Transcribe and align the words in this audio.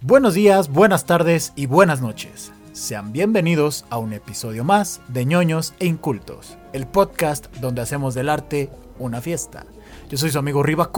Buenos 0.00 0.34
días, 0.34 0.70
buenas 0.70 1.04
tardes 1.04 1.52
y 1.54 1.66
buenas 1.66 2.00
noches. 2.00 2.52
Sean 2.72 3.12
bienvenidos 3.12 3.84
a 3.90 3.98
un 3.98 4.12
episodio 4.12 4.64
más 4.64 5.00
de 5.08 5.24
ñoños 5.24 5.74
e 5.80 5.86
incultos, 5.86 6.56
el 6.72 6.86
podcast 6.86 7.54
donde 7.56 7.82
hacemos 7.82 8.14
del 8.14 8.28
arte 8.28 8.70
una 8.98 9.20
fiesta. 9.20 9.66
Yo 10.08 10.16
soy 10.16 10.30
su 10.30 10.38
amigo 10.38 10.62
Riva 10.62 10.90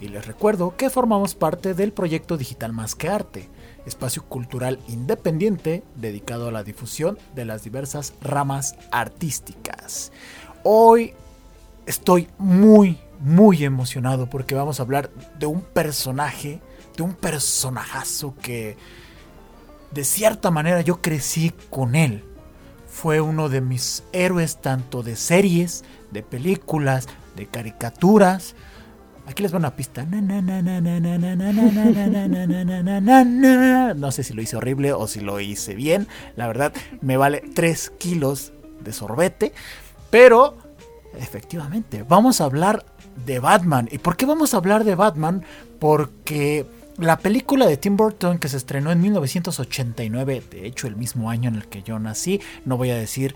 y 0.00 0.08
les 0.08 0.26
recuerdo 0.26 0.76
que 0.76 0.90
formamos 0.90 1.34
parte 1.34 1.74
del 1.74 1.92
proyecto 1.92 2.36
Digital 2.36 2.72
Más 2.72 2.94
que 2.94 3.08
Arte, 3.08 3.48
espacio 3.86 4.24
cultural 4.24 4.78
independiente 4.88 5.82
dedicado 5.96 6.48
a 6.48 6.52
la 6.52 6.62
difusión 6.62 7.18
de 7.34 7.44
las 7.44 7.64
diversas 7.64 8.14
ramas 8.20 8.76
artísticas. 8.92 10.12
Hoy 10.62 11.14
estoy 11.86 12.28
muy, 12.38 12.98
muy 13.24 13.64
emocionado 13.64 14.28
porque 14.28 14.54
vamos 14.54 14.78
a 14.78 14.82
hablar 14.82 15.10
de 15.38 15.46
un 15.46 15.62
personaje, 15.62 16.60
de 16.96 17.02
un 17.02 17.14
personajazo 17.14 18.34
que 18.40 18.76
de 19.90 20.04
cierta 20.04 20.50
manera 20.50 20.82
yo 20.82 21.00
crecí 21.00 21.52
con 21.70 21.94
él. 21.94 22.22
Fue 22.86 23.22
uno 23.22 23.48
de 23.48 23.62
mis 23.62 24.04
héroes 24.12 24.60
tanto 24.60 25.02
de 25.02 25.16
series, 25.16 25.84
de 26.10 26.22
películas, 26.22 27.08
de 27.34 27.46
caricaturas. 27.46 28.54
Aquí 29.26 29.42
les 29.42 29.54
va 29.54 29.58
una 29.58 29.74
pista. 29.74 30.04
No 33.96 34.12
sé 34.12 34.22
si 34.22 34.34
lo 34.34 34.42
hice 34.42 34.56
horrible 34.56 34.92
o 34.92 35.08
si 35.08 35.20
lo 35.20 35.40
hice 35.40 35.74
bien. 35.74 36.06
La 36.36 36.46
verdad, 36.46 36.74
me 37.00 37.16
vale 37.16 37.42
3 37.54 37.90
kilos 37.98 38.52
de 38.80 38.92
sorbete. 38.92 39.54
Pero, 40.10 40.58
efectivamente, 41.18 42.04
vamos 42.06 42.42
a 42.42 42.44
hablar 42.44 42.84
de 43.26 43.38
Batman. 43.38 43.88
¿Y 43.90 43.98
por 43.98 44.16
qué 44.16 44.26
vamos 44.26 44.54
a 44.54 44.58
hablar 44.58 44.84
de 44.84 44.94
Batman? 44.94 45.44
Porque 45.78 46.66
la 46.98 47.18
película 47.18 47.66
de 47.66 47.76
Tim 47.76 47.96
Burton 47.96 48.38
que 48.38 48.48
se 48.48 48.56
estrenó 48.56 48.92
en 48.92 49.00
1989, 49.00 50.42
de 50.50 50.66
hecho 50.66 50.86
el 50.86 50.96
mismo 50.96 51.30
año 51.30 51.48
en 51.48 51.56
el 51.56 51.66
que 51.66 51.82
yo 51.82 51.98
nací, 51.98 52.40
no 52.64 52.76
voy 52.76 52.90
a 52.90 52.96
decir 52.96 53.34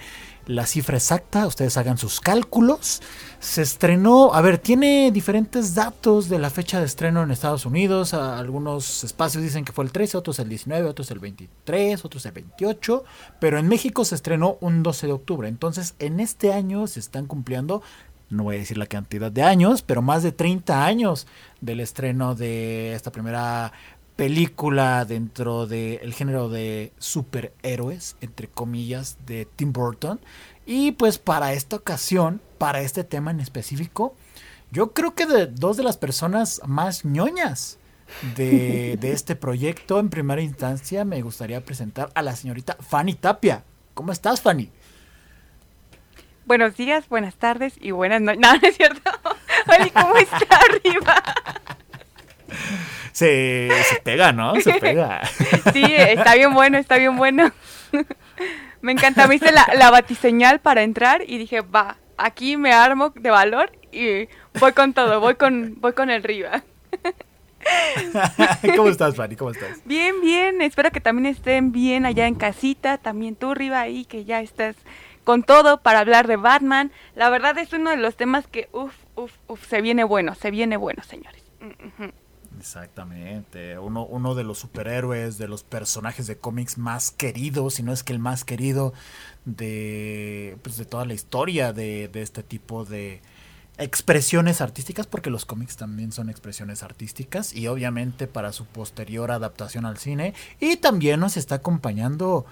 la 0.49 0.65
cifra 0.65 0.97
exacta, 0.97 1.47
ustedes 1.47 1.77
hagan 1.77 1.99
sus 1.99 2.21
cálculos. 2.21 3.03
Se 3.39 3.61
estrenó, 3.61 4.33
a 4.33 4.41
ver, 4.41 4.57
tiene 4.57 5.13
diferentes 5.13 5.75
datos 5.75 6.31
de 6.31 6.39
la 6.39 6.49
fecha 6.49 6.81
de 6.81 6.87
estreno 6.87 7.23
en 7.23 7.31
Estados 7.31 7.67
Unidos. 7.67 8.15
Algunos 8.15 9.05
espacios 9.05 9.43
dicen 9.43 9.67
que 9.67 9.73
fue 9.73 9.85
el 9.85 9.93
13, 9.93 10.17
otros 10.17 10.39
el 10.39 10.49
19, 10.49 10.89
otros 10.89 11.11
el 11.11 11.19
23, 11.19 12.03
otros 12.03 12.25
el 12.25 12.33
28. 12.33 13.05
Pero 13.39 13.59
en 13.59 13.69
México 13.69 14.07
se 14.07 14.15
estrenó 14.15 14.57
un 14.63 14.83
12 14.83 15.09
de 15.09 15.13
octubre. 15.13 15.49
Entonces, 15.49 15.95
en 15.99 16.19
este 16.19 16.55
año 16.55 16.87
se 16.87 17.01
están 17.01 17.27
cumpliendo, 17.27 17.83
no 18.31 18.45
voy 18.45 18.57
a 18.57 18.59
decir 18.59 18.79
la 18.79 18.87
cantidad 18.87 19.33
de 19.33 19.43
años, 19.43 19.83
pero 19.83 20.03
más 20.03 20.23
de 20.23 20.33
30 20.33 20.85
años 20.85 21.27
del 21.61 21.81
estreno 21.81 22.35
de 22.35 22.95
esta 22.95 23.11
primera 23.11 23.73
película 24.17 25.05
dentro 25.05 25.67
del 25.67 26.13
género 26.13 26.49
de 26.49 26.93
superhéroes, 26.99 28.17
entre 28.21 28.49
comillas, 28.49 29.17
de 29.27 29.47
Tim 29.47 29.73
Burton. 29.73 30.21
Y 30.67 30.93
pues 30.93 31.19
para 31.19 31.53
esta 31.53 31.77
ocasión, 31.77 32.41
para 32.59 32.81
este 32.81 33.05
tema 33.05 33.31
en 33.31 33.41
específico, 33.41 34.15
yo 34.71 34.93
creo 34.93 35.15
que 35.15 35.25
de 35.25 35.47
dos 35.47 35.77
de 35.77 35.85
las 35.85 35.97
personas 35.97 36.61
más 36.67 37.05
ñoñas 37.05 37.79
de, 38.37 38.97
de 39.01 39.13
este 39.13 39.37
proyecto, 39.37 40.01
en 40.01 40.11
primera 40.11 40.43
instancia, 40.43 41.05
me 41.05 41.23
gustaría 41.23 41.65
presentar 41.65 42.11
a 42.15 42.23
la 42.23 42.37
señorita 42.37 42.77
Fanny 42.81 43.15
Tapia. 43.15 43.65
¿Cómo 43.95 44.13
estás, 44.13 44.41
Fanny? 44.41 44.71
Buenos 46.49 46.79
días, 46.79 47.07
buenas 47.11 47.35
tardes 47.35 47.75
y 47.79 47.91
buenas 47.91 48.23
noches. 48.23 48.39
No, 48.41 48.55
no 48.55 48.69
es 48.69 48.77
cierto. 48.79 49.11
Fanny, 49.67 49.91
¿cómo 49.91 50.17
está 50.17 50.47
arriba? 50.57 51.23
Se, 53.13 53.69
pega, 54.03 54.33
¿no? 54.33 54.59
Se 54.59 54.73
pega. 54.81 55.21
Sí, 55.75 55.85
está 55.87 56.37
bien 56.37 56.55
bueno, 56.55 56.79
está 56.79 56.97
bien 56.97 57.19
bueno. 57.19 57.53
Me 58.81 58.93
encanta, 58.93 59.27
me 59.27 59.35
hice 59.35 59.53
la, 59.53 59.69
la 59.77 59.91
batiseñal 59.91 60.61
para 60.61 60.85
entrar 60.85 61.23
y 61.27 61.37
dije, 61.37 61.61
va, 61.61 61.99
aquí 62.17 62.57
me 62.57 62.73
armo 62.73 63.11
de 63.15 63.29
valor 63.29 63.71
y 63.93 64.29
voy 64.59 64.73
con 64.73 64.95
todo, 64.95 65.21
voy 65.21 65.35
con, 65.35 65.75
voy 65.81 65.93
con 65.93 66.09
el 66.09 66.23
Riva. 66.23 66.63
¿Cómo 68.75 68.89
estás, 68.89 69.17
Fanny? 69.17 69.37
¿Cómo 69.37 69.51
estás? 69.51 69.81
Bien, 69.85 70.21
bien. 70.23 70.63
Espero 70.63 70.91
que 70.93 71.01
también 71.01 71.27
estén 71.27 71.73
bien 71.73 72.07
allá 72.07 72.27
en 72.27 72.37
casita. 72.37 72.97
También 72.97 73.37
tú, 73.37 73.53
Riva, 73.53 73.81
ahí, 73.81 74.05
que 74.07 74.25
ya 74.25 74.41
estás 74.41 74.77
con 75.29 75.43
todo 75.43 75.83
para 75.83 75.99
hablar 75.99 76.27
de 76.27 76.37
Batman. 76.37 76.91
La 77.15 77.29
verdad 77.29 77.59
es 77.59 77.71
uno 77.75 77.91
de 77.91 77.99
los 77.99 78.17
temas 78.17 78.47
que, 78.47 78.71
uff, 78.73 78.95
uff, 79.15 79.33
uff, 79.47 79.69
se 79.69 79.83
viene 79.83 80.03
bueno, 80.03 80.35
se 80.35 80.51
viene 80.51 80.79
bueno, 80.79 81.03
señores. 81.03 81.43
Exactamente, 82.59 83.79
uno, 83.79 84.07
uno 84.07 84.35
de 84.35 84.45
los 84.45 84.59
superhéroes, 84.59 85.37
de 85.37 85.47
los 85.47 85.65
personajes 85.65 86.27
de 86.29 86.39
cómics 86.39 86.79
más 86.79 87.11
queridos, 87.11 87.75
si 87.75 87.83
no 87.83 87.93
es 87.93 88.03
que 88.05 88.15
el 88.15 88.21
más 88.21 88.47
querido 88.47 88.95
de, 89.45 90.57
pues, 90.63 90.79
de 90.79 90.87
toda 90.87 91.05
la 91.05 91.13
historia 91.13 91.75
de, 91.75 92.09
de 92.09 92.23
este 92.23 92.43
tipo 92.43 92.87
de 92.87 93.21
expresiones 93.77 94.63
artísticas, 94.63 95.07
porque 95.07 95.29
los 95.29 95.45
cómics 95.45 95.77
también 95.77 96.11
son 96.11 96.31
expresiones 96.31 96.83
artísticas 96.83 97.53
y 97.53 97.69
obviamente 97.69 98.29
para 98.29 98.55
su 98.55 98.65
posterior 98.65 99.31
adaptación 99.31 99.85
al 99.85 99.99
cine. 99.99 100.33
Y 100.59 100.79
también 100.79 101.21
nos 101.21 101.37
está 101.37 101.57
acompañando 101.57 102.47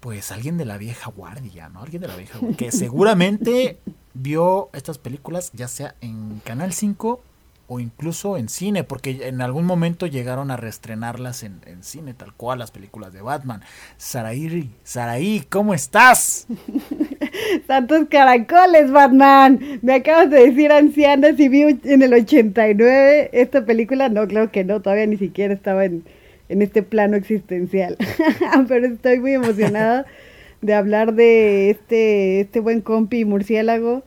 pues 0.00 0.32
alguien 0.32 0.58
de 0.58 0.64
la 0.64 0.78
vieja 0.78 1.10
guardia, 1.10 1.68
¿no? 1.68 1.82
Alguien 1.82 2.02
de 2.02 2.08
la 2.08 2.16
vieja 2.16 2.38
guardia, 2.38 2.56
que 2.56 2.72
seguramente 2.72 3.78
vio 4.14 4.70
estas 4.72 4.98
películas 4.98 5.50
ya 5.52 5.68
sea 5.68 5.94
en 6.00 6.40
Canal 6.44 6.72
5 6.72 7.20
o 7.70 7.80
incluso 7.80 8.38
en 8.38 8.48
cine, 8.48 8.82
porque 8.82 9.28
en 9.28 9.42
algún 9.42 9.66
momento 9.66 10.06
llegaron 10.06 10.50
a 10.50 10.56
reestrenarlas 10.56 11.42
en, 11.42 11.60
cine, 11.82 12.14
tal 12.14 12.32
cual 12.32 12.58
las 12.58 12.70
películas 12.70 13.12
de 13.12 13.20
Batman. 13.20 13.60
Saraí, 13.98 14.70
Saraí, 14.84 15.44
¿cómo 15.50 15.74
estás? 15.74 16.46
Santos 17.66 18.06
caracoles, 18.10 18.90
Batman. 18.90 19.80
Me 19.82 19.96
acabas 19.96 20.30
de 20.30 20.48
decir 20.48 20.72
anciana 20.72 21.36
si 21.36 21.50
vi 21.50 21.78
en 21.84 22.02
el 22.02 22.14
89 22.14 23.30
esta 23.34 23.64
película. 23.64 24.08
No, 24.08 24.26
claro 24.26 24.50
que 24.50 24.64
no, 24.64 24.80
todavía 24.80 25.06
ni 25.06 25.18
siquiera 25.18 25.52
estaba 25.52 25.84
en, 25.84 26.04
en 26.48 26.62
este 26.62 26.82
plano 26.82 27.16
existencial. 27.16 27.96
Pero 28.68 28.86
estoy 28.86 29.20
muy 29.20 29.32
emocionada 29.32 30.06
de 30.60 30.74
hablar 30.74 31.14
de 31.14 31.70
este, 31.70 32.40
este 32.40 32.60
buen 32.60 32.80
compi 32.80 33.24
murciélago 33.24 34.02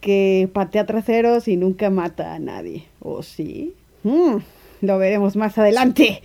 que 0.00 0.48
patea 0.52 0.86
traseros 0.86 1.48
y 1.48 1.56
nunca 1.56 1.90
mata 1.90 2.34
a 2.34 2.38
nadie. 2.38 2.84
¿O 3.00 3.22
sí? 3.22 3.74
Mm, 4.02 4.36
lo 4.82 4.98
veremos 4.98 5.36
más 5.36 5.56
adelante 5.58 6.22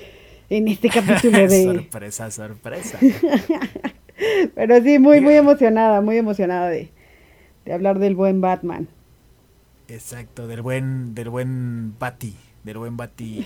en 0.50 0.68
este 0.68 0.90
capítulo 0.94 1.48
de... 1.48 1.64
sorpresa, 1.64 2.32
sorpresa. 2.32 3.00
Pero 4.56 4.84
sí, 4.84 5.00
muy, 5.00 5.22
muy 5.22 5.36
emocionada, 5.36 6.02
muy 6.02 6.18
emocionada 6.18 6.70
de, 6.70 6.90
de 7.64 7.74
hablar 7.74 8.00
del 8.00 8.16
buen 8.16 8.42
Batman. 8.42 8.90
Exacto, 9.88 10.46
del 10.48 10.62
buen, 10.62 11.16
del 11.16 11.30
buen 11.30 11.98
Batty, 11.98 12.36
del 12.64 12.78
buen 12.78 12.98
Batty 12.98 13.46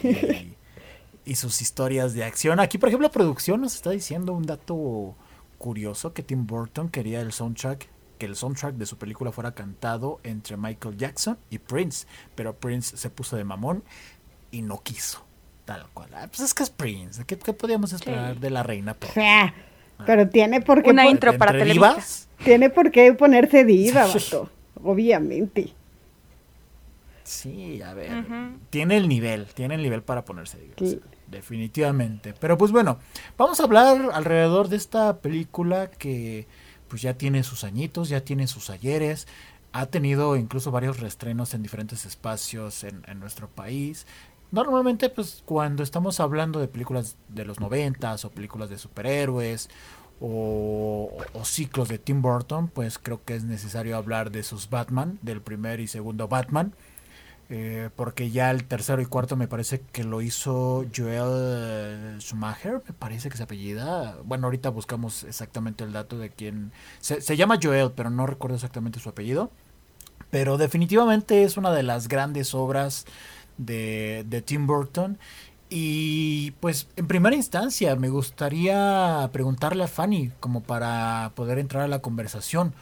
y, 1.26 1.36
sus 1.36 1.62
historias 1.62 2.14
de 2.14 2.24
acción. 2.24 2.60
Aquí, 2.60 2.78
por 2.78 2.90
ejemplo, 2.90 3.10
producción 3.12 3.62
nos 3.62 3.76
está 3.76 3.92
diciendo 3.92 4.34
un 4.34 4.46
dato 4.46 5.16
curioso 5.58 6.14
que 6.14 6.24
Tim 6.24 6.46
Burton 6.46 6.90
quería 6.90 7.22
el 7.22 7.32
soundtrack 7.32 7.88
el 8.26 8.36
soundtrack 8.36 8.76
de 8.76 8.86
su 8.86 8.98
película 8.98 9.32
fuera 9.32 9.54
cantado 9.54 10.20
entre 10.24 10.58
Michael 10.58 10.98
Jackson 10.98 11.38
y 11.50 11.60
Prince, 11.60 12.08
pero 12.36 12.56
Prince 12.56 12.98
se 12.98 13.10
puso 13.10 13.36
de 13.36 13.44
mamón 13.44 13.84
y 14.52 14.62
no 14.62 14.82
quiso. 14.82 15.24
Tal 15.66 15.86
cual. 15.94 16.10
Ah, 16.14 16.28
pues 16.28 16.42
es 16.42 16.54
que 16.54 16.64
es 16.64 16.70
Prince. 16.70 17.24
¿Qué, 17.26 17.38
podíamos 17.38 17.94
esperar 17.94 18.38
de 18.38 18.50
la 18.50 18.64
reina? 18.64 18.96
Pero, 18.96 19.14
pero 20.06 20.30
tiene 20.30 20.62
por 20.62 20.84
qué. 20.84 20.90
Una 20.90 21.08
intro 21.08 21.38
para 21.38 21.54
televisión. 21.54 21.96
Tiene 22.44 22.70
por 22.70 22.92
qué 22.92 23.14
ponerse 23.14 23.64
diva, 23.64 24.08
Obviamente. 24.84 25.74
Sí, 27.24 27.82
a 27.82 27.94
ver. 27.94 28.26
Tiene 28.70 28.98
el 28.98 29.08
nivel. 29.08 29.48
Tiene 29.54 29.76
el 29.76 29.84
nivel 29.84 30.04
para 30.04 30.26
ponerse 30.26 30.58
definitivamente. 31.34 32.34
Pero 32.40 32.58
pues 32.58 32.72
bueno, 32.72 33.00
vamos 33.38 33.60
a 33.60 33.64
hablar 33.64 34.12
alrededor 34.14 34.70
de 34.70 34.78
esta 34.78 35.18
película 35.18 35.92
que 35.92 36.48
pues 36.88 37.02
ya 37.02 37.16
tiene 37.16 37.44
sus 37.44 37.64
añitos, 37.64 38.08
ya 38.08 38.22
tiene 38.22 38.48
sus 38.48 38.70
ayeres, 38.70 39.28
ha 39.74 39.88
tenido 39.88 40.38
incluso 40.38 40.72
varios 40.72 41.00
restrenos 41.00 41.54
en 41.54 41.64
diferentes 41.64 42.06
espacios 42.06 42.84
en, 42.84 43.02
nuestro 43.20 43.50
país. 43.50 44.06
Normalmente, 44.52 45.10
pues 45.10 45.42
cuando 45.46 45.82
estamos 45.82 46.20
hablando 46.20 46.60
de 46.60 46.68
películas 46.68 47.18
de 47.28 47.46
los 47.46 47.60
noventas 47.60 48.24
o 48.24 48.30
películas 48.30 48.70
de 48.70 48.78
superhéroes 48.78 49.70
o, 50.22 51.12
ciclos 51.44 51.90
de 51.90 51.98
Tim 51.98 52.22
Burton, 52.22 52.68
pues 52.68 53.00
creo 53.00 53.24
que 53.26 53.36
es 53.36 53.44
necesario 53.44 53.98
hablar 53.98 54.30
de 54.30 54.44
sus 54.44 54.70
Batman, 54.70 55.18
del 55.24 55.42
primer 55.42 55.80
y 55.80 55.88
segundo 55.88 56.28
Batman. 56.28 56.76
Eh, 57.50 57.90
porque 57.96 58.32
ya 58.32 58.52
el 58.52 58.64
tercero 58.64 59.02
y 59.02 59.06
cuarto 59.06 59.36
me 59.36 59.48
parece 59.48 59.82
que 59.92 60.04
lo 60.04 60.22
hizo 60.22 60.86
Joel 60.96 62.20
Schumacher, 62.20 62.82
me 62.88 62.94
parece 62.94 63.30
que 63.30 63.38
se 63.38 63.44
apellida. 63.44 64.18
Bueno, 64.24 64.48
ahorita 64.48 64.70
buscamos 64.70 65.24
exactamente 65.24 65.84
el 65.84 65.94
dato 65.94 66.18
de 66.18 66.30
quién. 66.30 66.72
Se, 67.00 67.38
llama 67.38 67.60
Joel, 67.62 67.92
pero 67.92 68.10
no 68.10 68.26
recuerdo 68.26 68.56
exactamente 68.56 69.00
su 69.00 69.10
apellido. 69.10 69.52
Pero 70.30 70.58
definitivamente 70.58 71.44
es 71.44 71.58
una 71.58 71.72
de 71.72 71.84
las 71.84 72.08
grandes 72.08 72.56
obras 72.56 73.06
de, 73.58 74.26
de 74.28 74.42
Tim 74.42 74.66
Burton. 74.66 75.20
Y 75.70 76.52
pues 76.60 76.88
en 76.96 77.08
primera 77.08 77.36
instancia 77.36 77.96
me 77.96 78.10
gustaría 78.10 79.30
preguntarle 79.34 79.84
a 79.84 79.88
Fanny, 79.88 80.32
como 80.40 80.62
para 80.64 81.32
poder 81.36 81.60
entrar 81.60 81.84
a 81.84 81.88
la 81.88 82.00
conversación, 82.00 82.74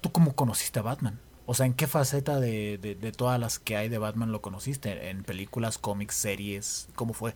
¿tú 0.00 0.12
cómo 0.12 0.34
conociste 0.34 0.80
a 0.80 0.82
Batman? 0.82 1.20
O 1.44 1.54
sea, 1.54 1.66
¿en 1.66 1.74
qué 1.74 1.86
faceta 1.86 2.38
de, 2.38 2.78
de, 2.78 3.12
todas 3.12 3.38
las 3.38 3.58
que 3.58 3.76
hay 3.76 3.88
de 3.88 3.98
Batman 3.98 4.30
lo 4.30 4.40
conociste? 4.40 5.10
¿En 5.10 5.24
películas, 5.24 5.76
cómics, 5.76 6.14
series? 6.14 6.88
¿Cómo 6.94 7.14
fue? 7.14 7.34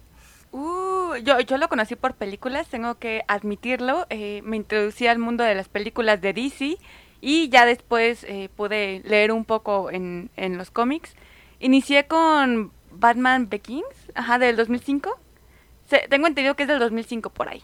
Uh, 0.53 1.17
yo, 1.25 1.41
yo 1.41 1.59
lo 1.59 1.69
conocí 1.69 1.97
por 1.97 2.15
películas, 2.15 2.69
tengo 2.69 2.95
que 2.99 3.25
admitirlo. 3.27 4.07
Eh, 4.11 4.43
me 4.45 4.57
introducí 4.57 5.07
al 5.09 5.19
mundo 5.19 5.43
de 5.43 5.55
las 5.55 5.69
películas 5.69 6.21
de 6.21 6.33
DC 6.33 6.79
y 7.21 7.49
ya 7.49 7.67
después 7.67 8.25
eh, 8.25 8.49
pude 8.55 9.03
leer 9.05 9.33
un 9.33 9.45
poco 9.45 9.91
en, 9.91 10.31
en 10.37 10.57
los 10.57 10.71
cómics. 10.71 11.15
Inicié 11.59 12.07
con 12.07 12.71
Batman 12.93 13.49
Begins, 13.49 13.85
ajá, 14.15 14.39
del 14.39 14.57
2005. 14.57 15.19
tengo 16.09 16.27
entendido 16.29 16.55
que 16.55 16.63
es 16.63 16.69
del 16.69 16.79
2005 16.79 17.31
por 17.31 17.49
ahí. 17.49 17.63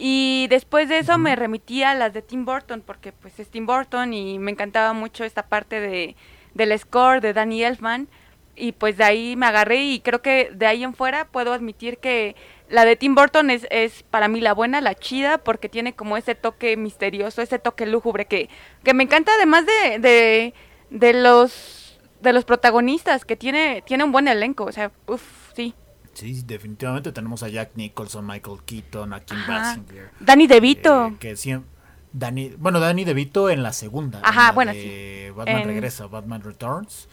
Y 0.00 0.46
después 0.48 0.88
de 0.88 1.00
eso 1.00 1.18
me 1.18 1.34
remití 1.34 1.82
a 1.82 1.92
las 1.92 2.12
de 2.12 2.22
Tim 2.22 2.44
Burton, 2.44 2.82
porque 2.86 3.10
pues 3.10 3.40
es 3.40 3.48
Tim 3.48 3.66
Burton 3.66 4.14
y 4.14 4.38
me 4.38 4.52
encantaba 4.52 4.92
mucho 4.92 5.24
esta 5.24 5.48
parte 5.48 5.80
de, 5.80 6.14
del 6.54 6.78
score 6.78 7.20
de 7.20 7.32
Danny 7.32 7.64
Elfman. 7.64 8.06
Y 8.54 8.72
pues 8.72 8.96
de 8.96 9.02
ahí 9.04 9.34
me 9.34 9.46
agarré 9.46 9.82
y 9.82 10.00
creo 10.00 10.22
que 10.22 10.50
de 10.54 10.66
ahí 10.66 10.84
en 10.84 10.94
fuera 10.94 11.24
puedo 11.24 11.52
admitir 11.52 11.98
que 11.98 12.36
la 12.68 12.84
de 12.84 12.94
Tim 12.94 13.16
Burton 13.16 13.50
es, 13.50 13.66
es 13.70 14.04
para 14.04 14.28
mí 14.28 14.40
la 14.40 14.52
buena, 14.54 14.80
la 14.80 14.94
chida, 14.94 15.38
porque 15.38 15.68
tiene 15.68 15.94
como 15.94 16.16
ese 16.16 16.36
toque 16.36 16.76
misterioso, 16.76 17.42
ese 17.42 17.58
toque 17.58 17.84
lúgubre 17.84 18.26
que, 18.26 18.48
que 18.84 18.94
me 18.94 19.02
encanta 19.02 19.32
además 19.34 19.64
de, 19.66 19.98
de, 19.98 20.54
de 20.90 21.12
los 21.12 21.98
de 22.20 22.32
los 22.32 22.44
protagonistas, 22.44 23.24
que 23.24 23.36
tiene, 23.36 23.82
tiene 23.86 24.04
un 24.04 24.12
buen 24.12 24.28
elenco, 24.28 24.64
o 24.64 24.72
sea, 24.72 24.90
uff, 25.06 25.52
sí. 25.54 25.74
Sí, 26.18 26.42
definitivamente 26.44 27.12
tenemos 27.12 27.44
a 27.44 27.48
Jack 27.48 27.76
Nicholson, 27.76 28.26
Michael 28.26 28.58
Keaton, 28.66 29.12
a 29.12 29.20
Kim 29.20 29.38
Basinger. 29.46 30.10
Danny 30.18 30.48
DeVito. 30.48 31.06
Eh, 31.06 31.16
que 31.20 31.36
siempre, 31.36 31.70
Danny, 32.12 32.56
bueno, 32.58 32.80
Danny 32.80 33.04
DeVito 33.04 33.50
en 33.50 33.62
la 33.62 33.72
segunda. 33.72 34.20
Ajá, 34.24 34.50
bueno, 34.50 34.72
sí. 34.72 35.30
Batman 35.36 35.62
regresa, 35.62 36.08
Batman 36.08 36.42
Returns, 36.42 37.08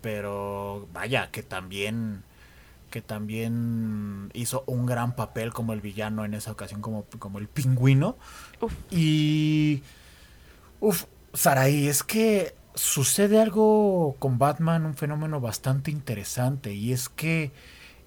pero 0.00 0.86
vaya, 0.92 1.32
que 1.32 1.42
también 1.42 2.22
que 2.90 3.02
también 3.02 4.30
hizo 4.34 4.62
un 4.68 4.86
gran 4.86 5.16
papel 5.16 5.52
como 5.52 5.72
el 5.72 5.80
villano 5.80 6.24
en 6.24 6.32
esa 6.32 6.52
ocasión, 6.52 6.80
como, 6.80 7.06
como 7.18 7.40
el 7.40 7.48
pingüino. 7.48 8.16
Uf. 8.60 8.72
Y... 8.92 9.82
Uf, 10.78 11.06
Saraí, 11.32 11.88
es 11.88 12.04
que 12.04 12.54
sucede 12.76 13.40
algo 13.40 14.14
con 14.20 14.38
Batman, 14.38 14.86
un 14.86 14.94
fenómeno 14.94 15.40
bastante 15.40 15.90
interesante, 15.90 16.72
y 16.72 16.92
es 16.92 17.08
que 17.08 17.50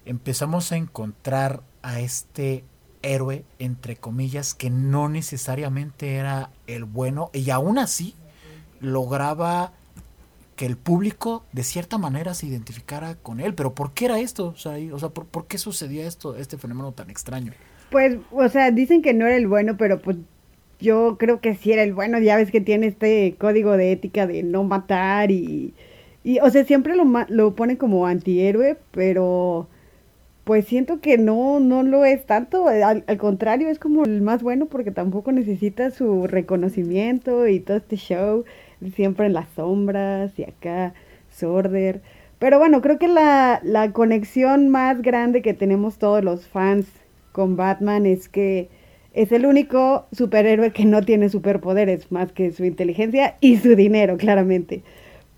empezamos 0.08 0.72
a 0.72 0.76
encontrar 0.76 1.62
a 1.82 2.00
este 2.00 2.64
héroe, 3.02 3.44
entre 3.58 3.96
comillas, 3.96 4.54
que 4.54 4.70
no 4.70 5.08
necesariamente 5.08 6.14
era 6.14 6.50
el 6.66 6.84
bueno, 6.84 7.30
y 7.34 7.50
aún 7.50 7.78
así 7.78 8.14
lograba 8.80 9.72
que 10.56 10.64
el 10.64 10.76
público 10.76 11.44
de 11.52 11.62
cierta 11.62 11.98
manera 11.98 12.34
se 12.34 12.46
identificara 12.46 13.16
con 13.16 13.38
él. 13.38 13.54
Pero 13.54 13.74
¿por 13.74 13.92
qué 13.92 14.06
era 14.06 14.18
esto? 14.18 14.48
O 14.48 14.56
sea, 14.56 14.76
o 14.92 14.98
sea 14.98 15.10
¿por, 15.10 15.26
¿por, 15.26 15.46
qué 15.46 15.58
sucedía 15.58 16.06
esto, 16.06 16.36
este 16.36 16.56
fenómeno 16.56 16.92
tan 16.92 17.10
extraño? 17.10 17.52
Pues, 17.90 18.16
o 18.32 18.48
sea, 18.48 18.70
dicen 18.70 19.02
que 19.02 19.14
no 19.14 19.26
era 19.26 19.36
el 19.36 19.46
bueno, 19.46 19.76
pero 19.76 20.00
pues 20.00 20.16
yo 20.80 21.16
creo 21.18 21.40
que 21.40 21.54
sí 21.54 21.72
era 21.72 21.82
el 21.82 21.92
bueno, 21.92 22.18
ya 22.18 22.36
ves 22.36 22.50
que 22.50 22.60
tiene 22.60 22.86
este 22.86 23.36
código 23.38 23.76
de 23.76 23.92
ética 23.92 24.26
de 24.26 24.42
no 24.42 24.64
matar 24.64 25.30
y, 25.30 25.74
y 26.24 26.38
o 26.40 26.48
sea, 26.50 26.64
siempre 26.64 26.96
lo, 26.96 27.04
lo 27.28 27.54
pone 27.54 27.76
como 27.76 28.06
antihéroe, 28.06 28.78
pero 28.90 29.68
pues 30.48 30.64
siento 30.64 31.02
que 31.02 31.18
no, 31.18 31.60
no 31.60 31.82
lo 31.82 32.06
es 32.06 32.24
tanto, 32.24 32.68
al, 32.68 33.04
contrario, 33.18 33.68
es 33.68 33.78
como 33.78 34.06
el 34.06 34.22
más 34.22 34.42
bueno 34.42 34.64
porque 34.64 34.90
tampoco 34.90 35.30
necesita 35.30 35.90
su 35.90 36.26
reconocimiento 36.26 37.46
y 37.46 37.60
todo 37.60 37.76
este 37.76 37.96
show, 37.96 38.46
siempre 38.94 39.26
en 39.26 39.34
las 39.34 39.46
sombras 39.50 40.38
y 40.38 40.44
acá, 40.44 40.94
Sorder. 41.30 42.00
Pero 42.38 42.58
bueno, 42.58 42.80
creo 42.80 42.98
que 42.98 43.08
la, 43.08 43.60
la 43.62 43.92
conexión 43.92 44.70
más 44.70 45.02
grande 45.02 45.42
que 45.42 45.52
tenemos 45.52 45.98
todos 45.98 46.24
los 46.24 46.48
fans 46.48 46.86
con 47.32 47.56
Batman 47.56 48.06
es 48.06 48.30
que 48.30 48.70
es 49.12 49.32
el 49.32 49.44
único 49.44 50.06
superhéroe 50.12 50.70
que 50.70 50.86
no 50.86 51.02
tiene 51.02 51.28
superpoderes 51.28 52.10
más 52.10 52.32
que 52.32 52.52
su 52.52 52.64
inteligencia 52.64 53.36
y 53.42 53.58
su 53.58 53.76
dinero, 53.76 54.16
claramente. 54.16 54.82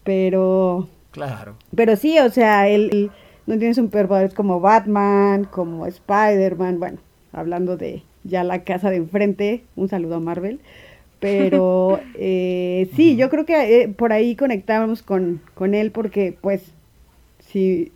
Pero. 0.05 0.89
Claro. 1.11 1.57
Pero 1.75 1.97
sí, 1.97 2.17
o 2.21 2.31
sea, 2.31 2.69
él, 2.69 3.11
no 3.51 3.59
tiene 3.59 3.75
superpoderes 3.75 4.33
como 4.33 4.61
Batman, 4.61 5.45
como 5.45 5.87
Spider-Man. 5.87 6.79
Bueno, 6.79 6.99
hablando 7.33 7.77
de 7.77 8.03
ya 8.23 8.45
la 8.45 8.63
casa 8.63 8.91
de 8.91 8.97
enfrente, 8.97 9.65
un 9.75 9.89
saludo 9.89 10.17
a 10.17 10.21
Marvel. 10.21 10.61
Pero 11.19 12.01
eh, 12.15 12.89
sí, 12.95 13.17
yo 13.17 13.29
creo 13.29 13.45
que 13.45 13.83
eh, 13.83 13.89
por 13.89 14.13
ahí 14.13 14.37
conectábamos 14.37 15.03
con, 15.03 15.41
con 15.55 15.75
él 15.75 15.91
porque, 15.91 16.37
pues, 16.41 16.63
sí, 17.41 17.91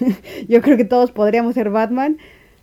yo 0.48 0.62
creo 0.62 0.78
que 0.78 0.86
todos 0.86 1.12
podríamos 1.12 1.54
ser 1.54 1.68
Batman 1.68 2.16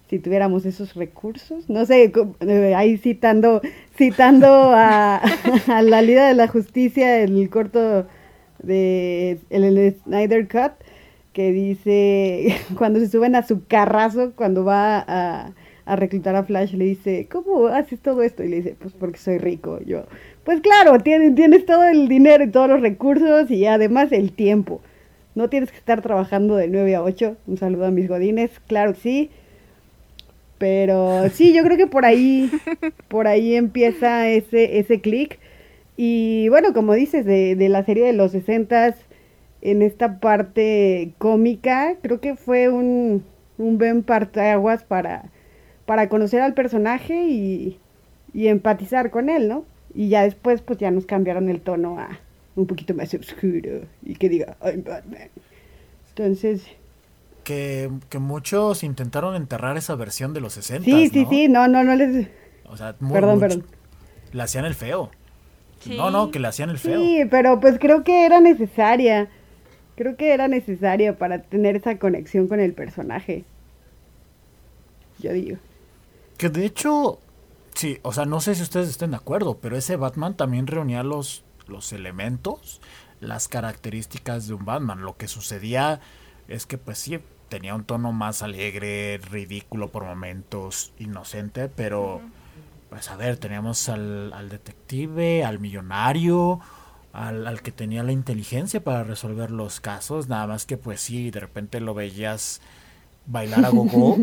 si 0.09 0.17
tuviéramos 0.17 0.65
esos 0.65 0.95
recursos. 0.95 1.69
No 1.69 1.85
sé, 1.85 2.11
eh, 2.41 2.75
ahí 2.75 2.97
citando, 2.97 3.61
citando 3.95 4.47
a, 4.73 5.21
la 5.83 6.01
Liga 6.01 6.27
de 6.27 6.33
la 6.33 6.47
Justicia, 6.47 7.19
el 7.19 7.49
corto 7.51 8.07
de 8.63 9.37
el, 9.51 9.95
Snyder 10.03 10.47
Cut, 10.47 10.71
que 11.33 11.51
dice, 11.51 12.55
cuando 12.77 12.99
se 12.99 13.09
suben 13.09 13.35
a 13.35 13.43
su 13.43 13.65
carrazo, 13.65 14.33
cuando 14.35 14.63
va 14.65 15.03
a, 15.07 15.53
a 15.85 15.95
reclutar 15.95 16.35
a 16.35 16.43
Flash, 16.43 16.73
le 16.73 16.85
dice, 16.85 17.27
¿cómo 17.29 17.67
haces 17.67 17.99
todo 17.99 18.21
esto? 18.23 18.43
Y 18.43 18.49
le 18.49 18.57
dice, 18.57 18.75
pues 18.79 18.93
porque 18.93 19.17
soy 19.17 19.37
rico. 19.37 19.79
Yo, 19.85 20.05
pues 20.43 20.61
claro, 20.61 20.99
tienes, 20.99 21.35
tienes 21.35 21.65
todo 21.65 21.83
el 21.83 22.07
dinero 22.07 22.43
y 22.43 22.51
todos 22.51 22.69
los 22.69 22.81
recursos 22.81 23.49
y 23.51 23.65
además 23.65 24.11
el 24.11 24.31
tiempo. 24.31 24.81
No 25.33 25.49
tienes 25.49 25.71
que 25.71 25.77
estar 25.77 26.01
trabajando 26.01 26.55
de 26.55 26.67
9 26.67 26.95
a 26.95 27.03
8. 27.03 27.37
Un 27.47 27.57
saludo 27.57 27.85
a 27.85 27.91
mis 27.91 28.09
godines. 28.09 28.51
Claro 28.67 28.93
que 28.93 28.99
sí. 28.99 29.29
Pero 30.57 31.29
sí, 31.29 31.53
yo 31.53 31.63
creo 31.63 31.77
que 31.77 31.87
por 31.87 32.05
ahí, 32.05 32.51
por 33.07 33.27
ahí 33.27 33.55
empieza 33.55 34.29
ese, 34.29 34.79
ese 34.79 34.99
clic. 34.99 35.39
Y 35.95 36.49
bueno, 36.49 36.73
como 36.73 36.93
dices, 36.93 37.25
de, 37.25 37.55
de 37.55 37.69
la 37.69 37.83
serie 37.83 38.05
de 38.05 38.13
los 38.13 38.31
60 38.31 38.95
en 39.61 39.81
esta 39.81 40.19
parte 40.19 41.13
cómica, 41.17 41.95
creo 42.01 42.19
que 42.19 42.35
fue 42.35 42.69
un, 42.69 43.23
un 43.57 43.77
buen 43.77 44.03
parteaguas 44.03 44.83
para, 44.83 45.25
para 45.85 46.09
conocer 46.09 46.41
al 46.41 46.53
personaje 46.53 47.27
y, 47.27 47.79
y 48.33 48.47
empatizar 48.47 49.11
con 49.11 49.29
él, 49.29 49.47
¿no? 49.47 49.65
Y 49.93 50.09
ya 50.09 50.23
después, 50.23 50.61
pues 50.61 50.79
ya 50.79 50.89
nos 50.91 51.05
cambiaron 51.05 51.49
el 51.49 51.61
tono 51.61 51.99
a 51.99 52.19
un 52.55 52.65
poquito 52.65 52.93
más 52.93 53.13
oscuro 53.13 53.81
y 54.03 54.15
que 54.15 54.29
diga, 54.29 54.57
I'm 54.61 54.83
Batman. 54.83 55.29
Entonces, 56.09 56.65
que, 57.43 57.89
muchos 58.19 58.83
intentaron 58.83 59.35
enterrar 59.35 59.77
esa 59.77 59.95
versión 59.95 60.33
de 60.33 60.41
los 60.41 60.53
60. 60.53 60.85
Sí, 60.85 61.09
sí, 61.09 61.25
sí, 61.29 61.47
no, 61.47 61.67
no, 61.67 61.83
no 61.83 61.95
les... 61.95 62.27
O 62.65 62.77
sea, 62.77 62.93
perdón, 62.93 63.39
perdón. 63.39 63.65
Le 64.31 64.43
hacían 64.43 64.65
el 64.65 64.75
feo. 64.75 65.11
No, 65.87 66.11
no, 66.11 66.31
que 66.31 66.39
le 66.39 66.47
hacían 66.47 66.69
el 66.69 66.77
feo. 66.77 66.99
Sí, 67.01 67.23
pero 67.29 67.59
pues 67.59 67.79
creo 67.79 68.03
que 68.03 68.25
era 68.25 68.39
necesaria. 68.39 69.29
Creo 69.95 70.15
que 70.15 70.33
era 70.33 70.47
necesaria 70.47 71.17
para 71.17 71.43
tener 71.43 71.75
esa 71.75 71.97
conexión 71.97 72.47
con 72.47 72.59
el 72.59 72.73
personaje. 72.73 73.43
Yo 75.19 75.33
digo. 75.33 75.57
Que 76.37 76.49
de 76.49 76.65
hecho, 76.65 77.19
sí, 77.75 77.99
o 78.01 78.13
sea, 78.13 78.25
no 78.25 78.41
sé 78.41 78.55
si 78.55 78.63
ustedes 78.63 78.89
estén 78.89 79.11
de 79.11 79.17
acuerdo, 79.17 79.57
pero 79.61 79.77
ese 79.77 79.95
Batman 79.95 80.35
también 80.35 80.67
reunía 80.67 81.03
los, 81.03 81.43
los 81.67 81.93
elementos, 81.93 82.81
las 83.19 83.47
características 83.47 84.47
de 84.47 84.55
un 84.55 84.65
Batman. 84.65 85.01
Lo 85.01 85.17
que 85.17 85.27
sucedía 85.27 85.99
es 86.47 86.65
que 86.65 86.77
pues 86.77 86.97
sí, 86.97 87.19
tenía 87.49 87.75
un 87.75 87.83
tono 87.83 88.11
más 88.11 88.41
alegre, 88.41 89.19
ridículo 89.29 89.91
por 89.91 90.05
momentos, 90.05 90.93
inocente, 90.97 91.67
pero 91.67 92.21
pues 92.89 93.09
a 93.09 93.17
ver, 93.17 93.37
teníamos 93.37 93.87
al, 93.89 94.33
al 94.33 94.49
detective, 94.49 95.43
al 95.43 95.59
millonario, 95.59 96.59
al, 97.13 97.47
al, 97.47 97.61
que 97.61 97.71
tenía 97.71 98.03
la 98.03 98.11
inteligencia 98.11 98.83
para 98.83 99.03
resolver 99.03 99.51
los 99.51 99.79
casos, 99.79 100.27
nada 100.27 100.47
más 100.47 100.65
que 100.65 100.77
pues 100.77 101.01
sí, 101.01 101.31
de 101.31 101.39
repente 101.39 101.79
lo 101.79 101.93
veías 101.93 102.61
bailar 103.25 103.65
a 103.65 103.69
gogo 103.69 104.17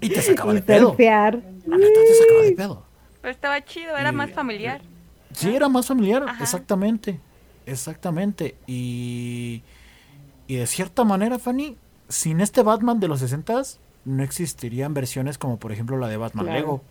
y 0.00 0.08
te 0.08 0.22
sacaba 0.22 0.54
de 0.54 0.62
pedo. 0.62 0.96
La 0.98 1.30
neta 1.30 1.40
te 1.66 2.14
sacaba 2.14 2.42
de 2.42 2.52
pedo. 2.52 2.82
Pero 3.20 3.32
estaba 3.32 3.64
chido, 3.64 3.96
era 3.96 4.12
más 4.12 4.30
familiar. 4.32 4.80
Sí, 5.32 5.54
era 5.54 5.68
más 5.68 5.86
familiar, 5.86 6.24
exactamente. 6.40 7.20
Exactamente. 7.64 8.56
Y 8.66 9.62
y 10.52 10.56
de 10.56 10.66
cierta 10.66 11.04
manera, 11.04 11.38
Fanny, 11.38 11.78
sin 12.10 12.42
este 12.42 12.62
Batman 12.62 13.00
de 13.00 13.08
los 13.08 13.20
60 13.20 13.62
no 14.04 14.22
existirían 14.22 14.92
versiones 14.92 15.38
como 15.38 15.58
por 15.58 15.72
ejemplo 15.72 15.96
la 15.96 16.08
de 16.08 16.18
Batman 16.18 16.46
Lego, 16.46 16.82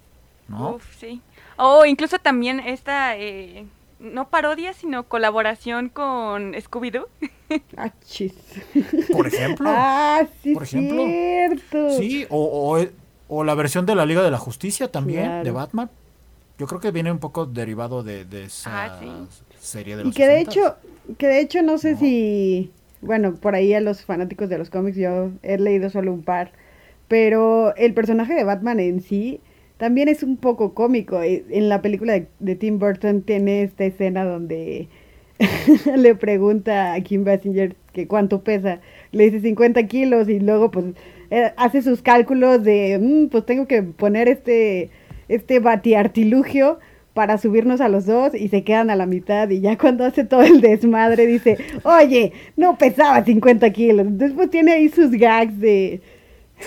¿no? 0.48 0.76
Uf, 0.76 0.98
sí. 0.98 1.22
O 1.58 1.86
incluso 1.86 2.18
también 2.18 2.60
esta, 2.60 3.18
eh, 3.18 3.68
no 4.02 4.30
parodia, 4.30 4.74
sino 4.74 5.04
colaboración 5.04 5.90
con 5.90 6.54
Scooby-Doo. 6.54 7.08
Ah, 7.76 7.92
chis. 8.06 8.34
Por 9.12 9.28
ejemplo. 9.28 9.70
Ah, 9.70 10.26
sí, 10.42 10.54
Por 10.54 10.64
ejemplo. 10.64 11.04
cierto. 11.06 11.90
Sí, 11.98 12.26
o, 12.30 12.78
o, 12.80 12.86
o 13.28 13.44
la 13.44 13.56
versión 13.56 13.86
de 13.86 13.94
la 13.94 14.06
Liga 14.06 14.24
de 14.24 14.32
la 14.32 14.38
Justicia 14.38 14.90
también, 14.90 15.26
Claro. 15.26 15.44
de 15.44 15.52
Batman. 15.52 15.90
Yo 16.58 16.66
creo 16.68 16.80
que 16.80 16.92
viene 16.92 17.12
un 17.12 17.20
poco 17.20 17.46
derivado 17.46 18.04
de, 18.04 18.24
de 18.24 18.46
esa 18.46 18.86
Ah, 18.86 19.00
sí. 19.02 19.10
serie 19.60 19.98
de 19.98 20.04
Y 20.04 20.06
los 20.06 20.16
que 20.16 20.28
de 20.28 20.38
60s. 20.40 20.48
hecho, 20.48 20.76
que 21.18 21.28
de 21.28 21.40
hecho 21.42 21.62
no 21.62 21.78
sé 21.78 21.94
No. 21.94 22.00
si, 22.00 22.72
bueno, 23.02 23.34
por 23.36 23.54
ahí 23.56 23.74
a 23.74 23.82
los 23.82 24.06
fanáticos 24.06 24.48
de 24.48 24.58
los 24.58 24.70
cómics 24.70 24.96
yo 24.96 25.32
he 25.44 25.58
leído 25.58 25.90
solo 25.90 26.14
un 26.14 26.24
par, 26.24 26.54
pero 27.10 27.76
el 27.76 27.94
personaje 27.94 28.34
de 28.34 28.46
Batman 28.46 28.80
en 28.80 29.02
sí 29.02 29.42
también 29.82 30.10
es 30.10 30.22
un 30.22 30.38
poco 30.38 30.76
cómico. 30.76 31.24
Eh, 31.24 31.44
En 31.50 31.68
la 31.68 31.82
película 31.82 32.22
de, 32.38 32.56
Tim 32.56 32.78
Burton 32.78 33.24
tiene 33.24 33.64
esta 33.64 33.84
escena 33.84 34.24
donde 34.24 34.88
le 35.98 36.14
pregunta 36.14 36.94
a 36.94 37.02
Kim 37.02 37.24
Basinger 37.24 37.76
que 37.92 38.06
cuánto 38.06 38.44
pesa, 38.44 38.80
le 39.12 39.32
dice 39.32 39.40
50 39.42 39.88
kilos 39.88 40.30
y 40.30 40.40
luego 40.40 40.70
pues 40.70 40.86
eh, 41.32 41.52
hace 41.58 41.82
sus 41.82 42.04
cálculos 42.04 42.64
de, 42.64 43.00
"Mm, 43.02 43.30
pues 43.30 43.44
tengo 43.48 43.66
que 43.66 43.82
poner 43.82 44.28
este, 44.28 44.92
este 45.30 45.58
batiartilugio 45.60 46.78
para 47.16 47.40
subirnos 47.40 47.82
a 47.82 47.90
los 47.90 48.06
dos 48.06 48.36
y 48.36 48.50
se 48.50 48.64
quedan 48.64 48.92
a 48.92 48.96
la 48.96 49.08
mitad 49.08 49.50
y 49.50 49.62
ya 49.62 49.80
cuando 49.80 50.06
hace 50.06 50.26
todo 50.26 50.44
el 50.44 50.62
desmadre 50.62 51.26
dice, 51.26 51.58
oye, 51.84 52.34
no 52.56 52.78
pesaba 52.78 53.26
50 53.26 53.68
kilos. 53.72 54.06
Después 54.12 54.52
tiene 54.52 54.74
ahí 54.74 54.90
sus 54.90 55.10
gags 55.10 55.60
de... 55.60 56.02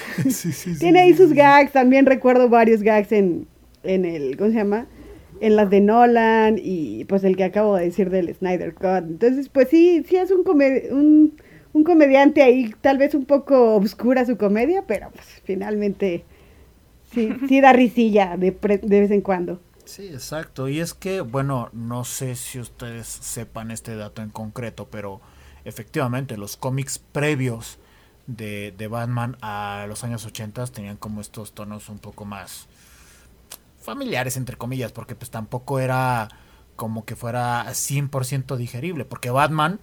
Sí, 0.28 0.52
sí, 0.52 0.74
sí, 0.74 0.74
tiene 0.78 1.00
ahí 1.00 1.14
sus 1.14 1.32
gags, 1.32 1.72
también 1.72 2.06
recuerdo 2.06 2.48
varios 2.48 2.82
gags 2.82 3.12
en, 3.12 3.46
en 3.82 4.04
el, 4.04 4.36
¿cómo 4.36 4.50
se 4.50 4.56
llama? 4.56 4.86
En 5.40 5.56
las 5.56 5.70
de 5.70 5.80
Nolan 5.80 6.58
y 6.62 7.04
pues 7.06 7.24
el 7.24 7.36
que 7.36 7.44
acabo 7.44 7.76
de 7.76 7.84
decir 7.84 8.10
del 8.10 8.32
Snyder 8.34 8.74
Cut. 8.74 9.04
Entonces, 9.08 9.48
pues 9.48 9.68
sí, 9.68 10.04
sí 10.08 10.16
es 10.16 10.30
un, 10.30 10.44
un, 10.48 11.34
un 11.72 11.84
comediante 11.84 12.42
ahí, 12.42 12.72
tal 12.80 12.98
vez 12.98 13.14
un 13.14 13.24
poco 13.24 13.74
obscura 13.74 14.24
su 14.24 14.36
comedia, 14.36 14.84
pero 14.86 15.10
pues 15.12 15.26
finalmente 15.44 16.24
sí, 17.12 17.30
sí 17.48 17.60
da 17.60 17.72
risilla 17.72 18.36
de, 18.36 18.52
pre- 18.52 18.78
de 18.78 19.00
vez 19.00 19.10
en 19.10 19.20
cuando. 19.22 19.60
Sí, 19.84 20.08
exacto. 20.08 20.68
Y 20.68 20.80
es 20.80 20.94
que, 20.94 21.20
bueno, 21.20 21.68
no 21.72 22.04
sé 22.04 22.36
si 22.36 22.58
ustedes 22.58 23.06
sepan 23.06 23.70
este 23.70 23.96
dato 23.96 24.22
en 24.22 24.30
concreto, 24.30 24.88
pero 24.90 25.20
efectivamente 25.64 26.36
los 26.36 26.56
cómics 26.56 26.98
previos 26.98 27.78
de, 28.26 28.72
de 28.76 28.88
Batman 28.88 29.36
a 29.42 29.86
los 29.88 30.04
años 30.04 30.24
80 30.24 30.66
tenían 30.68 30.96
como 30.96 31.20
estos 31.20 31.52
tonos 31.52 31.88
un 31.88 31.98
poco 31.98 32.24
más 32.24 32.66
familiares, 33.80 34.36
entre 34.36 34.56
comillas, 34.56 34.92
porque 34.92 35.14
pues 35.14 35.30
tampoco 35.30 35.78
era 35.78 36.28
como 36.76 37.04
que 37.04 37.16
fuera 37.16 37.64
100% 37.66 38.56
digerible, 38.56 39.04
porque 39.04 39.30
Batman 39.30 39.78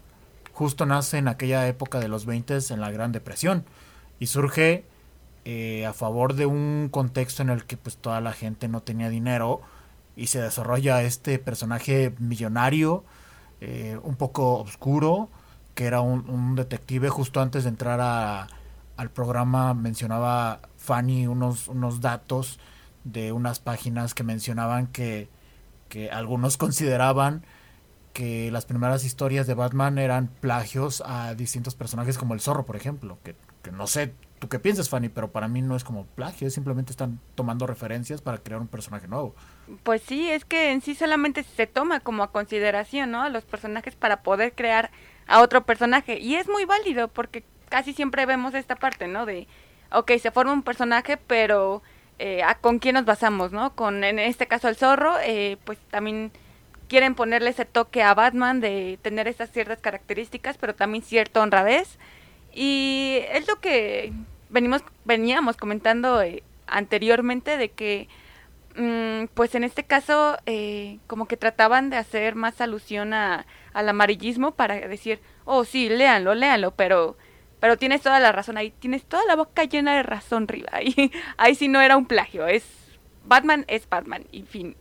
justo 0.54 0.86
nace 0.86 1.18
en 1.18 1.28
aquella 1.28 1.68
época 1.68 2.00
de 2.00 2.08
los 2.08 2.26
20 2.26 2.58
en 2.70 2.82
la 2.82 2.92
Gran 2.92 3.12
Depresión 3.12 3.64
y 4.20 4.28
surge 4.28 4.86
eh, 5.46 5.86
a 5.86 5.94
favor 5.94 6.34
de 6.36 6.46
un 6.46 6.90
contexto 6.92 7.42
en 7.42 7.50
el 7.50 7.66
que 7.66 7.78
pues 7.78 7.98
toda 7.98 8.22
la 8.22 8.34
gente 8.34 8.68
no 8.68 8.82
tenía 8.82 9.10
dinero 9.10 9.62
y 10.16 10.28
se 10.28 10.42
desarrolla 10.42 11.02
este 11.04 11.40
personaje 11.40 12.14
millonario, 12.20 13.04
eh, 13.62 13.98
un 14.04 14.16
poco 14.16 14.60
oscuro, 14.60 15.30
que 15.82 15.88
era 15.88 16.02
un, 16.02 16.56
detective. 16.56 17.10
Justo 17.10 17.42
antes 17.42 17.64
de 17.64 17.70
entrar 17.70 18.00
a- 18.02 18.48
al 18.98 19.10
programa 19.10 19.74
mencionaba 19.74 20.60
Fanny 20.78 21.26
unos, 21.26 21.68
unos 21.70 22.02
datos 22.02 22.60
de 23.04 23.32
unas 23.32 23.60
páginas 23.60 24.14
que 24.14 24.22
mencionaban 24.22 24.86
que, 24.86 25.28
que 25.90 26.12
algunos 26.12 26.58
consideraban 26.64 27.44
que 28.14 28.52
las 28.52 28.66
primeras 28.66 29.04
historias 29.04 29.48
de 29.48 29.56
Batman 29.56 29.98
eran 29.98 30.28
plagios 30.28 31.02
a 31.04 31.34
distintos 31.34 31.74
personajes 31.74 32.20
como 32.20 32.36
el 32.36 32.42
zorro, 32.42 32.64
por 32.64 32.76
ejemplo, 32.76 33.18
que, 33.24 33.36
que 33.64 33.72
no 33.72 33.88
sé 33.88 34.14
tú 34.38 34.50
qué 34.50 34.60
piensas, 34.60 34.88
Fanny, 34.88 35.10
pero 35.10 35.32
para 35.32 35.48
mí 35.48 35.64
no 35.64 35.76
es 35.76 35.84
como 35.84 36.06
plagio, 36.06 36.50
simplemente 36.52 36.92
están 36.92 37.20
tomando 37.34 37.66
referencias 37.66 38.22
para 38.22 38.38
crear 38.40 38.62
un 38.62 38.68
personaje 38.68 39.08
nuevo. 39.08 39.36
Pues 39.82 40.02
sí, 40.02 40.30
es 40.30 40.46
que 40.46 40.72
en 40.72 40.82
sí 40.82 40.94
solamente 40.94 41.44
se 41.44 41.66
toma 41.66 42.02
como 42.02 42.22
a 42.22 42.32
consideración, 42.32 43.10
¿no? 43.12 43.24
A 43.24 43.30
los 43.30 43.46
personajes 43.46 43.96
para 43.96 44.22
poder 44.22 44.54
crear 44.54 44.92
a 45.32 45.42
otro 45.42 45.64
personaje. 45.64 46.20
Y 46.20 46.36
es 46.36 46.48
muy 46.48 46.66
válido 46.66 47.08
porque 47.08 47.44
casi 47.70 47.94
siempre 47.94 48.26
vemos 48.26 48.54
esta 48.54 48.76
parte, 48.76 49.08
¿no? 49.08 49.26
De, 49.26 49.48
ok, 49.92 50.12
se 50.22 50.32
forma 50.32 50.54
un 50.54 50.64
personaje, 50.64 51.18
pero 51.18 51.82
eh, 52.20 52.44
¿a 52.44 52.56
¿con 52.56 52.80
quién 52.80 52.96
nos 52.96 53.06
basamos, 53.06 53.52
no? 53.52 53.76
Con, 53.76 54.04
en 54.04 54.20
este 54.20 54.48
caso, 54.48 54.68
el 54.68 54.76
zorro, 54.76 55.16
eh, 55.24 55.58
pues 55.64 55.80
también 55.90 56.32
quieren 56.88 57.16
ponerle 57.16 57.52
ese 57.52 57.66
toque 57.66 58.04
a 58.04 58.14
Batman 58.14 58.60
de 58.60 59.00
tener 59.02 59.28
estas 59.28 59.52
ciertas 59.52 59.80
características, 59.80 60.58
pero 60.58 60.76
también 60.76 61.04
cierta 61.04 61.42
honradez. 61.42 61.98
Y 62.54 63.20
es 63.32 63.48
lo 63.48 63.60
que 63.62 64.12
venimos, 64.50 64.84
veníamos 65.06 65.56
comentando 65.58 66.22
eh, 66.22 66.44
anteriormente 66.68 67.58
de 67.58 67.72
que 67.72 68.10
Mm, 68.76 69.26
pues 69.34 69.56
en 69.56 69.64
este 69.64 69.84
caso, 69.84 70.38
eh, 70.46 71.00
como 71.08 71.26
que 71.28 71.38
trataban 71.38 71.90
de 71.90 71.98
hacer 71.98 72.36
más 72.36 72.62
alusión 72.62 73.14
a, 73.14 73.46
al 73.74 73.90
amarillismo 73.90 74.52
para 74.52 74.76
decir, 74.76 75.20
oh 75.46 75.66
sí, 75.66 75.90
léanlo, 75.90 76.36
léanlo, 76.36 76.72
pero, 76.72 77.18
pero 77.60 77.78
tienes 77.78 78.02
toda 78.02 78.20
la 78.20 78.32
razón 78.32 78.58
ahí, 78.58 78.72
tienes 78.80 79.04
toda 79.04 79.26
la 79.26 79.36
boca 79.36 79.64
llena 79.64 79.96
de 79.96 80.04
razón, 80.04 80.48
Riva. 80.48 80.70
Ahí, 80.74 81.12
ahí 81.38 81.56
sí 81.56 81.68
no 81.68 81.82
era 81.82 81.98
un 81.98 82.06
plagio, 82.06 82.48
es 82.48 82.64
Batman 83.26 83.66
es 83.68 83.88
Batman, 83.88 84.26
y 84.32 84.44
fin. 84.44 84.76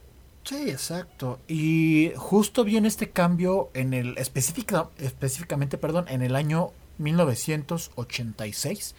Sí, 0.45 0.71
exacto. 0.71 1.39
Y 1.47 2.13
justo 2.17 2.65
viene 2.65 2.89
este 2.89 3.11
cambio 3.11 3.71
en 3.75 3.93
el 3.95 4.17
específica, 4.19 4.89
específicamente, 4.99 5.79
perdón, 5.79 6.07
en 6.09 6.23
el 6.23 6.35
año 6.35 6.73
1986. 6.99 8.95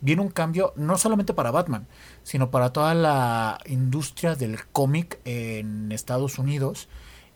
Viene 0.00 0.22
un 0.22 0.30
cambio 0.30 0.72
no 0.76 0.98
solamente 0.98 1.34
para 1.34 1.50
Batman, 1.50 1.86
sino 2.22 2.50
para 2.50 2.72
toda 2.72 2.94
la 2.94 3.58
industria 3.66 4.34
del 4.34 4.66
cómic 4.66 5.20
en 5.24 5.92
Estados 5.92 6.38
Unidos. 6.38 6.88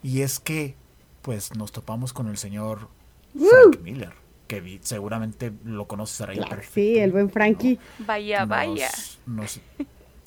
Y 0.02 0.22
es 0.22 0.40
que, 0.40 0.76
pues, 1.22 1.54
nos 1.56 1.72
topamos 1.72 2.12
con 2.12 2.28
el 2.28 2.36
señor 2.38 2.88
Frank 3.34 3.80
Miller, 3.82 4.12
que 4.48 4.60
vi- 4.60 4.80
seguramente 4.82 5.52
lo 5.64 5.86
conoces 5.86 6.20
ahí. 6.28 6.36
Claro, 6.36 6.62
sí, 6.72 6.98
el 6.98 7.12
buen 7.12 7.30
Frankie. 7.30 7.78
Vaya, 8.00 8.44
vaya. 8.44 8.90
nos- 9.26 9.60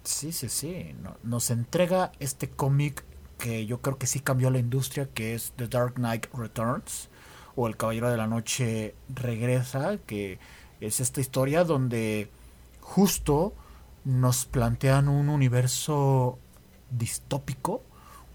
sí, 0.03 0.31
sí, 0.31 0.49
sí. 0.49 0.95
no- 1.01 1.17
nos 1.23 1.49
entrega 1.51 2.11
este 2.19 2.49
cómic 2.49 3.03
que 3.37 3.65
yo 3.65 3.81
creo 3.81 3.97
que 3.97 4.07
sí 4.07 4.19
cambió 4.21 4.49
la 4.51 4.59
industria, 4.59 5.09
que 5.13 5.33
es 5.33 5.51
The 5.57 5.67
Dark 5.67 5.95
Knight 5.95 6.27
Returns, 6.33 7.09
o 7.55 7.67
El 7.67 7.75
Caballero 7.77 8.09
de 8.09 8.17
la 8.17 8.25
Noche 8.27 8.95
Regresa, 9.13 9.97
que 10.07 10.39
es 10.79 10.99
esta 10.99 11.19
historia 11.21 11.63
donde 11.65 12.29
justo 12.81 13.53
nos 14.05 14.45
plantean 14.45 15.07
un 15.09 15.29
universo 15.29 16.37
distópico, 16.89 17.83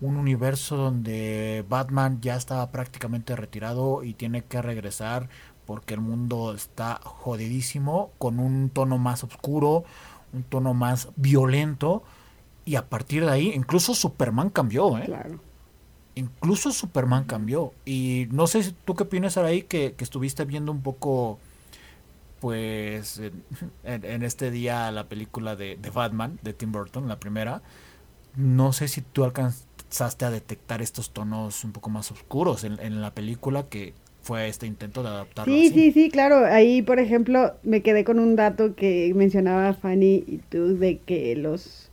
un 0.01 0.17
universo 0.17 0.77
donde 0.77 1.65
Batman 1.69 2.21
ya 2.21 2.37
estaba 2.37 2.71
prácticamente 2.71 3.35
retirado 3.37 4.05
y 4.05 4.15
tiene 4.15 4.45
que 4.45 4.63
regresar 4.63 5.29
porque 5.69 5.93
el 5.93 6.01
mundo 6.01 6.55
está 6.55 6.99
jodidísimo, 7.05 8.11
con 8.17 8.41
un 8.41 8.71
tono 8.71 8.97
más 8.97 9.23
oscuro, 9.23 9.85
un 10.33 10.43
tono 10.43 10.73
más 10.73 11.09
violento, 11.17 12.03
y 12.65 12.77
a 12.77 12.89
partir 12.89 13.27
de 13.27 13.33
ahí 13.33 13.53
incluso 13.55 13.95
Superman 13.95 14.49
cambió, 14.49 14.97
¿eh? 14.97 15.05
Claro. 15.05 15.41
Incluso 16.15 16.73
Superman 16.73 17.25
cambió. 17.25 17.75
Y 17.85 18.29
no 18.31 18.47
sé 18.47 18.63
si 18.63 18.73
tú 18.73 18.95
qué 18.95 19.03
opinas 19.03 19.37
ahí 19.37 19.63
que, 19.63 19.93
que 19.93 20.05
estuviste 20.05 20.47
viendo 20.47 20.73
un 20.73 20.81
poco, 20.81 21.39
pues, 22.41 23.21
en, 23.85 24.23
este 24.23 24.51
día 24.51 24.91
la 24.91 25.09
película 25.09 25.55
de, 25.55 25.77
de 25.77 25.91
Batman, 25.91 26.39
de 26.43 26.55
Tim 26.55 26.73
Burton, 26.73 27.09
la 27.09 27.21
primera. 27.21 27.61
No 28.37 28.73
sé 28.73 28.89
si 28.89 29.03
tú 29.03 29.25
alcanzaste 29.89 30.27
a 30.27 30.31
detectar 30.31 30.83
estos 30.83 31.11
tonos 31.11 31.65
un 31.65 31.73
poco 31.73 31.89
más 31.89 32.11
oscuros 32.11 32.65
en, 32.65 32.79
en 32.81 33.01
la 33.01 33.15
película 33.15 33.65
que 33.71 33.95
fue 34.21 34.47
este 34.49 34.67
intento 34.67 35.03
de 35.03 35.09
adaptarlo. 35.09 35.55
Sí, 35.55 35.67
así. 35.67 35.75
sí, 35.75 35.93
sí, 35.93 36.11
claro. 36.11 36.45
Ahí, 36.45 36.83
por 36.83 36.99
ejemplo, 36.99 37.55
me 37.63 37.81
quedé 37.81 38.05
con 38.05 38.19
un 38.19 38.37
dato 38.37 38.75
que 38.75 39.13
mencionaba 39.15 39.73
Fanny 39.73 40.25
y 40.27 40.41
tú 40.51 40.77
de 40.77 40.99
que 40.99 41.35
los 41.37 41.91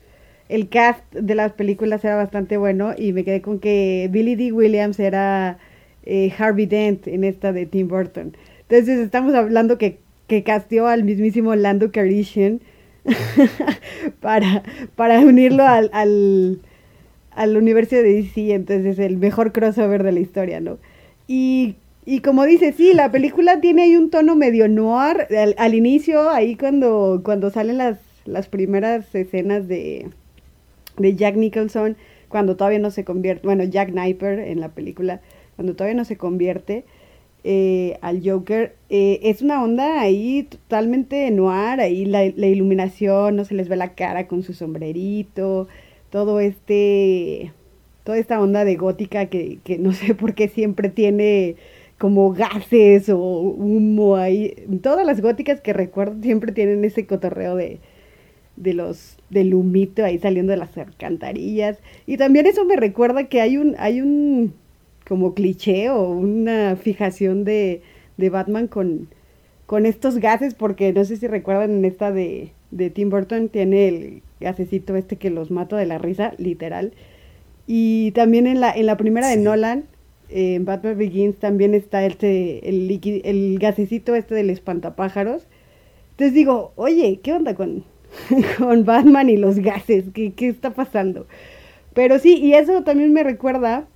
el 0.50 0.68
cast 0.68 1.04
de 1.14 1.36
las 1.36 1.54
películas 1.54 2.04
era 2.04 2.16
bastante 2.16 2.58
bueno 2.58 2.94
y 2.96 3.14
me 3.14 3.24
quedé 3.24 3.42
con 3.42 3.60
que 3.60 4.10
Billy 4.12 4.36
D. 4.36 4.52
Williams 4.52 5.00
era 5.00 5.58
eh, 6.04 6.34
Harvey 6.38 6.66
Dent 6.66 7.08
en 7.08 7.24
esta 7.24 7.54
de 7.54 7.66
Tim 7.66 7.88
Burton. 7.88 8.36
Entonces 8.68 9.00
estamos 9.00 9.34
hablando 9.34 9.78
que, 9.78 10.00
que 10.28 10.44
casteó 10.44 10.88
al 10.88 11.06
mismísimo 11.06 11.56
Lando 11.56 11.92
Calrissian 11.92 12.60
para, 14.20 14.64
para 14.96 15.20
unirlo 15.22 15.64
al, 15.64 15.90
al, 15.94 16.60
al 17.36 17.58
universo 17.58 17.96
de 17.96 18.04
DC, 18.04 18.54
entonces 18.54 18.98
el 18.98 19.18
mejor 19.18 19.51
crossover 19.51 20.04
de 20.04 20.12
la 20.12 20.20
historia, 20.20 20.60
¿no? 20.60 20.77
Y, 21.27 21.75
y 22.06 22.22
como 22.22 22.46
dice, 22.46 22.74
sí, 22.74 22.94
la 22.94 23.12
película 23.12 23.62
tiene 23.62 23.84
ahí 23.84 23.98
un 23.98 24.10
tono 24.10 24.36
medio 24.36 24.68
noir 24.68 25.27
al, 25.58 25.74
inicio, 25.74 26.30
ahí 26.30 26.56
cuando, 26.56 27.22
cuando 27.24 27.50
salen 27.50 27.77
las, 27.77 28.00
las 28.25 28.48
primeras 28.48 29.13
escenas 29.13 29.68
de, 29.68 30.08
de 30.98 31.15
Jack 31.15 31.36
Nicholson 31.36 31.98
cuando 32.30 32.56
todavía 32.56 32.80
no 32.80 32.92
se 32.92 33.06
convierte, 33.06 33.46
bueno, 33.46 33.63
Jack 33.63 33.92
Kniper 33.92 34.39
en 34.39 34.60
la 34.60 34.70
película, 34.70 35.22
cuando 35.56 35.75
todavía 35.75 35.96
no 35.96 36.06
se 36.06 36.18
convierte 36.18 36.84
eh, 37.44 37.98
al 38.01 38.22
Joker, 38.27 38.75
eh, 38.89 39.20
es 39.24 39.42
una 39.42 39.63
onda 39.63 40.01
ahí 40.01 40.44
totalmente 40.44 41.30
noir, 41.32 41.80
ahí 41.80 42.06
la, 42.06 42.25
iluminación, 42.25 43.36
no 43.36 43.46
se 43.46 43.54
les 43.54 43.70
ve 43.70 43.75
la 43.75 43.94
cara 43.94 44.27
con 44.27 44.44
su 44.44 44.54
sombrerito, 44.54 45.68
todo 46.15 46.39
este, 46.39 47.51
toda 48.05 48.17
esta 48.17 48.39
onda 48.39 48.63
de 48.63 48.77
gótica 48.77 49.25
que, 49.25 49.60
que 49.65 49.77
no 49.77 49.91
sé 49.91 50.15
por 50.15 50.34
qué 50.34 50.48
siempre 50.48 50.88
tiene 50.88 51.57
como 51.98 52.31
gases 52.31 53.10
o 53.10 53.17
humo 53.19 54.15
ahí. 54.15 54.55
Todas 54.81 55.05
las 55.05 55.19
góticas 55.19 55.60
que 55.60 55.74
recuerdo 55.74 56.24
siempre 56.24 56.53
tienen 56.53 56.86
ese 56.86 57.05
cotorreo 57.05 57.57
de, 57.57 57.79
de 58.55 58.74
los 58.74 59.17
del 59.29 59.53
humito 59.53 60.05
ahí 60.05 60.17
saliendo 60.17 60.51
de 60.51 60.57
las 60.57 60.77
alcantarillas. 60.77 61.79
Y 62.07 62.15
también 62.15 62.45
eso 62.45 62.63
me 62.63 62.77
recuerda 62.77 63.25
que 63.25 63.41
hay 63.41 63.57
un, 63.57 63.75
hay 63.77 64.00
un 64.00 64.53
como 65.05 65.34
cliché 65.34 65.89
o 65.89 66.12
una 66.12 66.77
fijación 66.77 67.43
de, 67.43 67.81
de 68.15 68.29
Batman 68.29 68.67
con, 68.69 69.10
con 69.65 69.86
estos 69.86 70.19
gases, 70.19 70.53
porque 70.55 70.93
no 70.93 71.03
sé 71.03 71.17
si 71.17 71.27
recuerdan 71.27 71.72
en 71.72 71.84
esta 71.84 72.13
de, 72.13 72.53
de 72.72 72.89
Tim 72.89 73.10
Burton, 73.10 73.50
tiene 73.50 73.89
el 73.89 74.22
gasecito 74.39 74.96
este 74.96 75.18
que 75.18 75.30
los 75.30 75.51
mata 75.51 75.77
de 75.77 75.86
la 75.86 75.98
risa, 75.98 76.34
literal. 76.38 76.94
Y 77.68 78.12
también 78.12 78.48
en 78.48 78.60
la, 78.60 78.72
en 78.72 78.86
la 78.86 78.98
primera 78.98 79.27
de 79.27 79.38
Nolan, 79.38 79.86
en 80.30 80.65
Batman 80.65 80.98
Begins 80.98 81.38
también 81.38 81.74
está 81.74 82.06
este, 82.06 82.68
el, 82.68 83.00
el 83.24 83.60
gasecito 83.60 84.15
este 84.15 84.36
del 84.36 84.50
espantapájaros. 84.50 85.48
Entonces 86.12 86.34
digo, 86.34 86.74
oye, 86.75 87.20
¿qué 87.22 87.34
onda 87.34 87.56
con, 87.56 87.84
con 88.58 88.86
Batman 88.86 89.30
y 89.30 89.38
los 89.38 89.60
gases? 89.60 90.06
¿Qué, 90.13 90.34
¿Qué 90.34 90.48
está 90.48 90.72
pasando? 90.72 91.27
Pero 91.94 92.20
sí, 92.20 92.38
y 92.38 92.54
eso 92.54 92.84
también 92.84 93.13
me 93.13 93.24
recuerda, 93.24 93.88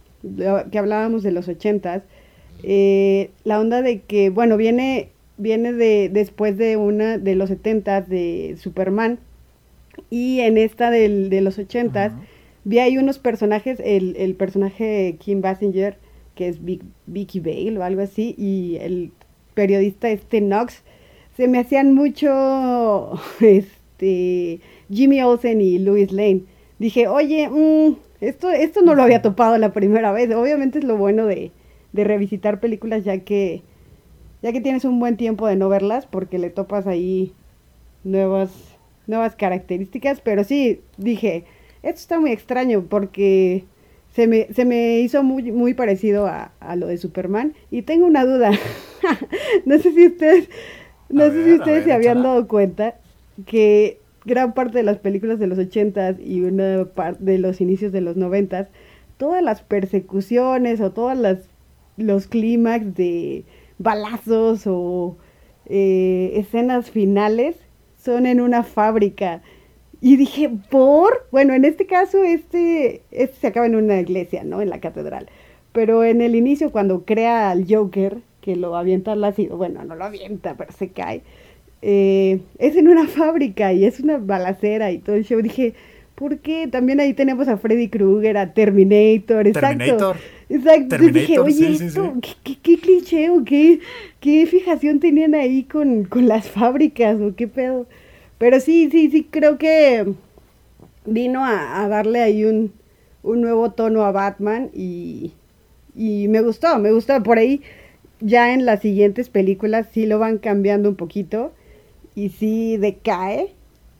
que 0.71 0.79
hablábamos 0.79 1.23
de 1.23 1.31
los 1.31 1.47
ochentas, 1.47 2.03
eh, 2.63 3.31
la 3.43 3.59
onda 3.59 3.81
de 3.81 4.01
que, 4.01 4.29
bueno, 4.29 4.57
viene, 4.57 5.09
viene 5.37 5.73
de, 5.73 6.09
después 6.11 6.57
de 6.57 6.77
una 6.77 7.17
de 7.17 7.35
los 7.35 7.49
setentas 7.49 8.09
de 8.09 8.55
Superman, 8.59 9.19
y 10.09 10.39
en 10.41 10.57
esta 10.57 10.89
del, 10.91 11.29
de 11.29 11.41
los 11.41 11.57
ochentas, 11.59 12.13
vi 12.63 12.79
ahí 12.79 12.97
unos 12.97 13.19
personajes, 13.19 13.81
el, 13.83 14.15
el 14.17 14.35
personaje 14.35 15.17
Kim 15.19 15.41
Basinger, 15.41 15.97
que 16.35 16.47
es 16.47 16.59
Vicky 17.05 17.39
Bale 17.39 17.77
o 17.77 17.83
algo 17.83 18.01
así, 18.01 18.35
y 18.37 18.77
el 18.81 19.11
periodista 19.53 20.09
este 20.09 20.39
Knox, 20.39 20.83
se 21.35 21.47
me 21.47 21.59
hacían 21.59 21.93
mucho 21.93 23.13
este 23.41 24.61
Jimmy 24.91 25.21
Olsen 25.21 25.61
y 25.61 25.79
Louis 25.79 26.11
Lane. 26.11 26.43
Dije, 26.79 27.07
oye, 27.07 27.49
mmm, 27.49 27.95
esto, 28.21 28.49
esto 28.49 28.81
no 28.81 28.95
lo 28.95 29.03
había 29.03 29.21
topado 29.21 29.57
la 29.57 29.73
primera 29.73 30.11
vez. 30.11 30.33
Obviamente 30.33 30.79
es 30.79 30.85
lo 30.85 30.97
bueno 30.97 31.25
de, 31.25 31.51
de 31.93 32.03
revisitar 32.03 32.59
películas 32.59 33.03
ya 33.03 33.19
que, 33.19 33.63
ya 34.41 34.51
que 34.51 34.61
tienes 34.61 34.85
un 34.85 34.99
buen 34.99 35.17
tiempo 35.17 35.47
de 35.47 35.55
no 35.55 35.69
verlas, 35.69 36.05
porque 36.07 36.39
le 36.39 36.49
topas 36.49 36.87
ahí 36.87 37.33
nuevas, 38.03 38.68
nuevas 39.09 39.35
características. 39.35 40.21
Pero 40.21 40.43
sí, 40.43 40.81
dije, 40.97 41.45
esto 41.83 41.99
está 41.99 42.19
muy 42.19 42.31
extraño 42.31 42.85
porque 42.87 43.65
se 44.13 44.27
me, 44.27 44.47
se 44.53 44.65
me 44.65 44.99
hizo 44.99 45.23
muy, 45.23 45.51
muy 45.51 45.73
parecido 45.73 46.27
a, 46.27 46.51
a 46.59 46.75
lo 46.75 46.87
de 46.87 46.97
Superman. 46.97 47.53
Y 47.71 47.81
tengo 47.81 48.05
una 48.05 48.23
duda. 48.23 48.51
no 49.65 49.77
sé 49.79 49.91
si 49.91 50.07
ustedes, 50.07 50.49
no 51.09 51.29
sé 51.29 51.43
si 51.43 51.53
ustedes 51.53 51.83
se 51.83 51.91
habían 51.91 52.23
dado 52.23 52.47
cuenta 52.47 52.95
que 53.45 53.99
gran 54.25 54.53
parte 54.53 54.77
de 54.77 54.83
las 54.83 54.99
películas 54.99 55.39
de 55.39 55.47
los 55.47 55.57
ochentas 55.57 56.17
y 56.19 56.41
una 56.41 56.85
parte 56.85 57.23
de 57.23 57.39
los 57.39 57.61
inicios 57.61 57.91
de 57.91 58.01
los 58.01 58.15
noventas, 58.15 58.67
todas 59.17 59.43
las 59.43 59.61
persecuciones 59.61 60.81
o 60.81 60.91
todas 60.91 61.17
las 61.17 61.49
los 61.97 62.27
clímax 62.27 62.95
de 62.95 63.43
balazos 63.77 64.63
o 64.65 65.17
eh, 65.65 66.31
escenas 66.35 66.89
finales 66.89 67.57
son 68.03 68.25
en 68.25 68.41
una 68.41 68.63
fábrica 68.63 69.41
y 70.01 70.15
dije, 70.15 70.49
¿por? 70.69 71.27
Bueno, 71.31 71.53
en 71.53 71.65
este 71.65 71.85
caso, 71.85 72.23
este, 72.23 73.01
este 73.11 73.35
se 73.37 73.47
acaba 73.47 73.65
en 73.65 73.75
una 73.75 73.99
iglesia, 73.99 74.43
¿no? 74.43 74.61
En 74.61 74.69
la 74.69 74.79
catedral. 74.79 75.27
Pero 75.73 76.03
en 76.03 76.21
el 76.21 76.35
inicio, 76.35 76.71
cuando 76.71 77.03
crea 77.03 77.51
al 77.51 77.65
Joker, 77.69 78.17
que 78.41 78.55
lo 78.55 78.75
avienta 78.75 79.11
al 79.11 79.23
ácido, 79.23 79.57
bueno, 79.57 79.83
no 79.83 79.95
lo 79.95 80.05
avienta, 80.05 80.55
pero 80.55 80.71
se 80.71 80.89
cae, 80.89 81.21
eh, 81.81 82.39
es 82.57 82.75
en 82.75 82.87
una 82.87 83.07
fábrica 83.07 83.73
y 83.73 83.85
es 83.85 83.99
una 83.99 84.17
balacera 84.17 84.91
y 84.91 84.99
todo 84.99 85.15
el 85.17 85.25
show. 85.25 85.41
Dije, 85.41 85.73
¿por 86.15 86.39
qué? 86.39 86.67
También 86.67 87.01
ahí 87.01 87.13
tenemos 87.13 87.47
a 87.49 87.57
Freddy 87.57 87.89
Krueger, 87.89 88.37
a 88.37 88.53
Terminator, 88.53 89.47
exacto. 89.47 89.67
Terminator. 89.77 90.15
Exacto. 90.49 90.97
dije, 90.97 91.39
oye, 91.39 91.73
esto, 91.73 92.13
¿qué, 92.43 92.55
qué, 92.61 92.77
cliché 92.77 93.29
o 93.29 93.43
qué, 93.43 93.79
qué 94.19 94.47
fijación 94.47 94.99
tenían 94.99 95.35
ahí 95.35 95.63
con, 95.63 96.05
con 96.05 96.27
las 96.27 96.49
fábricas 96.49 97.19
o 97.19 97.35
qué 97.35 97.47
pedo? 97.47 97.85
Pero 98.39 98.59
sí, 98.59 98.89
sí, 98.89 99.11
sí, 99.11 99.27
creo 99.29 99.59
que 99.59 100.13
vino 101.05 101.45
a, 101.45 101.87
darle 101.87 102.21
ahí 102.21 102.45
un, 102.45 102.73
un, 103.21 103.41
nuevo 103.41 103.71
tono 103.71 104.03
a 104.05 104.11
Batman 104.11 104.71
y, 104.73 105.33
y 105.95 106.27
me 106.29 106.41
gustó, 106.41 106.79
me 106.79 106.91
gustó. 106.91 107.21
Por 107.21 107.37
ahí 107.37 107.61
ya 108.21 108.53
en 108.53 108.65
las 108.65 108.81
siguientes 108.81 109.29
películas 109.29 109.87
sí 109.91 110.05
lo 110.05 110.19
van 110.19 110.37
cambiando 110.37 110.89
un 110.89 110.95
poquito 110.95 111.51
y 112.15 112.29
sí 112.29 112.77
decae. 112.77 113.53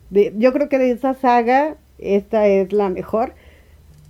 De, 0.09 0.33
yo 0.37 0.53
creo 0.53 0.69
que 0.69 0.79
de 0.79 0.91
esa 0.91 1.13
saga 1.13 1.77
esta 1.99 2.47
es 2.47 2.73
la 2.73 2.89
mejor. 2.89 3.33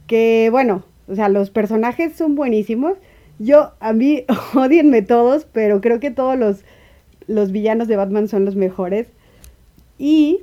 Que 0.07 0.49
bueno, 0.51 0.83
o 1.07 1.15
sea, 1.15 1.29
los 1.29 1.49
personajes 1.49 2.15
son 2.15 2.35
buenísimos. 2.35 2.93
Yo, 3.39 3.71
a 3.79 3.93
mí, 3.93 4.25
odienme 4.55 5.01
todos, 5.01 5.45
pero 5.51 5.81
creo 5.81 5.99
que 5.99 6.11
todos 6.11 6.37
los, 6.37 6.63
los 7.27 7.51
villanos 7.51 7.87
de 7.87 7.95
Batman 7.95 8.27
son 8.27 8.45
los 8.45 8.55
mejores. 8.55 9.07
Y 9.99 10.39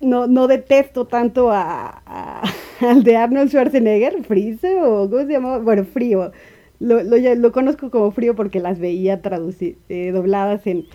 no, 0.00 0.26
no 0.26 0.46
detesto 0.46 1.06
tanto 1.06 1.50
a, 1.50 2.42
al 2.80 3.02
de 3.02 3.16
Arnold 3.16 3.50
Schwarzenegger, 3.50 4.22
Freeze 4.24 4.80
o 4.80 5.10
¿cómo 5.10 5.26
se 5.26 5.32
llama? 5.32 5.58
Bueno, 5.58 5.84
Frío. 5.84 6.32
Lo, 6.80 7.02
lo, 7.02 7.16
lo 7.16 7.52
conozco 7.52 7.90
como 7.90 8.10
Frío 8.12 8.34
porque 8.34 8.60
las 8.60 8.78
veía 8.78 9.20
traducidas, 9.20 9.78
eh, 9.88 10.10
dobladas 10.12 10.66
en... 10.66 10.86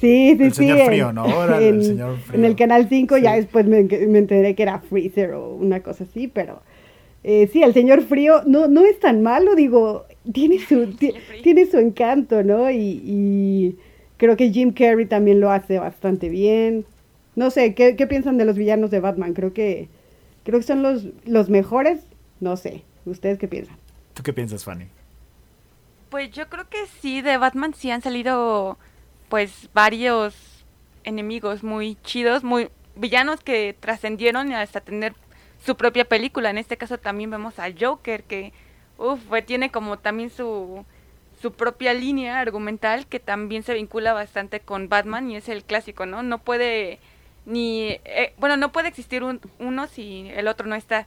Sí, 0.00 0.36
sí, 0.36 0.44
el 0.44 0.52
sí. 0.52 0.68
Señor 0.68 0.86
frío, 0.86 1.12
¿no? 1.12 1.26
En, 1.58 1.74
el, 1.74 1.84
señor 1.84 2.16
frío. 2.18 2.38
en 2.38 2.44
el 2.44 2.54
Canal 2.54 2.88
5 2.88 3.16
sí. 3.16 3.22
ya 3.22 3.34
después 3.34 3.66
me, 3.66 3.82
me, 3.82 4.18
enteré 4.18 4.54
que 4.54 4.62
era 4.62 4.78
Freezer 4.78 5.32
o 5.32 5.54
una 5.54 5.80
cosa 5.80 6.04
así, 6.04 6.28
pero... 6.28 6.60
Eh, 7.24 7.48
sí, 7.52 7.64
el 7.64 7.74
Señor 7.74 8.02
Frío 8.02 8.42
no, 8.46 8.68
no 8.68 8.86
es 8.86 9.00
tan 9.00 9.22
malo, 9.22 9.56
digo, 9.56 10.06
tiene 10.32 10.60
su, 10.60 10.94
tiene 11.42 11.66
su 11.66 11.78
encanto, 11.78 12.44
¿no? 12.44 12.70
Y, 12.70 13.02
y 13.04 13.76
Creo 14.18 14.36
que 14.36 14.50
Jim 14.50 14.72
Carrey 14.72 15.06
también 15.06 15.40
lo 15.40 15.50
hace 15.50 15.78
bastante 15.78 16.28
bien. 16.28 16.84
No 17.36 17.50
sé, 17.50 17.74
¿qué, 17.74 17.96
qué 17.96 18.06
piensan 18.06 18.36
de 18.36 18.44
los 18.44 18.56
villanos 18.56 18.90
de 18.90 19.00
Batman? 19.00 19.32
Creo 19.32 19.54
que, 19.54 19.88
creo 20.44 20.58
que 20.58 20.66
son 20.66 20.82
los, 20.82 21.06
los 21.24 21.48
mejores. 21.48 22.00
No 22.40 22.56
sé, 22.56 22.82
¿ustedes 23.06 23.38
qué 23.38 23.48
piensan? 23.48 23.76
¿Tú 24.14 24.22
qué 24.22 24.32
piensas, 24.32 24.64
Fanny? 24.64 24.86
Pues 26.10 26.30
yo 26.32 26.48
creo 26.48 26.68
que 26.68 26.86
sí, 27.00 27.20
de 27.22 27.36
Batman 27.36 27.74
sí 27.74 27.90
han 27.90 28.02
salido 28.02 28.78
pues 29.28 29.68
varios 29.74 30.64
enemigos 31.04 31.62
muy 31.62 31.96
chidos, 32.02 32.42
muy 32.42 32.70
villanos 32.96 33.40
que 33.40 33.76
trascendieron 33.78 34.52
hasta 34.52 34.80
tener 34.80 35.14
su 35.64 35.76
propia 35.76 36.04
película. 36.04 36.50
En 36.50 36.58
este 36.58 36.76
caso 36.76 36.98
también 36.98 37.30
vemos 37.30 37.58
al 37.58 37.76
Joker 37.78 38.24
que 38.24 38.52
uf, 38.98 39.20
tiene 39.46 39.70
como 39.70 39.98
también 39.98 40.30
su 40.30 40.84
su 41.40 41.52
propia 41.52 41.94
línea 41.94 42.40
argumental 42.40 43.06
que 43.06 43.20
también 43.20 43.62
se 43.62 43.74
vincula 43.74 44.12
bastante 44.12 44.60
con 44.60 44.88
Batman 44.88 45.30
y 45.30 45.36
es 45.36 45.48
el 45.48 45.64
clásico, 45.64 46.06
¿no? 46.06 46.22
No 46.22 46.38
puede 46.38 46.98
ni, 47.46 47.98
eh, 48.04 48.34
bueno, 48.38 48.56
no 48.56 48.72
puede 48.72 48.88
existir 48.88 49.22
un, 49.24 49.40
uno 49.58 49.86
si 49.86 50.30
el 50.34 50.48
otro 50.48 50.66
no 50.66 50.74
está. 50.74 51.06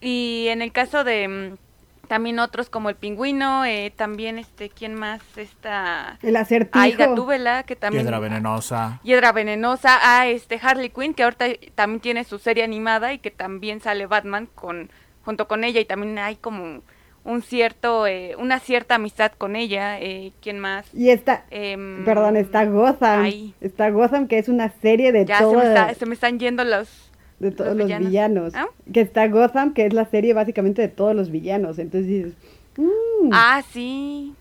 Y 0.00 0.46
en 0.48 0.60
el 0.60 0.72
caso 0.72 1.02
de 1.02 1.28
mm, 1.28 2.08
también 2.08 2.38
otros 2.40 2.68
como 2.68 2.90
el 2.90 2.96
pingüino, 2.96 3.64
eh, 3.64 3.92
también 3.94 4.38
este, 4.38 4.68
¿quién 4.68 4.94
más? 4.94 5.22
Está... 5.36 6.18
El 6.22 6.36
acertijo. 6.36 6.82
Hay 6.82 6.92
Gatúbela, 6.92 7.62
que 7.62 7.76
también... 7.76 8.04
Hiedra 8.04 8.18
venenosa. 8.18 9.00
Hiedra 9.02 9.32
venenosa. 9.32 9.98
Ah, 10.02 10.26
este 10.26 10.58
Harley 10.60 10.90
Quinn, 10.90 11.14
que 11.14 11.22
ahorita 11.22 11.46
también 11.74 12.00
tiene 12.00 12.24
su 12.24 12.38
serie 12.38 12.64
animada 12.64 13.12
y 13.12 13.18
que 13.18 13.30
también 13.30 13.80
sale 13.80 14.06
Batman 14.06 14.46
con 14.46 14.90
junto 15.24 15.46
con 15.48 15.64
ella 15.64 15.80
y 15.80 15.84
también 15.84 16.18
hay 16.18 16.36
como 16.36 16.82
un 17.30 17.42
cierto, 17.42 18.06
eh, 18.06 18.34
una 18.38 18.58
cierta 18.58 18.96
amistad 18.96 19.32
con 19.38 19.56
ella. 19.56 20.00
Eh, 20.00 20.32
¿Quién 20.42 20.58
más? 20.58 20.86
Y 20.92 21.10
está, 21.10 21.44
eh, 21.50 21.76
perdón, 22.04 22.36
está 22.36 22.64
Gotham. 22.66 23.22
Ahí. 23.22 23.54
Está 23.60 23.90
Gotham, 23.90 24.26
que 24.28 24.38
es 24.38 24.48
una 24.48 24.70
serie 24.80 25.12
de 25.12 25.24
ya 25.24 25.38
se, 25.38 25.46
me 25.46 25.62
está, 25.62 25.94
se 25.94 26.06
me 26.06 26.14
están 26.14 26.38
yendo 26.38 26.64
los... 26.64 27.10
de 27.38 27.50
todos 27.50 27.76
los 27.76 27.86
villanos. 27.86 28.54
¿Ah? 28.54 28.66
Que 28.92 29.00
está 29.00 29.26
Gotham, 29.28 29.72
que 29.72 29.86
es 29.86 29.92
la 29.92 30.04
serie 30.06 30.34
básicamente 30.34 30.82
de 30.82 30.88
todos 30.88 31.14
los 31.14 31.30
villanos. 31.30 31.78
Entonces 31.78 32.08
dices, 32.08 32.32
mm, 32.76 33.30
Ah, 33.32 33.62
sí. 33.72 34.34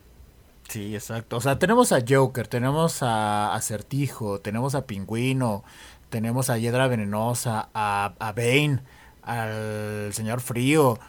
Sí, 0.68 0.94
exacto. 0.94 1.38
O 1.38 1.42
sea, 1.42 1.58
tenemos 1.58 1.92
a 1.92 2.00
Joker, 2.08 2.48
tenemos 2.48 3.02
a 3.02 3.56
Acertijo, 3.56 4.40
tenemos 4.40 4.76
a 4.76 4.86
Pingüino, 4.86 5.64
tenemos 6.10 6.50
a 6.50 6.58
Hiedra 6.58 6.88
Venenosa, 6.88 7.70
a, 7.74 8.14
a 8.20 8.32
Bane, 8.34 8.80
al 9.24 10.14
señor 10.14 10.42
Frío. 10.42 11.00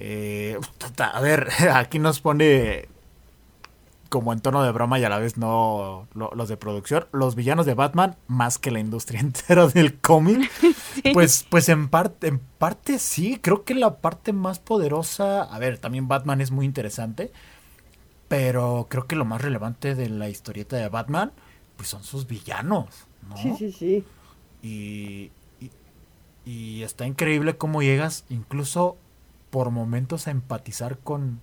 Eh, 0.00 0.56
a 0.98 1.20
ver, 1.20 1.48
aquí 1.74 1.98
nos 1.98 2.20
pone 2.20 2.88
como 4.08 4.32
en 4.32 4.40
tono 4.40 4.62
de 4.62 4.72
broma 4.72 4.98
y 4.98 5.04
a 5.04 5.10
la 5.10 5.18
vez 5.18 5.36
no 5.36 6.08
los 6.14 6.48
de 6.48 6.56
producción, 6.56 7.06
los 7.12 7.34
villanos 7.34 7.66
de 7.66 7.74
Batman, 7.74 8.16
más 8.26 8.58
que 8.58 8.70
la 8.70 8.80
industria 8.80 9.20
entera 9.20 9.66
del 9.66 9.98
cómic, 9.98 10.50
pues, 11.12 11.44
pues 11.50 11.68
en 11.68 11.88
parte, 11.88 12.28
en 12.28 12.38
parte 12.38 12.98
sí, 13.00 13.38
creo 13.42 13.64
que 13.64 13.74
la 13.74 13.96
parte 13.98 14.32
más 14.32 14.60
poderosa, 14.60 15.42
a 15.42 15.58
ver, 15.58 15.78
también 15.78 16.08
Batman 16.08 16.40
es 16.40 16.52
muy 16.52 16.64
interesante, 16.64 17.32
pero 18.28 18.86
creo 18.88 19.06
que 19.06 19.16
lo 19.16 19.24
más 19.24 19.42
relevante 19.42 19.94
de 19.94 20.08
la 20.08 20.28
historieta 20.28 20.76
de 20.76 20.88
Batman, 20.88 21.32
pues 21.76 21.88
son 21.88 22.04
sus 22.04 22.26
villanos, 22.26 22.86
¿no? 23.28 23.36
Sí, 23.36 23.52
sí, 23.58 23.72
sí. 23.72 24.04
Y, 24.62 25.30
y, 25.60 25.70
y 26.44 26.82
está 26.82 27.06
increíble 27.06 27.56
cómo 27.56 27.82
llegas 27.82 28.24
incluso 28.30 28.96
por 29.50 29.70
momentos 29.70 30.28
a 30.28 30.30
empatizar 30.30 30.98
con, 30.98 31.40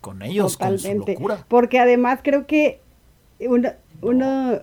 con 0.00 0.22
ellos, 0.22 0.56
con 0.56 0.78
su 0.78 0.94
locura. 0.94 1.44
Porque 1.48 1.78
además 1.78 2.20
creo 2.22 2.46
que 2.46 2.80
uno, 3.40 3.70
uno, 4.00 4.60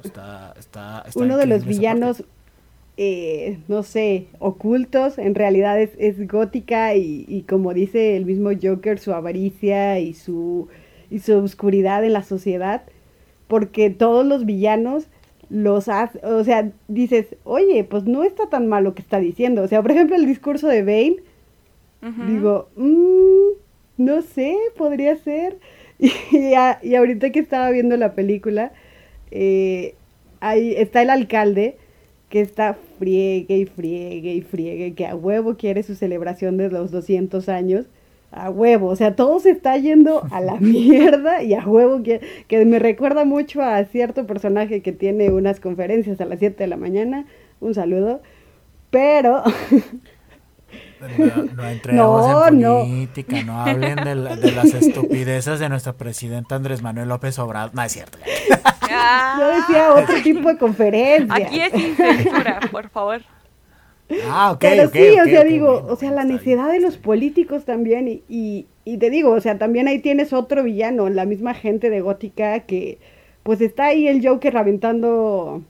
uno 1.16 1.38
de 1.38 1.46
los 1.46 1.66
villanos, 1.66 2.24
eh, 2.98 3.60
no 3.68 3.84
sé, 3.84 4.28
ocultos, 4.40 5.18
en 5.18 5.36
realidad 5.36 5.80
es, 5.82 6.28
gótica 6.28 6.96
y, 6.96 7.46
como 7.48 7.74
dice 7.74 8.18
el 8.18 8.26
mismo 8.26 8.50
Joker, 8.62 9.00
su 9.00 9.14
avaricia 9.14 10.00
y 10.00 10.14
su, 10.14 10.68
y 11.10 11.20
su 11.20 11.38
oscuridad 11.38 12.04
en 12.04 12.14
la 12.14 12.24
sociedad, 12.24 12.84
porque 13.48 13.90
todos 13.90 14.26
los 14.26 14.46
villanos 14.46 15.08
los 15.50 15.88
hace, 15.88 16.20
o 16.24 16.44
sea, 16.44 16.72
dices, 16.88 17.28
oye, 17.44 17.84
pues 17.84 18.04
no 18.04 18.24
está 18.24 18.50
tan 18.50 18.68
mal 18.68 18.84
lo 18.84 18.94
que 18.94 19.02
está 19.02 19.20
diciendo. 19.20 19.64
O 19.64 19.68
sea, 19.68 19.82
por 19.82 19.92
ejemplo, 19.92 20.16
el 20.16 20.28
discurso 20.28 20.68
de 20.68 20.84
Bane, 20.84 21.18
digo, 22.02 22.70
mmm, 22.76 23.58
no 23.98 24.22
sé, 24.22 24.56
podría 24.78 25.16
ser. 25.18 25.58
Y, 26.02 26.96
ahorita 26.96 27.32
que 27.32 27.40
estaba 27.40 27.70
viendo 27.72 27.98
la 27.98 28.14
película, 28.14 28.72
eh, 29.32 29.96
ahí 30.40 30.74
está 30.78 31.02
el 31.02 31.10
alcalde 31.10 31.76
que 32.30 32.42
está 32.42 32.78
friegue 33.00 33.58
y 33.58 33.66
friegue 33.66 34.34
y 34.34 34.42
friegue, 34.42 34.94
que 34.94 35.08
a 35.08 35.16
huevo 35.16 35.58
quiere 35.58 35.84
su 35.84 35.96
celebración 35.96 36.58
de 36.58 36.70
los 36.70 36.92
200 36.92 37.50
años. 37.50 37.86
A 38.32 38.52
huevo, 38.52 38.88
o 38.88 38.96
sea, 38.96 39.16
todo 39.16 39.40
se 39.40 39.50
está 39.50 39.76
yendo 39.78 40.24
a 40.32 40.40
la 40.40 40.56
mierda 40.60 41.42
y 41.42 41.56
a 41.56 41.68
huevo 41.68 42.04
que, 42.04 42.22
que 42.48 42.64
me 42.64 42.78
recuerda 42.78 43.26
mucho 43.26 43.62
a 43.64 43.84
cierto 43.86 44.28
personaje 44.28 44.82
que 44.82 44.92
tiene 44.92 45.32
unas 45.32 45.60
conferencias 45.60 46.22
a 46.22 46.26
las 46.26 46.40
7 46.40 46.64
de 46.64 46.68
la 46.68 46.78
mañana. 46.78 47.26
Un 47.60 47.74
saludo. 47.74 48.22
Pero 48.92 49.44
No, 51.00 51.44
no 51.56 51.70
entremos 51.70 52.50
en 52.50 52.62
política, 52.62 53.44
no, 53.44 53.62
hablen 53.62 53.96
de, 53.96 54.16
las 54.16 54.74
estupideces 54.74 55.60
de 55.60 55.70
nuestro 55.70 55.96
presidente 55.96 56.56
Andrés 56.56 56.82
Manuel 56.82 57.08
López 57.08 57.40
Obrador. 57.40 57.74
No, 57.74 57.82
es 57.84 57.94
cierto. 57.94 58.18
Yo 59.40 59.48
decía 59.48 59.94
otro 59.94 60.22
tipo 60.22 60.50
de 60.50 60.58
conferencia. 60.58 61.36
Aquí 61.36 61.62
es 61.62 61.72
sin 61.72 61.96
censura, 61.96 62.60
por 62.72 62.90
favor. 62.90 63.22
Ah, 64.30 64.52
ok. 64.52 64.60
Pero 64.60 64.90
sí, 64.90 65.20
o 65.20 65.26
sea, 65.26 65.44
digo, 65.44 65.86
o 65.88 65.96
sea, 65.96 66.12
la 66.12 66.26
necesidad 66.26 66.70
de 66.72 66.80
los 66.80 66.98
políticos 66.98 67.64
también, 67.64 68.08
y, 68.08 68.24
y, 68.28 68.68
y, 68.84 68.98
te 68.98 69.10
digo, 69.10 69.32
o 69.32 69.40
sea, 69.40 69.58
también 69.58 69.88
ahí 69.88 70.00
tienes 70.00 70.34
otro 70.34 70.64
villano, 70.64 71.10
la 71.10 71.26
misma 71.26 71.54
gente 71.54 71.90
de 71.90 72.02
Gótica 72.02 72.62
que, 72.62 72.98
pues 73.44 73.62
está 73.62 73.88
ahí 73.88 74.08
el 74.08 74.28
Joker 74.28 74.58
aventando, 74.58 75.62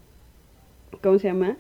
¿cómo 1.03 1.19
se 1.19 1.27
llama? 1.27 1.57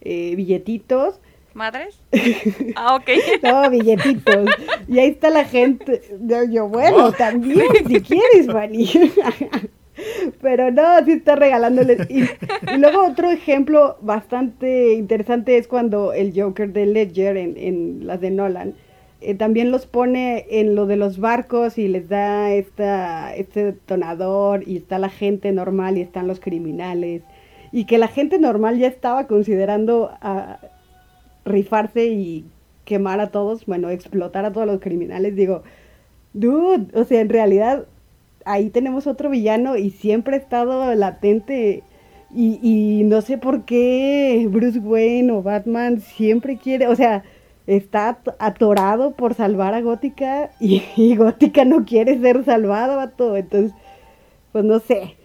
Eh, 0.00 0.34
billetitos 0.34 1.20
¿Madres? 1.54 2.00
Ah, 2.76 2.96
ok. 2.96 3.10
no, 3.42 3.70
billetitos. 3.70 4.48
Y 4.88 4.98
ahí 4.98 5.10
está 5.10 5.30
la 5.30 5.44
gente. 5.44 6.02
Yo, 6.50 6.68
bueno, 6.68 7.12
también, 7.12 7.66
si 7.86 8.00
quieres, 8.00 8.46
Fanny. 8.46 8.90
Pero 10.40 10.70
no, 10.70 11.04
sí 11.04 11.12
está 11.12 11.36
regalándole. 11.36 11.98
Y, 12.08 12.24
luego 12.78 13.06
otro 13.06 13.30
ejemplo 13.30 13.98
bastante 14.00 14.94
interesante 14.94 15.58
es 15.58 15.68
cuando 15.68 16.12
el 16.12 16.32
Joker 16.34 16.72
de 16.72 16.86
Ledger 16.86 17.36
en, 17.36 17.56
en 17.56 18.06
las 18.06 18.20
de 18.20 18.30
Nolan 18.30 18.74
eh, 19.24 19.36
también 19.36 19.70
los 19.70 19.86
pone 19.86 20.46
en 20.50 20.74
lo 20.74 20.86
de 20.86 20.96
los 20.96 21.20
barcos 21.20 21.78
y 21.78 21.86
les 21.86 22.08
da 22.08 22.52
esta, 22.52 23.34
este 23.36 23.66
detonador 23.66 24.66
y 24.66 24.78
está 24.78 24.98
la 24.98 25.10
gente 25.10 25.52
normal 25.52 25.96
y 25.96 26.00
están 26.00 26.26
los 26.26 26.40
criminales. 26.40 27.22
Y 27.70 27.84
que 27.84 27.98
la 27.98 28.08
gente 28.08 28.38
normal 28.40 28.78
ya 28.78 28.88
estaba 28.88 29.28
considerando 29.28 30.10
a, 30.20 30.58
rifarse 31.44 32.06
y 32.06 32.44
quemar 32.84 33.20
a 33.20 33.30
todos, 33.30 33.66
bueno, 33.66 33.90
explotar 33.90 34.44
a 34.44 34.52
todos 34.52 34.66
los 34.66 34.80
criminales, 34.80 35.36
digo, 35.36 35.62
dude, 36.32 36.86
o 36.98 37.04
sea, 37.04 37.20
en 37.20 37.28
realidad 37.28 37.86
ahí 38.44 38.70
tenemos 38.70 39.06
otro 39.06 39.30
villano 39.30 39.76
y 39.76 39.90
siempre 39.90 40.36
ha 40.36 40.38
estado 40.38 40.94
latente 40.94 41.82
y, 42.34 42.58
y 42.62 43.04
no 43.04 43.20
sé 43.20 43.38
por 43.38 43.64
qué 43.64 44.48
Bruce 44.50 44.78
Wayne 44.78 45.32
o 45.32 45.42
Batman 45.42 46.00
siempre 46.00 46.56
quiere, 46.56 46.88
o 46.88 46.96
sea, 46.96 47.22
está 47.66 48.18
atorado 48.38 49.12
por 49.12 49.34
salvar 49.34 49.74
a 49.74 49.80
Gótica 49.80 50.50
y, 50.60 51.16
Gótica 51.16 51.64
no 51.64 51.84
quiere 51.84 52.20
ser 52.20 52.44
salvada, 52.44 52.96
vato, 52.96 53.36
entonces, 53.36 53.72
pues 54.52 54.64
no 54.64 54.80
sé, 54.80 55.16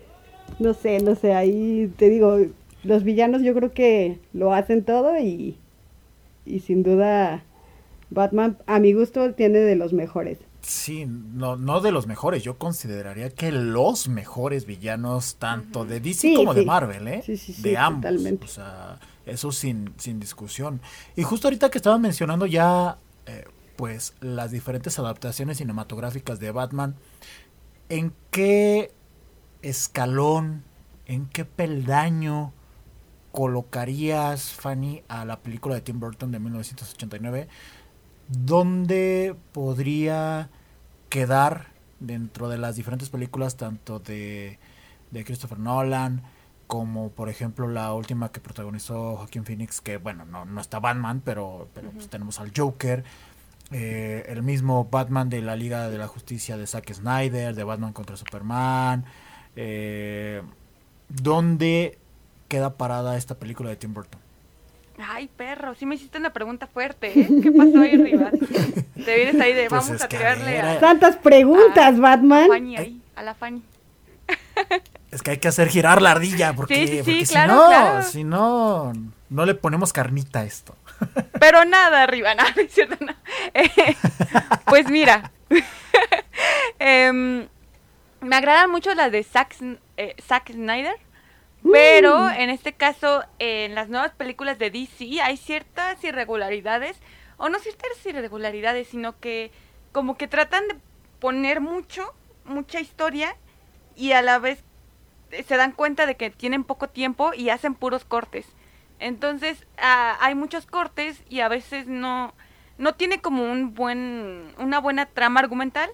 no 0.60 0.74
sé, 0.74 1.00
no 1.00 1.16
sé, 1.16 1.34
ahí 1.34 1.92
te 1.98 2.10
digo, 2.10 2.38
los 2.84 3.04
villanos 3.04 3.42
yo 3.42 3.54
creo 3.54 3.74
que 3.74 4.20
lo 4.34 4.54
hacen 4.54 4.84
todo 4.84 5.18
y 5.20 5.58
y 6.48 6.60
sin 6.60 6.84
duda 6.84 7.44
Batman 8.10 8.58
a 8.66 8.80
mi 8.80 8.94
gusto 8.94 9.34
tiene 9.34 9.60
de 9.60 9.76
los 9.76 9.94
mejores. 9.94 10.40
Sí, 10.62 11.06
no, 11.06 11.56
no 11.56 11.80
de 11.80 11.92
los 11.92 12.08
mejores, 12.08 12.44
yo 12.44 12.58
consideraría 12.58 13.30
que 13.30 13.52
los 13.52 14.10
mejores 14.10 14.66
villanos 14.66 15.36
tanto 15.36 15.86
de 15.86 16.00
DC 16.00 16.34
como 16.36 16.54
de 16.54 16.66
Marvel, 16.66 17.08
¿eh? 17.08 17.22
Sí, 17.26 17.38
sí, 17.38 17.62
de 17.62 17.78
ambos. 17.78 18.12
O 18.44 18.48
sea, 18.48 19.00
eso 19.26 19.52
sin, 19.52 19.94
sin 19.98 20.20
discusión. 20.20 20.82
Y 21.16 21.24
justo 21.24 21.48
ahorita 21.48 21.70
que 21.70 21.78
estaba 21.78 21.98
mencionando 21.98 22.46
ya, 22.46 22.98
eh, 23.28 23.46
pues, 23.78 24.14
las 24.20 24.52
diferentes 24.52 25.00
adaptaciones 25.00 25.58
cinematográficas 25.58 26.40
de 26.40 26.52
Batman, 26.52 26.96
¿en 27.88 28.12
qué 28.32 28.92
escalón, 29.62 30.64
en 31.06 31.28
qué 31.28 31.46
peldaño 31.46 32.52
colocarías, 33.38 34.52
Fanny, 34.52 35.04
a 35.08 35.24
la 35.24 35.42
película 35.42 35.76
de 35.76 35.82
Tim 35.82 36.00
Burton 36.00 36.32
de 36.32 36.40
1989? 36.40 37.48
¿Dónde 38.30 39.36
podría 39.52 40.50
quedar 41.10 41.68
dentro 42.00 42.50
de 42.50 42.58
las 42.58 42.78
diferentes 42.78 43.12
películas, 43.12 43.56
tanto 43.56 44.00
de, 44.00 44.58
Christopher 45.12 45.60
Nolan, 45.60 46.24
como 46.66 47.12
por 47.12 47.30
ejemplo 47.30 47.68
la 47.68 47.94
última 47.94 48.32
que 48.32 48.40
protagonizó 48.40 49.18
Joaquín 49.18 49.46
Phoenix, 49.46 49.82
que 49.82 49.98
bueno, 49.98 50.26
no, 50.26 50.46
no 50.46 50.60
está 50.60 50.80
Batman, 50.80 51.22
pero, 51.24 51.70
pero 51.76 51.92
pues 51.92 52.10
tenemos 52.10 52.40
al 52.40 52.52
Joker, 52.58 53.04
eh, 53.70 54.26
el 54.30 54.42
mismo 54.42 54.86
Batman 54.86 55.30
de 55.30 55.44
la 55.44 55.56
Liga 55.56 55.90
de 55.90 56.00
la 56.00 56.08
Justicia 56.08 56.58
de 56.58 56.66
Zack 56.66 56.92
Snyder, 56.92 57.54
de 57.54 57.64
Batman 57.64 57.94
contra 57.94 58.18
Superman, 58.18 59.06
eh, 59.56 60.42
donde 61.08 62.00
queda 62.48 62.78
parada 62.78 63.18
esta 63.18 63.36
película 63.36 63.70
de 63.70 63.76
Tim 63.76 63.94
Burton? 63.94 64.20
Ay, 65.00 65.28
perro, 65.28 65.76
sí 65.76 65.86
me 65.86 65.96
hiciste 65.96 66.18
una 66.18 66.32
pregunta 66.34 66.66
fuerte, 66.66 67.20
¿eh? 67.20 67.28
¿Qué 67.44 67.52
pasó 67.52 67.82
ahí 67.82 67.94
arriba? 67.94 68.32
Te 69.06 69.16
vienes 69.16 69.40
ahí 69.40 69.54
de, 69.54 69.70
pues 69.70 69.88
vamos 69.88 70.02
a 70.02 70.08
tirarle 70.08 70.60
a... 70.60 70.80
Tantas 70.80 71.18
preguntas, 71.18 72.00
Batman. 72.00 72.46
A 72.46 72.48
la 72.48 72.54
Fanny 72.54 72.78
ahí, 72.78 73.02
a 73.16 73.24
la 73.24 73.34
Fanny. 73.36 73.64
Es 75.10 75.22
que 75.22 75.32
hay 75.32 75.38
que 75.38 75.48
hacer 75.48 75.70
girar 75.70 76.02
la 76.02 76.12
ardilla, 76.12 76.54
porque, 76.54 77.02
sí, 77.04 77.26
si 77.26 77.36
no, 77.48 78.04
si 78.04 78.24
no, 78.26 78.92
no 79.30 79.46
le 79.46 79.56
ponemos 79.56 79.94
carnita 79.94 80.40
a 80.40 80.44
esto. 80.44 80.76
Pero 81.40 81.64
nada 81.64 82.04
arriba, 82.04 82.36
nada, 82.36 82.54
es 82.58 82.74
cierto, 82.74 82.98
pues 84.66 84.90
mira, 84.90 85.32
em, 86.78 87.48
me 88.20 88.36
agradan 88.36 88.70
mucho 88.70 88.94
las 88.96 89.12
de 89.12 89.24
Zack, 89.24 89.56
eh, 89.96 90.16
Zack 90.22 90.52
Snyder. 90.52 90.96
Pero 91.72 92.20
mm. 92.20 92.32
en 92.32 92.50
este 92.50 92.74
caso, 92.74 93.24
en 93.40 93.76
las 93.76 93.90
nuevas 93.90 94.12
películas 94.12 94.60
de 94.60 94.72
DC 94.72 95.22
hay 95.22 95.38
ciertas 95.38 96.04
irregularidades, 96.04 96.98
o 97.38 97.50
no 97.50 97.60
ciertas 97.60 98.06
irregularidades, 98.06 98.88
sino 98.88 99.20
que 99.20 99.52
como 99.92 100.18
que 100.18 100.28
tratan 100.28 100.68
de 100.68 100.76
poner 101.20 101.62
mucho, 101.62 102.14
mucha 102.46 102.80
historia 102.80 103.36
y 103.96 104.12
a 104.12 104.22
la 104.22 104.40
vez 104.40 104.64
se 105.46 105.58
dan 105.58 105.72
cuenta 105.72 106.06
de 106.06 106.16
que 106.16 106.30
tienen 106.30 106.64
poco 106.64 106.88
tiempo 106.88 107.34
y 107.34 107.50
hacen 107.50 107.76
puros 107.76 108.06
cortes. 108.06 108.46
Entonces 109.00 109.66
hay 109.78 110.36
muchos 110.36 110.66
cortes 110.66 111.24
y 111.30 111.42
a 111.42 111.48
veces 111.48 111.88
no, 111.88 112.34
no 112.78 112.96
tiene 112.96 113.22
como 113.22 113.44
un 113.52 113.74
buen, 113.74 114.54
una 114.58 114.80
buena 114.80 115.06
trama 115.06 115.40
argumental. 115.40 115.90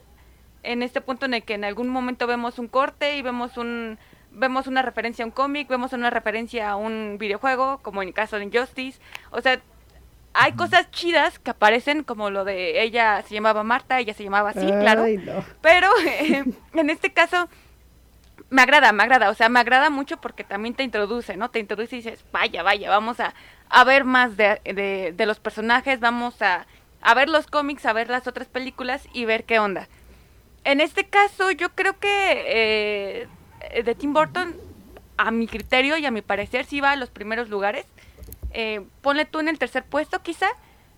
En 0.64 0.82
este 0.82 1.02
punto 1.02 1.26
en 1.26 1.34
el 1.34 1.44
que 1.44 1.56
en 1.56 1.66
algún 1.66 1.90
momento 1.90 2.26
vemos 2.26 2.58
un 2.58 2.68
corte 2.68 3.18
y 3.18 3.22
vemos 3.22 3.58
un 3.58 3.98
vemos 4.34 4.68
una 4.68 4.82
referencia 4.82 5.24
a 5.24 5.28
un 5.28 5.32
cómic, 5.32 5.68
vemos 5.68 5.94
una 5.94 6.10
referencia 6.10 6.70
a 6.72 6.76
un 6.76 7.18
videojuego, 7.20 7.80
como 7.82 8.02
en 8.02 8.10
el 8.10 8.14
caso 8.14 8.38
de 8.38 8.44
Injustice. 8.46 9.00
O 9.32 9.42
sea, 9.42 9.62
hay 10.34 10.54
cosas 10.54 10.90
chidas 10.92 11.40
que 11.40 11.52
aparecen, 11.52 12.04
como 12.04 12.30
lo 12.30 12.44
de 12.44 12.82
ella 12.82 13.22
se 13.28 13.36
llamaba 13.36 13.64
Marta, 13.64 14.00
ella 14.00 14.14
se 14.14 14.24
llamaba 14.24 14.50
así, 14.50 14.66
claro. 14.66 15.06
No. 15.08 15.46
Pero 15.62 15.90
eh, 16.06 16.44
en 16.74 16.90
este 16.90 17.14
caso 17.14 17.48
me 18.50 18.62
agrada, 18.62 18.92
me 18.92 19.04
agrada, 19.04 19.30
o 19.30 19.34
sea, 19.34 19.50
me 19.50 19.60
agrada 19.60 19.90
mucho 19.90 20.18
porque 20.18 20.44
también 20.44 20.76
te 20.76 20.84
introduce, 20.84 21.38
¿no? 21.38 21.50
Te 21.50 21.60
introduce 21.60 21.96
y 21.96 22.02
dices, 22.02 22.24
vaya, 22.32 22.64
vaya, 22.64 22.90
vamos 22.90 23.20
a, 23.20 23.34
a 23.70 23.84
ver 23.84 24.04
más 24.06 24.38
de, 24.38 24.60
de, 24.64 25.14
de 25.16 25.26
los 25.26 25.40
personajes, 25.40 26.00
vamos 26.00 26.42
a, 26.42 26.66
a 27.02 27.14
ver 27.14 27.30
los 27.30 27.48
cómics, 27.48 27.86
a 27.86 27.94
ver 27.94 28.10
las 28.10 28.28
otras 28.28 28.48
películas 28.48 29.08
y 29.14 29.26
ver 29.26 29.44
qué 29.44 29.60
onda. 29.60 29.88
En 30.64 30.82
este 30.82 31.06
caso, 31.06 31.52
yo 31.52 31.70
creo 31.70 32.00
que 32.00 32.44
eh, 32.48 33.28
de 33.84 33.96
Tim 33.96 34.14
Burton, 34.14 34.56
a 35.18 35.32
mi 35.32 35.48
criterio 35.48 35.98
y 35.98 36.06
a 36.06 36.12
mi 36.12 36.22
parecer, 36.22 36.66
sí 36.66 36.82
va 36.82 36.92
a 36.92 36.96
los 36.96 37.10
primeros 37.10 37.50
lugares. 37.50 37.86
Eh, 38.52 38.82
ponle 39.02 39.26
tú 39.26 39.40
en 39.40 39.48
el 39.48 39.60
tercer 39.60 39.84
puesto, 39.84 40.22
quizá. 40.22 40.48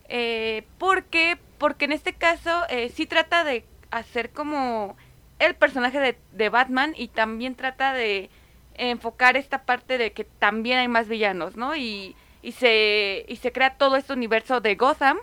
Eh, 0.07 0.63
porque, 0.77 1.37
porque 1.57 1.85
en 1.85 1.91
este 1.91 2.13
caso 2.13 2.63
eh, 2.69 2.89
sí 2.89 3.05
trata 3.05 3.43
de 3.43 3.65
hacer 3.91 4.29
como 4.31 4.95
el 5.39 5.55
personaje 5.55 5.99
de, 5.99 6.17
de 6.31 6.49
Batman 6.49 6.93
y 6.95 7.07
también 7.07 7.55
trata 7.55 7.93
de 7.93 8.29
enfocar 8.75 9.37
esta 9.37 9.63
parte 9.63 9.97
de 9.97 10.11
que 10.11 10.25
también 10.25 10.79
hay 10.79 10.87
más 10.87 11.07
villanos, 11.07 11.55
¿no? 11.55 11.75
Y, 11.75 12.15
y, 12.41 12.51
se, 12.51 13.25
y 13.27 13.37
se 13.37 13.51
crea 13.51 13.77
todo 13.77 13.95
este 13.95 14.13
universo 14.13 14.61
de 14.61 14.75
Gotham 14.75 15.17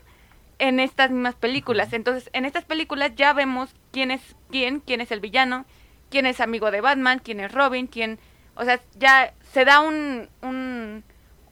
en 0.58 0.80
estas 0.80 1.10
mismas 1.10 1.34
películas. 1.34 1.92
Entonces, 1.92 2.30
en 2.32 2.44
estas 2.44 2.64
películas 2.64 3.12
ya 3.14 3.32
vemos 3.32 3.74
quién 3.92 4.10
es 4.10 4.36
quién, 4.50 4.80
quién 4.80 5.00
es 5.00 5.12
el 5.12 5.20
villano, 5.20 5.64
quién 6.12 6.26
es 6.26 6.40
amigo 6.40 6.70
de 6.70 6.80
Batman, 6.82 7.18
quién 7.24 7.40
es 7.40 7.50
Robin, 7.50 7.88
quién... 7.88 8.18
O 8.54 8.64
sea, 8.64 8.80
ya 8.98 9.32
se 9.52 9.64
da 9.64 9.80
un, 9.80 10.28
un, 10.42 11.02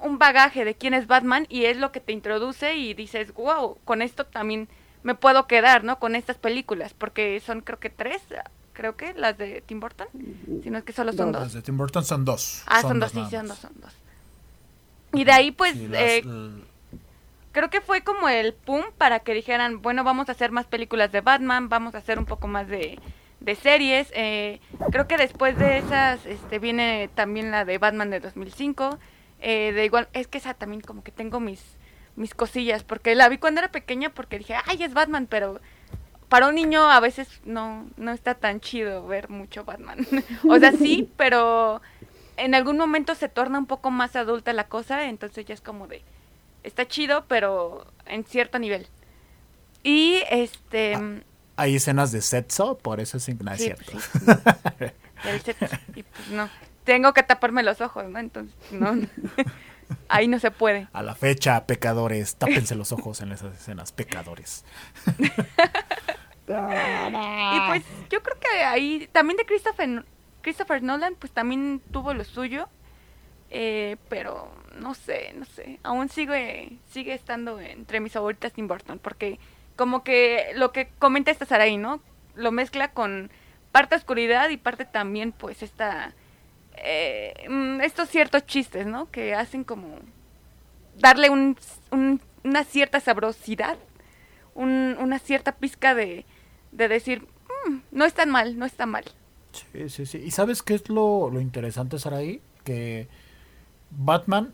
un 0.01 0.19
bagaje 0.19 0.65
de 0.67 0.75
quién 0.75 0.93
es 0.95 1.07
Batman 1.07 1.47
y 1.49 1.65
es 1.65 1.79
lo 1.79 1.91
que 1.93 2.01
te 2.01 2.13
introduce 2.13 2.77
y 2.77 2.93
dices, 2.95 3.33
wow, 3.35 3.79
con 3.85 4.03
esto 4.03 4.27
también 4.27 4.69
me 5.03 5.15
puedo 5.15 5.47
quedar, 5.47 5.83
¿no? 5.83 5.99
Con 5.99 6.15
estas 6.15 6.37
películas, 6.37 6.93
porque 6.93 7.41
son 7.41 7.63
creo 7.63 7.79
que 7.81 7.89
tres, 7.89 8.21
creo 8.75 8.97
que 8.97 9.15
las 9.15 9.39
de 9.39 9.63
Tim 9.63 9.81
Burton, 9.81 10.09
si 10.63 10.69
no 10.69 10.77
es 10.79 10.85
que 10.85 10.93
solo 10.93 11.13
son 11.15 11.33
Las 11.33 11.45
dos. 11.45 11.53
de 11.55 11.63
Tim 11.63 11.79
Burton 11.79 12.05
son 12.05 12.25
dos. 12.27 12.63
Ah, 12.67 12.83
son, 12.83 13.01
dos, 13.01 13.11
sí, 13.13 13.17
nada 13.17 13.31
son 13.31 13.49
dos, 13.49 13.59
son 13.59 13.73
dos. 13.81 13.93
Y 15.15 15.25
de 15.25 15.33
ahí 15.33 15.51
pues 15.53 15.73
Sí, 15.73 15.89
las- 15.89 16.03
eh, 16.03 16.19
l- 16.19 16.65
creo 17.53 17.71
que 17.71 17.81
fue 17.81 18.03
como 18.03 18.29
el 18.29 18.53
pum 18.53 18.83
para 18.99 19.21
que 19.21 19.33
dijeran, 19.35 19.81
bueno, 19.83 20.05
vamos 20.05 20.29
a 20.29 20.33
hacer 20.33 20.53
más 20.53 20.67
películas 20.67 21.11
de 21.13 21.23
Batman, 21.23 21.69
vamos 21.71 21.95
a 21.95 21.99
hacer 21.99 22.19
un 22.19 22.27
poco 22.27 22.47
más 22.47 22.69
de, 22.69 22.99
de 23.41 23.55
series. 23.55 24.11
eh, 24.15 24.61
creo 24.91 25.09
que 25.09 25.17
después 25.17 25.59
de 25.59 25.79
esas 25.79 26.25
este, 26.27 26.59
viene 26.59 27.09
también 27.15 27.51
la 27.51 27.65
de 27.65 27.79
Batman 27.79 28.11
de 28.11 28.21
2005. 28.21 28.99
eh, 29.41 29.73
de 29.73 29.85
igual, 29.85 30.09
es 30.13 30.27
que 30.29 30.39
esa 30.39 30.55
también 30.55 30.83
como 30.83 31.03
que 31.03 31.13
tengo 31.13 31.41
mis, 31.41 31.63
mis 32.17 32.35
cosillas, 32.35 32.85
porque 32.85 33.15
la 33.15 33.29
vi 33.29 33.39
cuando 33.39 33.61
era 33.61 33.71
pequeña 33.73 34.11
porque 34.11 34.39
dije, 34.39 34.55
ay, 34.67 34.83
es 34.83 34.93
Batman, 34.93 35.27
pero 35.29 35.61
para 36.29 36.49
un 36.49 36.55
niño 36.55 36.89
a 36.89 37.01
veces 37.01 37.41
no, 37.45 37.89
no 37.97 38.13
está 38.13 38.35
tan 38.35 38.61
chido 38.61 39.07
ver 39.07 39.31
mucho 39.31 39.65
Batman. 39.65 40.07
o 40.49 40.59
sea, 40.59 40.73
sí, 40.73 41.11
pero 41.17 41.81
en 42.37 42.55
algún 42.55 42.77
momento 42.77 43.15
se 43.15 43.29
torna 43.29 43.59
un 43.59 43.67
poco 43.67 43.91
más 43.91 44.15
adulta 44.17 44.53
la 44.53 44.69
cosa, 44.69 45.09
entonces 45.09 45.45
ya 45.47 45.55
es 45.55 45.61
como 45.61 45.89
de, 45.89 46.03
está 46.63 46.87
chido, 46.87 47.25
pero 47.27 47.87
en 48.07 48.25
cierto 48.25 48.59
nivel. 48.59 48.87
Y 49.83 50.23
este... 50.31 51.23
Hay 51.57 51.77
escenas 51.77 52.13
de 52.13 52.23
sexo, 52.23 52.79
por 52.79 53.01
eso 53.01 53.17
es, 53.17 53.29
no 53.43 53.53
es 53.53 53.59
sí, 53.59 53.65
cierto. 53.65 53.93
pues, 53.93 54.05
sí. 54.05 55.29
El 55.29 55.41
sexo, 55.43 55.67
y 55.95 56.03
pues 56.03 56.29
no. 56.31 56.49
Tengo 56.85 57.13
que 57.13 57.23
taparme 57.23 57.63
los 57.63 57.81
ojos, 57.81 58.09
¿no? 58.09 58.19
Entonces, 58.19 58.55
no. 58.73 58.93
Ahí 60.09 60.29
no 60.29 60.39
se 60.39 60.51
puede. 60.51 60.89
A 60.93 61.03
la 61.03 61.15
fecha, 61.15 61.67
pecadores, 61.67 62.37
tápense 62.37 62.75
los 62.75 62.93
ojos 62.93 63.21
en 63.21 63.33
esas 63.33 63.55
escenas, 63.57 63.93
pecadores. 63.93 64.65
Y 66.51 67.61
pues 67.69 67.85
yo 68.11 68.23
creo 68.23 68.37
que 68.41 68.65
ahí 68.65 69.09
también 69.13 69.37
de 69.37 69.45
Christopher, 69.45 70.05
Christopher 70.43 70.83
Nolan, 70.83 71.15
pues 71.15 71.33
también 71.33 71.81
tuvo 71.93 72.13
lo 72.13 72.25
suyo. 72.25 72.69
Eh, 73.53 73.97
pero 74.09 74.53
no 74.79 74.95
sé, 74.95 75.33
no 75.37 75.45
sé. 75.45 75.79
Aún 75.83 76.09
sigue, 76.09 76.79
sigue 76.91 77.15
estando 77.15 77.61
entre 77.61 78.01
mis 78.01 78.13
favoritas 78.13 78.53
Tim 78.53 78.67
Burton. 78.67 78.99
Porque 78.99 79.39
como 79.81 80.05
que 80.05 80.53
lo 80.57 80.73
que 80.73 80.91
comenta 80.99 81.31
esta 81.31 81.47
Saraí, 81.47 81.79
¿no? 81.79 82.03
Lo 82.35 82.53
mezcla 82.53 82.93
con 82.93 83.31
parte 83.73 83.95
oscuridad 83.97 84.51
y 84.51 84.59
parte 84.59 84.85
también 84.85 85.33
pues 85.33 85.63
esta... 85.63 86.13
eh, 86.77 87.33
mm, 87.49 87.81
estos 87.81 88.11
ciertos 88.11 88.45
chistes, 88.45 88.87
¿no? 88.87 89.11
Que 89.11 89.35
hacen 89.35 89.65
como 89.65 89.87
darle 90.99 91.31
un, 91.31 91.57
un- 91.93 92.21
una 92.45 92.65
cierta 92.65 93.01
sabrosidad, 93.01 93.79
un- 94.55 94.99
una 95.01 95.19
cierta 95.19 95.53
pizca 95.53 95.95
de, 95.95 96.27
de 96.73 96.89
decir, 96.89 97.23
"Mm, 97.67 97.77
no 97.91 98.05
es 98.05 98.13
tan 98.13 98.29
mal, 98.29 98.59
no 98.59 98.67
es 98.67 98.75
tan 98.75 98.91
mal. 98.91 99.05
Sí, 99.73 99.89
sí, 99.89 100.05
sí. 100.05 100.19
¿Y 100.19 100.31
sabes 100.31 100.63
qué 100.63 100.75
es 100.75 100.91
lo, 100.91 101.31
interesante, 101.41 101.99
Saraí? 101.99 102.43
Que 102.65 103.09
Batman 103.91 104.53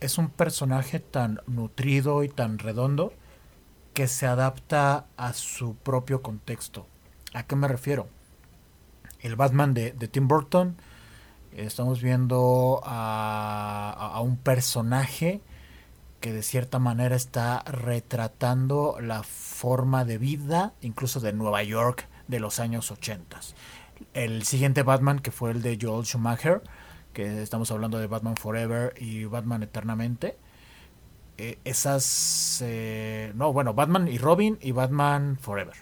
es 0.00 0.18
un 0.18 0.28
personaje 0.28 1.00
tan 1.00 1.40
nutrido 1.46 2.22
y 2.24 2.28
tan 2.28 2.58
redondo 2.58 3.14
que 3.96 4.08
se 4.08 4.26
adapta 4.26 5.06
a 5.16 5.32
su 5.32 5.74
propio 5.74 6.20
contexto. 6.20 6.86
¿A 7.32 7.44
qué 7.44 7.56
me 7.56 7.66
refiero? 7.66 8.08
El 9.20 9.36
Batman 9.36 9.72
de, 9.72 9.92
Tim 9.92 10.28
Burton, 10.28 10.76
estamos 11.56 12.02
viendo 12.02 12.82
a, 12.84 13.94
a- 13.96 14.16
a 14.16 14.20
un 14.20 14.36
personaje 14.36 15.40
que 16.20 16.34
de 16.34 16.42
cierta 16.42 16.78
manera 16.78 17.16
está 17.16 17.60
retratando 17.64 18.98
la 19.00 19.22
forma 19.22 20.04
de 20.04 20.18
vida, 20.18 20.74
incluso 20.82 21.20
de 21.20 21.32
Nueva 21.32 21.62
York 21.62 22.06
de 22.28 22.38
los 22.38 22.60
años 22.60 22.90
80. 22.90 23.40
El 24.12 24.42
siguiente 24.42 24.82
Batman, 24.82 25.20
que 25.20 25.30
fue 25.30 25.52
el 25.52 25.62
de 25.62 25.78
Joel 25.80 26.04
Schumacher, 26.04 26.60
que 27.14 27.42
estamos 27.42 27.70
hablando 27.70 27.98
de 27.98 28.08
Batman 28.08 28.36
Forever 28.36 28.92
y 29.00 29.24
Batman 29.24 29.62
Eternamente, 29.62 30.36
eh, 31.38 31.58
esas... 31.64 32.60
eh, 32.64 33.32
no, 33.34 33.52
bueno, 33.52 33.74
Batman 33.74 34.08
y 34.08 34.18
Robin 34.18 34.58
y 34.60 34.72
Batman 34.72 35.38
Forever. 35.40 35.74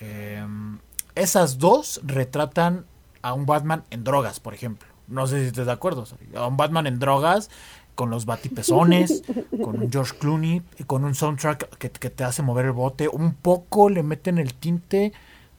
Eh, 0.00 0.44
esas 1.14 1.58
dos 1.58 2.00
retratan 2.04 2.84
a 3.22 3.34
un 3.34 3.46
Batman 3.46 3.84
en 3.90 4.04
drogas, 4.04 4.40
por 4.40 4.54
ejemplo. 4.54 4.88
No 5.08 5.26
sé 5.26 5.40
si 5.40 5.46
estás 5.48 5.66
de 5.66 5.72
acuerdo. 5.72 6.04
A 6.36 6.46
un 6.46 6.56
Batman 6.56 6.86
en 6.86 6.98
drogas, 6.98 7.50
con 7.94 8.10
los 8.10 8.24
batipezones, 8.26 9.22
con 9.62 9.82
un 9.82 9.90
George 9.90 10.16
Clooney, 10.18 10.62
y 10.78 10.84
con 10.84 11.04
un 11.04 11.14
soundtrack 11.14 11.76
que, 11.76 11.90
que 11.90 12.10
te 12.10 12.24
hace 12.24 12.42
mover 12.42 12.66
el 12.66 12.72
bote. 12.72 13.08
Un 13.08 13.34
poco 13.34 13.90
le 13.90 14.02
meten 14.02 14.38
el 14.38 14.54
tinte 14.54 15.12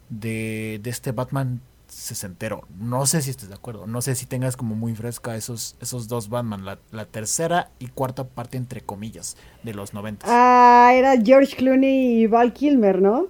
de, 0.10 0.80
de 0.82 0.90
este 0.90 1.12
Batman 1.12 1.62
sesentero. 1.92 2.62
No 2.80 3.06
sé 3.06 3.22
si 3.22 3.30
estés 3.30 3.50
de 3.50 3.56
acuerdo. 3.56 3.86
No 3.86 4.02
sé 4.02 4.16
si 4.16 4.26
tengas 4.26 4.56
como 4.56 4.76
muy 4.76 4.96
fresca 4.96 5.36
esos, 5.36 5.76
esos 5.82 6.08
dos 6.08 6.30
Batman. 6.30 6.66
La, 6.66 6.80
la 6.92 7.06
tercera 7.06 7.70
y 7.80 7.88
cuarta 7.88 8.28
parte, 8.28 8.58
entre 8.58 8.82
comillas, 8.82 9.36
de 9.64 9.74
los 9.74 9.94
noventas. 9.94 10.30
Ah, 10.32 10.92
era 10.96 11.22
George 11.22 11.56
Clooney 11.56 12.22
y 12.22 12.28
Val 12.28 12.54
Kilmer, 12.54 13.02
¿no? 13.02 13.28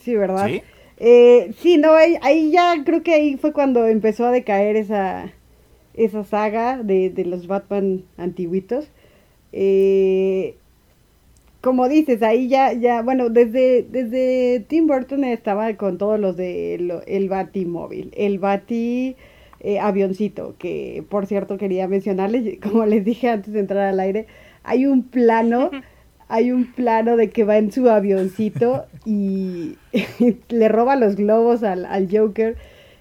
Sí, 0.00 0.14
¿verdad? 0.14 0.46
¿Sí? 0.46 0.62
Eh, 0.98 1.54
sí, 1.60 1.76
no, 1.76 1.92
ahí, 1.94 2.16
ahí 2.22 2.52
ya 2.52 2.74
creo 2.84 3.02
que 3.02 3.14
ahí 3.14 3.36
fue 3.36 3.52
cuando 3.52 3.86
empezó 3.86 4.26
a 4.26 4.30
decaer 4.30 4.76
esa, 4.76 5.32
esa 5.94 6.22
saga 6.24 6.82
de, 6.82 7.10
de 7.10 7.24
los 7.24 7.48
Batman 7.48 8.04
antiguitos. 8.16 8.86
Eh, 9.52 10.56
como 11.64 11.88
dices, 11.88 12.22
ahí 12.22 12.48
ya, 12.48 12.72
ya, 12.74 13.02
bueno, 13.02 13.30
desde, 13.30 13.82
desde 13.84 14.60
Tim 14.68 14.86
Burton 14.86 15.24
estaba 15.24 15.74
con 15.76 15.98
todos 15.98 16.20
los 16.20 16.36
de 16.36 16.76
lo- 16.80 17.02
el 17.06 17.28
Batimóvil, 17.30 18.12
el 18.16 18.38
Bati 18.38 19.16
eh, 19.60 19.78
avioncito, 19.80 20.54
que 20.58 21.04
por 21.08 21.26
cierto 21.26 21.56
quería 21.58 21.88
mencionarles, 21.88 22.58
como 22.62 22.84
les 22.86 23.04
dije 23.04 23.30
antes 23.30 23.52
de 23.54 23.60
entrar 23.60 23.86
al 23.86 24.00
aire, 24.00 24.26
hay 24.62 24.86
un 24.86 25.04
plano, 25.04 25.70
hay 26.28 26.52
un 26.52 26.66
plano 26.72 27.16
de 27.16 27.30
que 27.30 27.44
va 27.44 27.56
en 27.58 27.72
su 27.72 27.88
avioncito 27.88 28.84
y 29.06 29.76
le 30.48 30.68
roba 30.68 30.96
los 30.96 31.16
globos 31.16 31.62
al, 31.62 31.86
al 31.86 32.08
Joker 32.14 32.56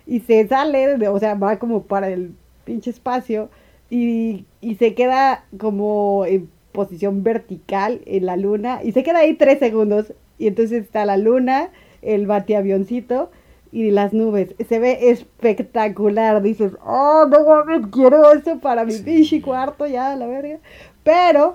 y 0.07 0.21
se 0.21 0.47
sale, 0.47 1.07
o 1.09 1.19
sea, 1.19 1.35
va 1.35 1.59
como 1.59 1.83
para 1.83 2.09
el 2.09 2.31
pinche 2.65 2.89
espacio 2.91 3.49
y, 3.89 4.45
y 4.61 4.75
se 4.75 4.93
queda 4.95 5.45
como 5.57 6.25
en 6.25 6.49
posición 6.73 7.23
vertical 7.23 8.01
en 8.05 8.25
la 8.25 8.35
luna 8.35 8.81
y 8.83 8.91
se 8.91 9.03
queda 9.03 9.19
ahí 9.19 9.35
tres 9.35 9.59
segundos 9.59 10.13
y 10.37 10.47
entonces 10.47 10.83
está 10.83 11.05
la 11.05 11.15
luna, 11.15 11.69
el 12.01 12.27
bateavioncito 12.27 13.31
y 13.71 13.91
las 13.91 14.13
nubes. 14.13 14.55
Se 14.67 14.79
ve 14.79 15.09
espectacular, 15.09 16.41
dices, 16.41 16.73
oh, 16.85 17.25
no 17.29 17.45
mames, 17.45 17.87
quiero 17.91 18.31
eso 18.33 18.59
para 18.59 18.85
mi 18.85 18.97
pinche 18.97 19.41
cuarto, 19.41 19.87
ya, 19.87 20.15
la 20.15 20.27
verga. 20.27 20.59
Pero, 21.03 21.53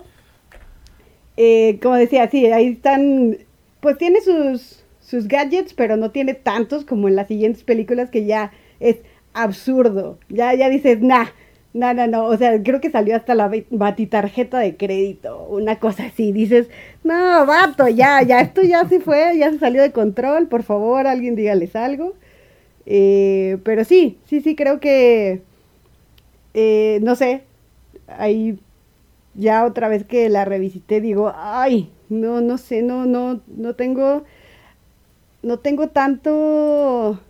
eh, 1.36 1.78
como 1.82 1.96
decía, 1.96 2.28
sí, 2.30 2.46
ahí 2.46 2.68
están, 2.68 3.38
pues 3.80 3.98
tiene 3.98 4.20
sus, 4.20 4.84
sus 5.00 5.28
gadgets, 5.28 5.74
pero 5.74 5.96
no 5.96 6.10
tiene 6.10 6.34
tantos 6.34 6.84
como 6.84 7.08
en 7.08 7.16
las 7.16 7.28
siguientes 7.28 7.62
películas 7.62 8.10
que 8.10 8.24
ya 8.24 8.52
es 8.80 8.96
absurdo. 9.34 10.18
Ya, 10.28 10.54
ya 10.54 10.68
dices, 10.68 11.00
nah, 11.00 11.26
No, 11.74 11.92
no, 11.94 12.06
no, 12.06 12.24
o 12.26 12.36
sea, 12.36 12.60
creo 12.62 12.80
que 12.80 12.90
salió 12.90 13.14
hasta 13.14 13.34
la 13.34 13.50
batitarjeta 13.70 14.58
de 14.58 14.76
crédito, 14.76 15.46
una 15.50 15.78
cosa 15.78 16.06
así. 16.06 16.32
Dices, 16.32 16.68
no, 17.04 17.44
vato, 17.46 17.88
ya, 17.88 18.22
ya, 18.22 18.40
esto 18.40 18.62
ya 18.62 18.88
se 18.88 19.00
fue, 19.00 19.36
ya 19.38 19.50
se 19.50 19.58
salió 19.58 19.82
de 19.82 19.92
control, 19.92 20.48
por 20.48 20.62
favor, 20.62 21.06
alguien 21.06 21.36
dígales 21.36 21.76
algo. 21.76 22.14
Eh, 22.86 23.58
pero 23.64 23.84
sí, 23.84 24.18
sí, 24.26 24.40
sí, 24.40 24.56
creo 24.56 24.80
que, 24.80 25.42
eh, 26.54 26.98
no 27.02 27.14
sé, 27.16 27.42
ahí 28.08 28.58
ya 29.34 29.64
otra 29.66 29.88
vez 29.88 30.04
que 30.04 30.28
la 30.30 30.44
revisité 30.44 31.00
digo, 31.00 31.32
ay, 31.36 31.90
no, 32.10 32.40
no 32.40 32.58
sé, 32.58 32.82
no, 32.82 33.06
no, 33.06 33.40
no 33.48 33.74
tengo, 33.76 34.24
no 35.42 35.58
tengo 35.58 35.88
tanto 35.88 37.20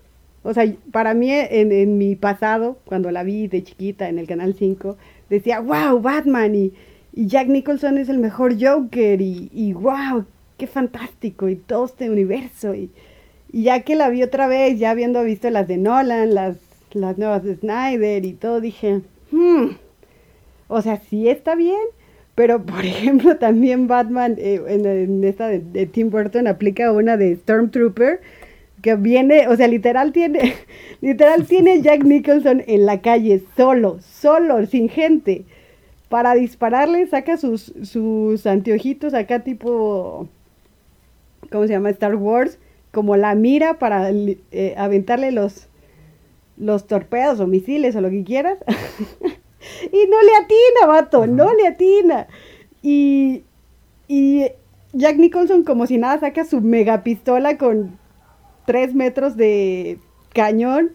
o 0.49 0.55
sea, 0.55 0.65
para 0.93 1.13
mí 1.13 1.29
en, 1.31 1.99
mi 1.99 2.17
pasado, 2.17 2.79
cuando 2.87 3.11
la 3.11 3.23
vi 3.23 3.49
de 3.49 3.63
chiquita 3.63 4.09
en 4.09 4.19
el 4.19 4.27
Canal 4.27 4.55
5, 4.55 4.97
decía, 5.29 5.61
wow, 5.61 6.01
Batman 6.01 6.55
y, 6.55 6.73
Jack 7.13 7.49
Nicholson 7.49 7.99
es 7.99 8.09
el 8.09 8.17
mejor 8.17 8.57
Joker 8.59 9.21
y, 9.21 9.75
wow, 9.75 10.25
qué 10.57 10.67
fantástico 10.67 11.51
y 11.51 11.57
todo 11.57 11.85
este 11.85 12.09
universo. 12.09 12.75
Y, 12.75 12.91
ya 13.53 13.83
que 13.83 13.95
la 13.95 14.09
vi 14.09 14.23
otra 14.23 14.49
vez, 14.49 14.79
ya 14.79 14.93
habiendo 14.93 15.23
visto 15.23 15.51
las 15.51 15.69
de 15.69 15.77
Nolan, 15.77 16.33
las, 16.33 16.57
nuevas 16.95 17.45
de 17.45 17.57
Snyder 17.57 18.25
y 18.25 18.33
todo, 18.33 18.63
dije, 18.63 19.03
hmm, 19.31 19.73
o 20.69 20.81
sea, 20.81 20.97
sí 21.11 21.29
está 21.29 21.57
bien, 21.57 21.83
pero 22.35 22.63
por 22.65 22.87
ejemplo 22.87 23.37
también 23.37 23.87
Batman 23.87 24.37
eh, 24.39 24.63
en, 24.67 25.25
esta 25.25 25.49
de 25.49 25.85
Tim 25.85 26.09
Burton 26.09 26.47
aplica 26.47 26.91
una 26.91 27.19
de 27.19 27.37
Stormtrooper 27.37 28.23
que 28.83 28.95
viene, 28.97 29.49
o 29.49 29.57
sea, 29.57 29.69
literal 29.69 30.13
tiene, 30.13 30.55
literal 31.01 31.47
tiene 31.47 31.83
Jack 31.83 32.05
Nicholson 32.05 32.63
en 32.67 32.87
la 32.87 33.01
calle, 33.01 33.43
solo, 33.57 33.99
solo, 34.01 34.65
sin 34.67 34.89
gente. 34.89 35.45
Para 36.09 36.35
dispararle, 36.35 37.07
saca 37.07 37.37
sus, 37.37 37.73
sus 37.83 38.47
anteojitos 38.47 39.13
acá 39.13 39.41
tipo, 39.41 40.27
¿cómo 41.51 41.67
se 41.67 41.73
llama? 41.73 41.91
Star 41.91 42.15
Wars, 42.15 42.59
como 42.93 43.17
la 43.17 43.35
mira 43.35 43.79
para 43.79 44.11
eh, 44.11 44.75
aventarle 44.79 45.33
los, 45.33 45.69
los 46.57 46.87
torpedos 46.87 47.41
o 47.41 47.47
misiles 47.47 47.95
o 47.95 48.01
lo 48.01 48.09
que 48.09 48.25
quieras. 48.25 48.59
y 49.93 50.09
no 50.09 50.23
le 50.23 50.37
atina, 50.37 50.87
vato, 50.87 51.27
no 51.27 51.53
le 51.53 51.67
atina. 51.67 52.27
Y, 52.83 53.43
y 54.07 54.47
Jack 54.95 55.17
Nicholson 55.17 55.65
como 55.65 55.87
si 55.87 55.99
nada 55.99 56.19
saca 56.21 56.45
su 56.45 56.63
megapistola 56.63 57.59
con 57.59 57.98
tres 58.69 58.95
metros 58.95 59.35
de 59.35 59.99
cañón, 60.35 60.93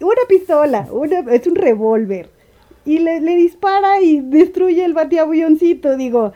una 0.00 0.22
pistola, 0.28 0.86
es 1.32 1.46
un 1.48 1.56
revólver. 1.56 2.30
Y 2.84 3.00
le, 3.00 3.18
dispara 3.18 4.00
y 4.00 4.20
destruye 4.20 4.84
el 4.84 4.94
batiavioncito. 4.94 5.96
Digo, 5.96 6.32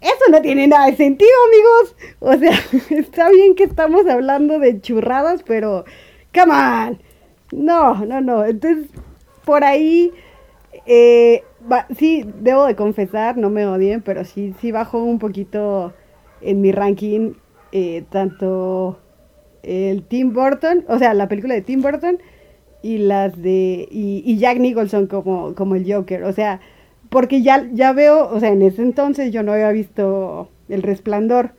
eso 0.00 0.24
no 0.32 0.42
tiene 0.42 0.66
nada 0.66 0.86
de 0.86 0.96
sentido, 0.96 1.30
amigos. 1.46 1.96
O 2.18 2.36
sea, 2.36 2.58
está 2.98 3.30
bien 3.30 3.54
que 3.54 3.62
estamos 3.62 4.04
hablando 4.08 4.58
de 4.58 4.80
churradas, 4.80 5.44
pero, 5.44 5.84
come 6.34 6.52
on. 6.52 6.98
No, 7.52 8.04
no, 8.04 8.20
no. 8.20 8.44
Entonces, 8.44 8.88
por 9.44 9.62
ahí, 9.62 10.10
eh, 10.84 11.44
sí, 11.96 12.24
debo 12.40 12.66
de 12.66 12.74
confesar, 12.74 13.36
no 13.36 13.50
me 13.50 13.68
odien, 13.68 14.02
pero 14.02 14.24
sí, 14.24 14.52
sí 14.60 14.72
bajó 14.72 15.04
un 15.04 15.20
poquito 15.20 15.92
en 16.40 16.60
mi 16.60 16.72
ranking, 16.72 17.34
eh, 17.70 18.02
tanto 18.10 18.98
el 19.62 20.02
Tim 20.02 20.32
Burton, 20.32 20.84
o 20.88 20.98
sea, 20.98 21.14
la 21.14 21.28
película 21.28 21.54
de 21.54 21.62
Tim 21.62 21.82
Burton 21.82 22.18
y 22.82 22.98
las 22.98 23.40
de 23.40 23.88
y, 23.90 24.36
Jack 24.38 24.58
Nicholson 24.58 25.06
como, 25.06 25.54
como 25.54 25.74
el 25.74 25.90
Joker, 25.90 26.24
o 26.24 26.32
sea, 26.32 26.60
porque 27.08 27.42
ya, 27.42 27.68
ya 27.72 27.92
veo, 27.92 28.28
o 28.28 28.40
sea, 28.40 28.50
en 28.50 28.62
ese 28.62 28.82
entonces 28.82 29.32
yo 29.32 29.42
no 29.42 29.52
había 29.52 29.70
visto 29.70 30.48
El 30.68 30.82
Resplandor, 30.82 31.52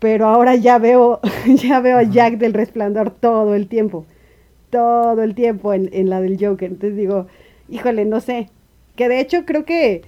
pero 0.00 0.26
ahora 0.26 0.54
ya 0.54 0.78
veo, 0.78 1.20
ya 1.46 1.80
veo 1.80 1.98
a 1.98 2.04
Jack 2.04 2.38
del 2.38 2.54
Resplandor 2.54 3.10
todo 3.10 3.54
el 3.54 3.68
tiempo, 3.68 4.06
todo 4.70 5.22
el 5.22 5.34
tiempo 5.34 5.74
en, 5.74 5.90
en 5.92 6.08
la 6.08 6.20
del 6.20 6.38
Joker, 6.42 6.70
entonces 6.70 6.96
digo, 6.96 7.26
híjole, 7.68 8.04
no 8.04 8.20
sé, 8.20 8.48
que 8.96 9.08
de 9.08 9.20
hecho 9.20 9.44
creo 9.44 9.64
que 9.64 10.02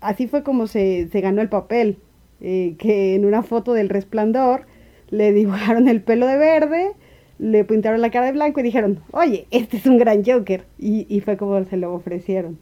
así 0.00 0.26
fue 0.26 0.42
como 0.42 0.66
se, 0.66 1.08
se 1.10 1.20
ganó 1.20 1.42
el 1.42 1.48
papel, 1.48 1.98
eh, 2.40 2.76
que 2.78 3.14
en 3.14 3.24
una 3.24 3.42
foto 3.42 3.72
del 3.72 3.88
Resplandor, 3.88 4.66
le 5.10 5.32
dibujaron 5.32 5.88
el 5.88 6.02
pelo 6.02 6.26
de 6.26 6.36
verde, 6.36 6.92
le 7.38 7.64
pintaron 7.64 8.00
la 8.00 8.10
cara 8.10 8.26
de 8.26 8.32
blanco 8.32 8.60
y 8.60 8.62
dijeron, 8.62 9.00
oye, 9.12 9.46
este 9.50 9.76
es 9.76 9.86
un 9.86 9.98
gran 9.98 10.24
Joker. 10.24 10.66
Y, 10.78 11.20
fue 11.20 11.36
como 11.36 11.64
se 11.64 11.76
lo 11.76 11.92
ofrecieron. 11.92 12.58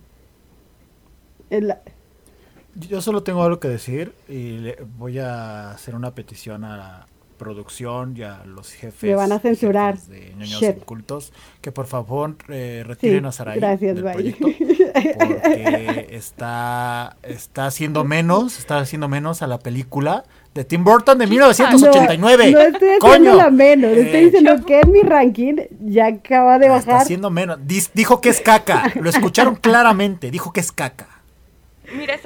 Yo 2.74 3.00
solo 3.00 3.22
tengo 3.22 3.42
algo 3.42 3.60
que 3.60 3.68
decir 3.68 4.12
y 4.28 4.58
le 4.58 4.78
voy 4.98 5.18
a 5.18 5.70
hacer 5.70 5.94
una 5.94 6.14
petición 6.14 6.64
a 6.64 6.76
la 6.76 7.06
producción 7.36 8.16
y 8.16 8.22
a 8.22 8.44
los 8.44 8.72
jefes. 8.72 9.14
Van 9.14 9.32
a 9.32 9.38
censurar. 9.38 9.98
De 9.98 10.34
ñoños 10.36 10.62
ocultos 10.82 11.32
que 11.60 11.70
por 11.70 11.86
favor 11.86 12.36
eh, 12.48 12.82
retiren 12.84 13.26
a 13.26 13.32
Sarai 13.32 13.58
gracias, 13.58 13.94
del 13.94 14.04
proyecto 14.04 14.46
porque 15.18 16.06
está 16.10 17.16
está 17.22 17.66
haciendo 17.66 18.04
menos, 18.04 18.58
está 18.58 18.78
haciendo 18.78 19.08
menos 19.08 19.42
a 19.42 19.46
la 19.46 19.58
película 19.58 20.24
de 20.56 20.64
Tim 20.64 20.82
Burton 20.82 21.18
de 21.18 21.26
1989. 21.26 22.50
No, 22.50 22.60
estoy 22.60 22.88
haciendo 23.00 23.34
la 23.34 23.50
menos, 23.50 23.92
estoy 23.92 24.20
eh, 24.20 24.24
diciendo 24.24 24.64
que 24.64 24.80
en 24.80 24.90
mi 24.90 25.02
ranking 25.02 25.56
ya 25.80 26.06
acaba 26.06 26.58
de 26.58 26.68
bajar. 26.68 26.80
Está 26.80 26.98
haciendo 26.98 27.30
menos. 27.30 27.58
dijo 27.94 28.20
que 28.20 28.30
es 28.30 28.40
caca, 28.40 28.92
lo 29.00 29.08
escucharon 29.08 29.54
claramente, 29.60 30.30
dijo 30.30 30.52
que 30.52 30.60
es 30.60 30.72
caca. 30.72 31.08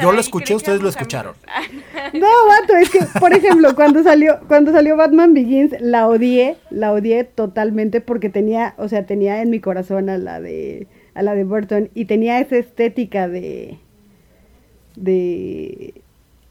Yo 0.00 0.12
lo 0.12 0.20
escuché, 0.20 0.54
ustedes 0.54 0.80
lo 0.80 0.88
escucharon. 0.88 1.34
No, 2.14 2.28
vato, 2.48 2.76
es 2.76 2.90
que, 2.90 3.00
por 3.18 3.34
ejemplo, 3.34 3.74
cuando 3.74 4.02
salió, 4.02 4.40
cuando 4.48 4.72
salió 4.72 4.96
Batman 4.96 5.34
Begins, 5.34 5.74
la 5.80 6.08
odié, 6.08 6.56
la 6.70 6.92
odié 6.92 7.24
totalmente 7.24 8.00
porque 8.00 8.30
tenía, 8.30 8.74
o 8.78 8.88
sea, 8.88 9.04
tenía 9.04 9.42
en 9.42 9.50
mi 9.50 9.60
corazón 9.60 10.08
a 10.08 10.16
la 10.16 10.40
de, 10.40 10.86
a 11.14 11.22
la 11.22 11.34
de 11.34 11.44
Burton 11.44 11.90
y 11.94 12.06
tenía 12.06 12.40
esa 12.40 12.56
estética 12.56 13.28
de, 13.28 13.78
de, 14.96 16.02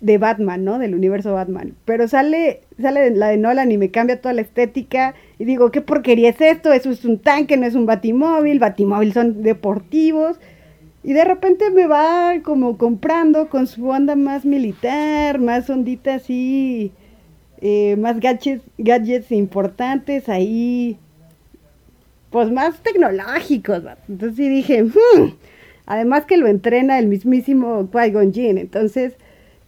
de 0.02 0.18
Batman, 0.18 0.64
¿no? 0.64 0.80
Del 0.80 0.96
universo 0.96 1.34
Batman. 1.34 1.74
Pero 1.86 2.08
sale, 2.08 2.62
sale 2.82 3.12
la 3.12 3.28
de 3.28 3.38
Nolan 3.38 3.72
y 3.72 3.78
me 3.78 3.92
cambia 3.92 4.22
toda 4.22 4.34
la 4.34 4.42
estética. 4.42 5.14
Y 5.38 5.46
digo, 5.46 5.72
¿qué 5.72 5.82
porquería 5.82 6.30
es 6.30 6.42
esto? 6.42 6.72
Eso 6.72 6.90
es 6.90 7.04
un 7.06 7.20
tanque, 7.20 7.58
no 7.58 7.66
es 7.66 7.76
un 7.76 7.86
batimóvil. 7.86 8.60
Batimóvil 8.60 9.14
son 9.14 9.44
deportivos. 9.44 10.40
Y 11.04 11.14
de 11.14 11.26
repente 11.26 11.70
me 11.72 11.88
va 11.88 12.34
como 12.44 12.78
comprando 12.78 13.50
con 13.50 13.68
su 13.68 13.88
onda 13.88 14.16
más 14.16 14.46
militar, 14.46 15.40
más 15.40 15.70
ondita 15.70 16.16
así, 16.16 16.92
eh, 17.62 17.96
más 17.98 18.20
gadgets, 18.20 18.64
gadgets 18.78 19.32
importantes 19.32 20.28
ahí, 20.28 20.98
pues 22.30 22.52
más 22.52 22.82
tecnológicos. 22.82 23.84
Entonces 24.08 24.38
sí 24.38 24.50
dije, 24.50 24.84
hmm". 24.84 25.34
además 25.86 26.26
que 26.26 26.38
lo 26.38 26.48
entrena 26.48 27.00
el 27.00 27.08
mismísimo 27.08 27.90
Qui-Gon. 27.92 28.58
Entonces 28.60 29.16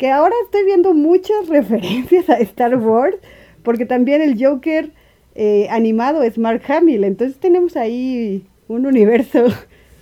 que 0.01 0.09
ahora 0.09 0.33
estoy 0.45 0.65
viendo 0.65 0.95
muchas 0.95 1.47
referencias 1.47 2.27
a 2.27 2.37
Star 2.39 2.75
Wars, 2.75 3.17
porque 3.61 3.85
también 3.85 4.23
el 4.23 4.43
Joker 4.43 4.89
eh, 5.35 5.67
animado 5.69 6.23
es 6.23 6.39
Mark 6.39 6.63
Hamill, 6.67 7.03
entonces 7.03 7.39
tenemos 7.39 7.77
ahí 7.77 8.43
un 8.67 8.87
universo. 8.87 9.45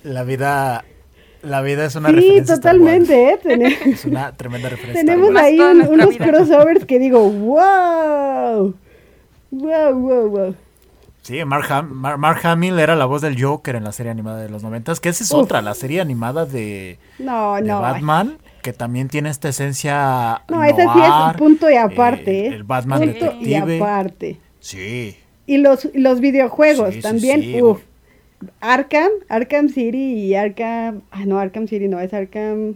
La 0.05 0.23
vida 0.23 0.85
la 1.41 1.61
vida 1.61 1.85
es 1.85 1.95
una 1.95 2.11
sí, 2.11 2.41
totalmente, 2.47 3.31
¿eh? 3.31 3.39
es 3.87 4.05
una 4.05 4.31
tremenda 4.37 4.69
referencia. 4.69 5.03
Tenemos 5.03 5.35
ahí 5.35 5.59
unos 5.59 6.15
crossovers 6.15 6.85
que 6.85 6.97
digo, 6.97 7.29
wow, 7.29 8.73
wow, 9.51 9.93
wow, 9.93 10.29
wow. 10.29 10.55
Sí, 11.23 11.43
Mark, 11.43 12.39
Hamill 12.43 12.79
era 12.79 12.95
la 12.95 13.05
voz 13.05 13.21
del 13.21 13.41
Joker 13.41 13.75
en 13.75 13.83
la 13.83 13.91
serie 13.91 14.13
animada 14.13 14.41
de 14.41 14.49
los 14.49 14.63
noventas, 14.63 15.01
que 15.01 15.09
esa 15.09 15.25
es 15.25 15.33
otra, 15.33 15.61
la 15.61 15.73
serie 15.75 15.99
animada 15.99 16.45
de, 16.45 16.99
no, 17.19 17.59
no. 17.59 17.81
Batman 17.81 18.37
que 18.61 18.73
también 18.73 19.07
tiene 19.07 19.29
esta 19.29 19.49
esencia. 19.49 20.43
No, 20.49 20.63
ese 20.63 20.83
sí 20.83 20.99
es 20.99 21.37
punto 21.37 21.69
y 21.69 21.75
aparte. 21.75 22.47
Eh, 22.47 22.55
el 22.55 22.63
Batman 22.63 22.99
punto 22.99 23.35
y 23.41 23.53
aparte. 23.53 24.39
Sí. 24.59 25.17
Y 25.45 25.57
los, 25.57 25.89
los 25.93 26.19
videojuegos 26.19 26.99
también, 26.99 27.63
Uf. 27.63 27.81
Arkham, 28.61 29.09
Arkham 29.27 29.69
City 29.69 30.13
y 30.13 30.35
Arkham. 30.35 31.01
Ah, 31.11 31.25
no, 31.25 31.39
Arkham 31.39 31.67
City 31.67 31.87
no, 31.87 31.99
es 31.99 32.13
Arkham. 32.13 32.75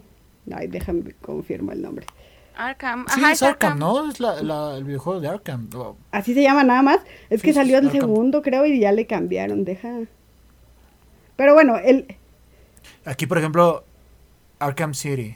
Ay, 0.54 0.68
déjame 0.68 1.14
confirmar 1.22 1.76
el 1.76 1.84
nombre. 1.84 2.06
Arkham. 2.56 3.06
Sí, 3.14 3.22
es 3.32 3.44
Arkham, 3.44 3.80
¿no? 3.80 4.10
Es 4.10 4.20
la, 4.20 4.76
el 4.76 4.84
videojuego 4.84 5.22
de 5.22 5.28
Arkham. 5.28 5.70
Oh. 5.76 5.96
Así 6.12 6.34
se 6.34 6.42
llama 6.42 6.64
nada 6.64 6.82
más. 6.82 7.00
Es 7.30 7.42
que 7.42 7.54
salió 7.54 7.78
el 7.78 7.92
segundo, 7.92 8.42
creo, 8.42 8.66
y 8.66 8.80
ya 8.80 8.92
le 8.92 9.06
cambiaron. 9.06 9.64
Deja. 9.66 10.02
Pero 11.36 11.54
bueno, 11.54 11.78
el. 11.78 12.16
Aquí, 13.06 13.26
por 13.26 13.38
ejemplo, 13.38 13.84
Arkham 14.60 14.94
City. 14.94 15.36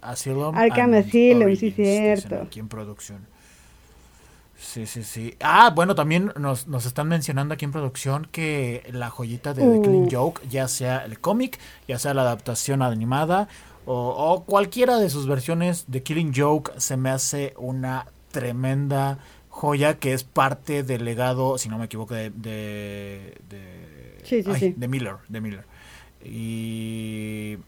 Asylum. 0.00 0.56
Arkham 0.56 0.94
Asylum, 0.94 1.54
sí, 1.56 1.70
cierto. 1.70 2.42
Aquí 2.42 2.60
en 2.60 2.68
producción. 2.68 3.26
Sí, 4.60 4.86
sí, 4.86 5.04
sí. 5.04 5.36
Ah, 5.40 5.70
bueno, 5.74 5.94
también 5.94 6.32
nos, 6.36 6.66
nos 6.66 6.84
están 6.84 7.06
mencionando 7.08 7.54
aquí 7.54 7.64
en 7.64 7.70
producción 7.70 8.26
que 8.32 8.82
la 8.92 9.08
joyita 9.08 9.54
de 9.54 9.62
The 9.62 9.82
Killing 9.82 10.06
Uh. 10.06 10.08
Joke, 10.10 10.42
ya 10.48 10.66
sea 10.66 11.04
el 11.04 11.20
cómic, 11.20 11.58
ya 11.86 11.98
sea 12.00 12.12
la 12.12 12.22
adaptación 12.22 12.82
animada 12.82 13.46
o, 13.86 13.94
o 13.94 14.44
cualquiera 14.44 14.98
de 14.98 15.10
sus 15.10 15.26
versiones 15.28 15.84
de 15.86 16.02
Killing 16.02 16.32
Joke, 16.34 16.72
se 16.78 16.96
me 16.96 17.10
hace 17.10 17.54
una 17.56 18.06
tremenda 18.32 19.18
joya 19.48 19.98
que 19.98 20.12
es 20.12 20.24
parte 20.24 20.82
del 20.82 21.04
legado, 21.04 21.56
si 21.58 21.68
no 21.68 21.78
me 21.78 21.84
equivoco, 21.84 22.14
de... 22.14 22.30
de, 22.30 23.36
de- 23.48 24.18
Sí, 24.24 24.42
sí, 24.42 24.50
ay, 24.52 24.60
sí. 24.60 24.74
de 24.76 24.88
Miller, 24.88 25.14
de 25.28 25.40
Miller. 25.40 25.64
Y 26.24 27.58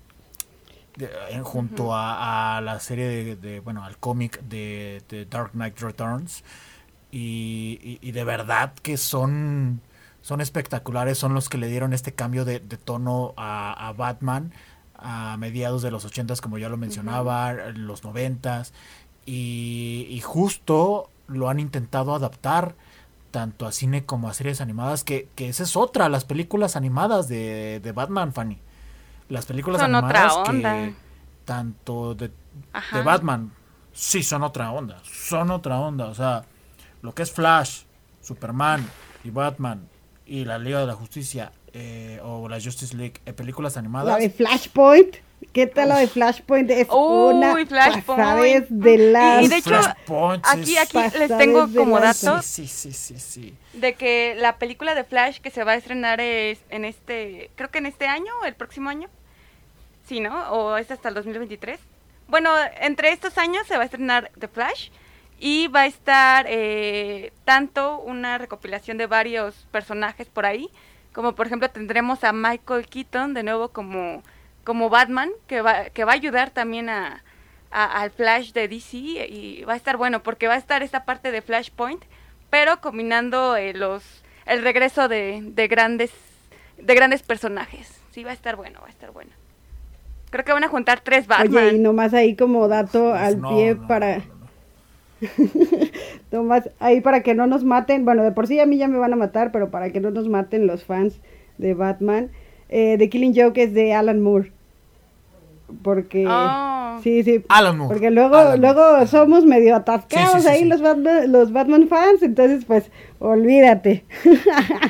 en- 1.31 1.45
junto 1.45 1.95
a, 1.95 2.57
a 2.57 2.61
la 2.61 2.81
serie 2.81 3.07
de, 3.07 3.37
de- 3.37 3.61
bueno, 3.61 3.85
al 3.85 3.97
cómic 3.99 4.41
de, 4.43 5.03
de 5.09 5.25
Dark 5.27 5.53
Knight 5.53 5.79
Returns. 5.81 6.43
Y, 7.13 7.79
y- 7.83 7.99
y 8.09 8.13
de 8.13 8.25
verdad 8.25 8.73
que 8.83 8.97
son, 8.97 9.81
son 10.23 10.41
espectaculares, 10.41 11.19
son 11.19 11.35
los 11.35 11.49
que 11.49 11.59
le 11.59 11.67
dieron 11.69 11.93
este 11.93 12.13
cambio 12.13 12.45
de, 12.45 12.61
de 12.61 12.77
tono 12.77 13.35
a, 13.37 13.89
a 13.89 13.93
Batman 13.93 14.53
a 15.03 15.37
mediados 15.39 15.81
de 15.83 15.91
los 15.91 16.05
80s, 16.07 16.41
como 16.41 16.59
ya 16.59 16.69
lo 16.69 16.77
mencionaba, 16.77 17.53
en 17.53 17.87
los 17.87 18.05
90s. 18.05 18.73
Y, 19.27 20.07
y 20.11 20.21
justo 20.21 21.09
lo 21.27 21.49
han 21.49 21.59
intentado 21.61 22.15
adaptar 22.15 22.75
tanto 23.31 23.67
a 23.67 23.73
cine 23.73 24.05
como 24.05 24.29
a 24.29 24.35
series 24.35 24.61
animadas, 24.61 25.05
que, 25.05 25.29
que 25.37 25.49
esa 25.49 25.63
es 25.63 25.77
otra, 25.77 26.09
las 26.09 26.25
películas 26.25 26.75
animadas 26.77 27.29
de, 27.29 27.81
de 27.83 27.93
Batman, 27.93 28.33
Fanny. 28.33 28.59
Las 29.31 29.47
películas 29.47 29.81
Son 29.81 29.95
otra 29.95 30.25
animadas 30.25 30.49
onda. 30.49 30.73
que 30.75 30.95
tanto 31.45 32.15
de, 32.15 32.31
Batman, 33.05 33.53
sí 33.93 34.23
son 34.23 34.43
otra 34.43 34.71
onda, 34.71 35.01
son 35.05 35.51
otra 35.51 35.81
onda, 35.81 36.07
o 36.07 36.15
sea, 36.15 36.45
lo 37.03 37.15
que 37.15 37.23
es 37.23 37.33
Flash, 37.33 37.83
Superman 38.21 38.87
y 39.25 39.31
Batman 39.31 39.89
y 40.27 40.45
la 40.45 40.59
Liga 40.59 40.81
de 40.81 40.87
la 40.87 40.95
Justicia 40.95 41.51
eh, 41.73 42.21
o 42.23 42.49
la 42.49 42.61
Justice 42.61 42.97
League, 42.97 43.15
eh, 43.27 43.33
películas 43.33 43.77
animadas. 43.77 44.15
La 44.15 44.19
de 44.19 44.31
Flashpoint. 44.31 45.17
¿Qué 45.53 45.67
tal 45.67 45.89
la 45.89 45.99
de 45.99 46.07
Flashpoint? 46.07 46.71
Es 46.71 46.87
Uy, 46.91 47.35
una 47.35 47.57
Flashpoint. 47.67 48.69
de 48.69 48.99
la... 48.99 49.43
Y 49.43 49.49
de 49.49 49.57
hecho, 49.57 49.71
Flashpoint 49.71 50.45
Aquí, 50.47 50.77
aquí 50.77 50.99
les 51.19 51.37
tengo 51.37 51.67
como 51.75 51.99
sí, 52.13 52.69
sí, 52.69 52.93
sí, 52.93 53.19
sí. 53.19 53.55
de 53.73 53.95
que 53.95 54.37
la 54.39 54.59
película 54.59 54.95
de 54.95 55.03
Flash 55.03 55.41
que 55.41 55.51
se 55.51 55.65
va 55.65 55.73
a 55.73 55.77
estrenar 55.77 56.21
es 56.21 56.61
en 56.69 56.85
este, 56.85 57.51
creo 57.57 57.71
que 57.71 57.79
en 57.79 57.87
este 57.87 58.07
año 58.07 58.33
o 58.43 58.45
el 58.45 58.55
próximo 58.55 58.91
año. 58.91 59.09
Sí, 60.11 60.19
¿no? 60.19 60.51
O 60.51 60.77
es 60.77 60.91
hasta 60.91 61.09
el 61.09 61.15
2023. 61.15 61.79
Bueno, 62.27 62.51
entre 62.81 63.13
estos 63.13 63.39
años 63.39 63.65
se 63.69 63.77
va 63.77 63.83
a 63.83 63.85
estrenar 63.85 64.33
The 64.37 64.49
Flash 64.49 64.89
y 65.39 65.69
va 65.69 65.83
a 65.83 65.87
estar 65.87 66.47
eh, 66.49 67.33
tanto 67.45 68.01
una 68.01 68.37
recopilación 68.37 68.99
de 68.99 69.07
varios 69.07 69.69
personajes 69.71 70.27
por 70.27 70.47
ahí, 70.47 70.69
como 71.13 71.37
por 71.37 71.47
ejemplo 71.47 71.71
tendremos 71.71 72.25
a 72.25 72.33
Michael 72.33 72.89
Keaton 72.89 73.35
de 73.35 73.45
nuevo 73.45 73.69
como, 73.69 74.25
como 74.65 74.89
Batman, 74.89 75.31
que 75.47 75.63
va, 75.63 75.91
que 75.91 76.03
va 76.03 76.11
a 76.11 76.17
ayudar 76.17 76.51
también 76.51 76.89
a, 76.89 77.23
al 77.71 78.11
Flash 78.11 78.51
de 78.51 78.67
DC 78.67 78.97
y 78.97 79.63
va 79.63 79.75
a 79.75 79.77
estar 79.77 79.97
bueno 79.97 80.25
porque 80.25 80.49
va 80.49 80.55
a 80.55 80.59
estar 80.59 80.83
esta 80.83 81.05
parte 81.05 81.31
de 81.31 81.41
Flashpoint, 81.41 82.03
pero 82.51 82.81
combinando 82.81 83.55
eh, 83.55 83.75
los 83.75 84.25
el 84.45 84.65
regreso 84.65 85.07
de, 85.07 85.39
de 85.41 85.69
grandes 85.69 86.11
de 86.79 86.95
grandes 86.97 87.23
personajes. 87.23 88.01
Sí, 88.11 88.25
va 88.25 88.33
a 88.33 88.35
estar 88.35 88.57
bueno, 88.57 88.81
va 88.81 88.89
a 88.89 88.91
estar 88.91 89.13
bueno. 89.13 89.40
Creo 90.31 90.45
que 90.45 90.53
van 90.53 90.65
a 90.65 90.69
juntar 90.69 91.01
tres 91.01 91.27
Batman. 91.27 91.65
Oye, 91.65 91.77
y 91.77 91.79
nomás 91.81 92.15
ahí 92.15 92.37
como 92.37 92.69
dato 92.69 93.13
al 93.15 93.41
No, 93.41 93.49
pie 93.51 93.75
no, 93.75 93.87
para... 93.87 94.19
no, 94.19 94.25
no, 94.25 94.35
no. 94.35 94.41
Nomás 96.33 96.71
ahí 96.79 97.01
para 97.01 97.23
que 97.23 97.35
no 97.35 97.47
nos 97.47 97.65
maten, 97.65 98.05
bueno, 98.05 98.23
de 98.23 98.33
por 98.33 98.47
sí 98.47 98.59
a 98.61 98.67
mí 98.67 98.79
ya 98.79 98.89
me 98.89 98.99
van 98.99 99.13
a 99.13 99.17
matar, 99.17 99.53
pero 99.53 99.71
para 99.71 99.91
que 99.91 100.01
no 100.01 100.11
nos 100.11 100.29
maten 100.29 100.67
los 100.67 100.85
fans 100.85 101.21
de 101.59 101.75
Batman, 101.75 102.31
eh, 102.69 102.97
The 102.99 103.09
Killing 103.11 103.35
Joke 103.37 103.59
es 103.63 103.75
de 103.75 103.93
Alan 103.93 104.21
Moore. 104.23 104.53
Porque... 105.83 106.25
Oh. 106.29 106.99
Sí, 107.03 107.23
sí. 107.23 107.45
Alan 107.49 107.77
Moore. 107.79 107.93
Porque 107.95 108.11
luego, 108.11 108.37
Alan 108.37 108.61
Moore. 108.61 108.75
luego 108.75 109.07
somos 109.07 109.45
medio 109.45 109.77
atascados 109.77 110.33
Sí, 110.33 110.37
sí, 110.39 110.43
sí, 110.43 110.49
ahí 110.49 110.61
sí. 110.63 110.65
Los, 110.69 110.81
Batman, 110.83 111.33
los 111.33 111.53
Batman 111.53 111.89
fans, 111.89 112.23
entonces 112.23 112.65
pues 112.65 112.91
olvídate. 113.19 114.05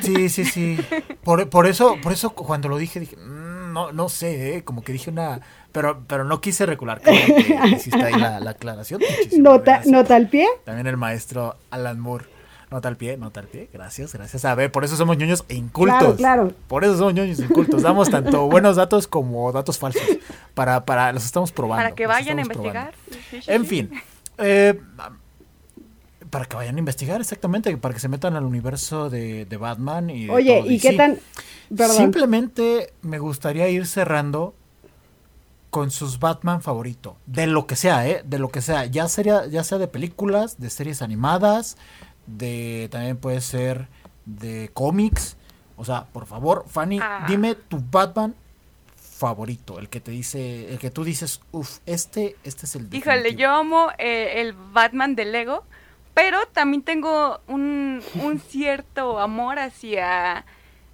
Sí, 0.01 0.29
sí, 0.29 0.45
sí. 0.45 0.77
Por, 1.23 1.49
por 1.49 1.67
eso, 1.67 1.97
por 2.01 2.11
eso 2.13 2.31
cuando 2.31 2.67
lo 2.69 2.77
dije, 2.77 2.99
dije, 2.99 3.15
"Mm, 3.17 3.40
no, 3.71 3.91
no 3.91 4.09
sé, 4.09 4.55
¿eh? 4.57 4.63
como 4.63 4.83
que 4.83 4.93
dije 4.93 5.09
una, 5.09 5.41
pero, 5.71 6.03
pero 6.07 6.23
no 6.23 6.41
quise 6.41 6.65
recular. 6.65 7.01
Hiciste 7.73 8.01
ahí 8.03 8.13
la, 8.19 8.39
la 8.39 8.51
aclaración. 8.51 9.01
Nota, 9.37 9.81
nota 9.85 10.15
al 10.15 10.27
pie. 10.27 10.47
También 10.65 10.87
el 10.87 10.97
maestro 10.97 11.55
Alan 11.71 11.99
Moore. 11.99 12.25
Nota 12.69 12.87
al 12.87 12.95
pie, 12.95 13.17
nota 13.17 13.41
al 13.41 13.47
pie. 13.47 13.67
Gracias, 13.73 14.13
gracias. 14.13 14.45
A 14.45 14.55
ver, 14.55 14.71
por 14.71 14.85
eso 14.85 14.95
somos 14.95 15.17
ñoños 15.17 15.43
e 15.49 15.55
incultos. 15.55 15.97
Claro, 15.99 16.15
claro. 16.15 16.53
Por 16.69 16.85
eso 16.85 16.97
somos 16.97 17.13
ñoños 17.13 17.39
e 17.39 17.43
incultos. 17.43 17.81
Damos 17.81 18.09
tanto 18.09 18.47
buenos 18.47 18.77
datos 18.77 19.07
como 19.07 19.51
datos 19.51 19.77
falsos. 19.77 20.01
Para, 20.53 20.85
para, 20.85 21.11
los 21.11 21.25
estamos 21.25 21.51
probando. 21.51 21.83
para 21.83 21.95
que 21.95 22.07
vayan 22.07 22.39
a 22.39 22.43
investigar. 22.43 22.91
probando. 22.93 23.27
Sí, 23.29 23.41
sí, 23.41 23.51
En 23.51 23.61
sí. 23.63 23.67
fin. 23.67 23.91
eh, 24.37 24.79
para 26.31 26.45
que 26.45 26.55
vayan 26.55 26.75
a 26.77 26.79
investigar, 26.79 27.21
exactamente. 27.21 27.75
Para 27.77 27.93
que 27.93 27.99
se 27.99 28.07
metan 28.09 28.35
al 28.35 28.45
universo 28.45 29.09
de, 29.11 29.45
de 29.45 29.57
Batman 29.57 30.09
y 30.09 30.25
de 30.25 30.31
Oye, 30.31 30.59
todo 30.61 30.71
¿y 30.71 30.79
qué 30.79 30.93
tan...? 30.93 31.19
Perdón. 31.75 31.97
Simplemente 31.97 32.93
me 33.03 33.19
gustaría 33.19 33.69
ir 33.69 33.85
cerrando 33.85 34.55
con 35.69 35.91
sus 35.91 36.19
Batman 36.19 36.61
favorito. 36.61 37.15
De 37.27 37.47
lo 37.47 37.67
que 37.67 37.75
sea, 37.75 38.07
¿eh? 38.07 38.23
De 38.25 38.39
lo 38.39 38.49
que 38.49 38.61
sea. 38.61 38.85
Ya, 38.87 39.07
sería, 39.07 39.45
ya 39.45 39.63
sea 39.63 39.77
de 39.77 39.87
películas, 39.87 40.59
de 40.59 40.69
series 40.69 41.01
animadas, 41.01 41.77
de 42.27 42.89
también 42.91 43.15
puede 43.17 43.39
ser 43.41 43.87
de 44.25 44.69
cómics. 44.73 45.37
O 45.77 45.85
sea, 45.85 46.05
por 46.11 46.25
favor, 46.25 46.65
Fanny, 46.67 46.99
Ah. 47.01 47.25
dime 47.27 47.55
tu 47.55 47.81
Batman 47.91 48.35
favorito. 48.95 49.79
El 49.79 49.87
que 49.89 49.99
te 50.01 50.11
dice, 50.11 50.71
el 50.71 50.79
que 50.79 50.91
tú 50.91 51.03
dices, 51.03 51.41
uff, 51.51 51.77
este, 51.85 52.35
este 52.43 52.65
es 52.65 52.75
el 52.75 52.83
Híjole, 52.93 53.15
definitivo". 53.17 53.39
yo 53.39 53.49
amo 53.55 53.89
eh, 53.97 54.41
el 54.41 54.53
Batman 54.53 55.15
de 55.15 55.25
Lego, 55.25 55.63
pero 56.13 56.39
también 56.53 56.83
tengo 56.83 57.39
un, 57.47 58.03
un 58.17 58.39
cierto 58.49 59.19
amor 59.19 59.59
hacia 59.59 60.45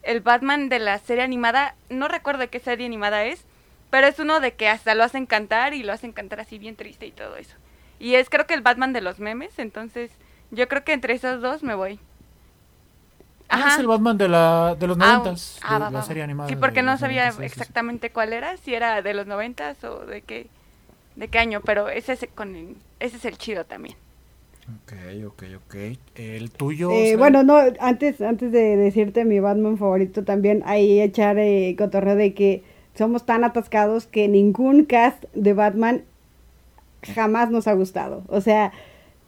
el 0.03 0.21
Batman 0.21 0.69
de 0.69 0.79
la 0.79 0.99
serie 0.99 1.23
animada. 1.23 1.75
No 1.89 2.07
recuerdo 2.07 2.49
qué 2.49 2.59
serie 2.59 2.85
animada 2.85 3.25
es, 3.25 3.45
pero 3.89 4.07
es 4.07 4.19
uno 4.19 4.39
de 4.39 4.53
que 4.53 4.69
hasta 4.69 4.95
lo 4.95 5.03
hacen 5.03 5.25
cantar 5.25 5.73
y 5.73 5.83
lo 5.83 5.93
hacen 5.93 6.11
cantar 6.13 6.39
así 6.39 6.57
bien 6.59 6.75
triste 6.75 7.05
y 7.07 7.11
todo 7.11 7.35
eso. 7.37 7.55
Y 7.99 8.15
es 8.15 8.29
creo 8.29 8.45
que 8.45 8.53
el 8.53 8.61
Batman 8.61 8.93
de 8.93 9.01
los 9.01 9.19
memes, 9.19 9.57
entonces 9.59 10.11
yo 10.51 10.67
creo 10.67 10.83
que 10.83 10.93
entre 10.93 11.13
esos 11.13 11.41
dos 11.41 11.63
me 11.63 11.75
voy. 11.75 11.99
Ah, 13.49 13.67
es 13.69 13.79
el 13.79 13.87
Batman 13.87 14.17
de, 14.17 14.27
la, 14.29 14.75
de 14.77 14.87
los 14.87 14.97
Ah, 14.99 15.17
noventas, 15.17 15.59
ah, 15.63 15.79
de 15.87 15.91
la 15.91 16.01
serie 16.03 16.23
animada. 16.23 16.49
Sí, 16.49 16.55
porque 16.55 16.81
no 16.81 16.97
sabía 16.97 17.29
90s, 17.29 17.31
sí, 17.31 17.37
sí, 17.37 17.43
sí. 17.43 17.45
exactamente 17.45 18.09
cuál 18.11 18.33
era, 18.33 18.57
si 18.57 18.73
era 18.75 19.01
de 19.01 19.13
los 19.13 19.25
noventas 19.25 19.83
o 19.83 20.05
de 20.05 20.21
qué, 20.21 20.47
de 21.15 21.27
qué 21.27 21.39
año, 21.39 21.61
pero 21.61 21.89
ese 21.89 22.13
es, 22.13 22.27
con 22.35 22.55
el- 22.55 22.75
ese 22.99 23.17
es 23.17 23.25
el 23.25 23.37
chido 23.37 23.65
también. 23.65 23.95
Ok, 24.67 24.93
ok, 25.27 25.43
ok. 25.65 25.75
El 26.15 26.51
tuyo. 26.51 26.91
Eh, 26.91 27.15
bueno, 27.15 27.43
no, 27.43 27.57
antes, 27.79 28.19
antes 28.19 28.51
de 28.51 28.75
decirte 28.75 29.23
mi 29.23 29.39
Batman 29.39 29.77
favorito 29.77 30.25
también, 30.25 30.61
ahí 30.65 30.99
echar 30.99 31.39
eh, 31.39 31.73
cotorreo 31.77 32.15
de 32.15 32.33
que 32.33 32.63
somos 32.93 33.25
tan 33.25 33.43
atascados 33.45 34.07
que 34.07 34.27
ningún 34.27 34.83
cast 34.83 35.23
de 35.33 35.53
Batman 35.53 36.03
jamás 37.15 37.49
nos 37.49 37.67
ha 37.67 37.73
gustado. 37.73 38.23
O 38.27 38.41
sea, 38.41 38.73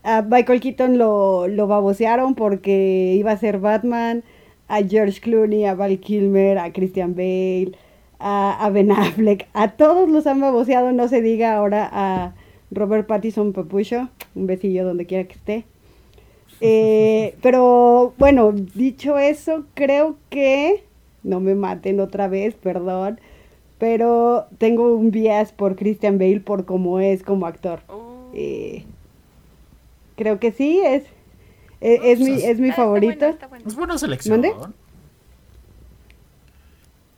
a 0.03 0.23
Michael 0.23 0.59
Keaton 0.59 0.97
lo, 0.97 1.47
lo 1.47 1.67
babosearon 1.67 2.35
porque 2.35 3.13
iba 3.17 3.31
a 3.31 3.37
ser 3.37 3.59
Batman, 3.59 4.23
a 4.67 4.81
George 4.83 5.21
Clooney, 5.21 5.65
a 5.65 5.73
Val 5.73 5.99
Kilmer, 5.99 6.57
a 6.57 6.73
Christian 6.73 7.15
Bale, 7.15 7.71
a, 8.19 8.65
a 8.65 8.69
Ben 8.71 8.91
Affleck, 8.91 9.47
a 9.53 9.71
todos 9.71 10.09
los 10.09 10.27
han 10.27 10.41
baboseado, 10.41 10.91
no 10.91 11.07
se 11.07 11.21
diga 11.21 11.55
ahora 11.55 11.89
a 11.91 12.33
Robert 12.71 13.07
Pattinson 13.07 13.53
Papucho, 13.53 14.09
un 14.35 14.47
besillo 14.47 14.85
donde 14.85 15.05
quiera 15.05 15.27
que 15.27 15.33
esté. 15.33 15.65
Eh, 16.61 17.35
pero 17.41 18.13
bueno, 18.17 18.51
dicho 18.51 19.17
eso, 19.17 19.65
creo 19.73 20.17
que 20.29 20.83
no 21.23 21.39
me 21.39 21.55
maten 21.55 21.99
otra 21.99 22.27
vez, 22.27 22.55
perdón, 22.55 23.19
pero 23.77 24.45
tengo 24.57 24.95
un 24.95 25.11
bias 25.11 25.51
por 25.51 25.75
Christian 25.75 26.17
Bale 26.17 26.41
por 26.41 26.65
cómo 26.65 26.99
es 26.99 27.23
como 27.23 27.45
actor. 27.45 27.81
Uh, 27.89 28.09
Eh, 28.33 28.83
creo 30.15 30.39
que 30.39 30.51
sí, 30.51 30.79
es, 30.85 31.03
es, 31.81 31.99
es 32.03 32.19
mi, 32.19 32.33
es 32.43 32.59
mi 32.59 32.69
está 32.69 32.81
favorito. 32.83 33.17
bueno, 33.19 33.33
está 33.33 33.47
bueno. 33.47 33.65
Es 33.67 33.75
buena 33.75 33.97
selección. 33.97 34.41
¿Mande? 34.41 34.49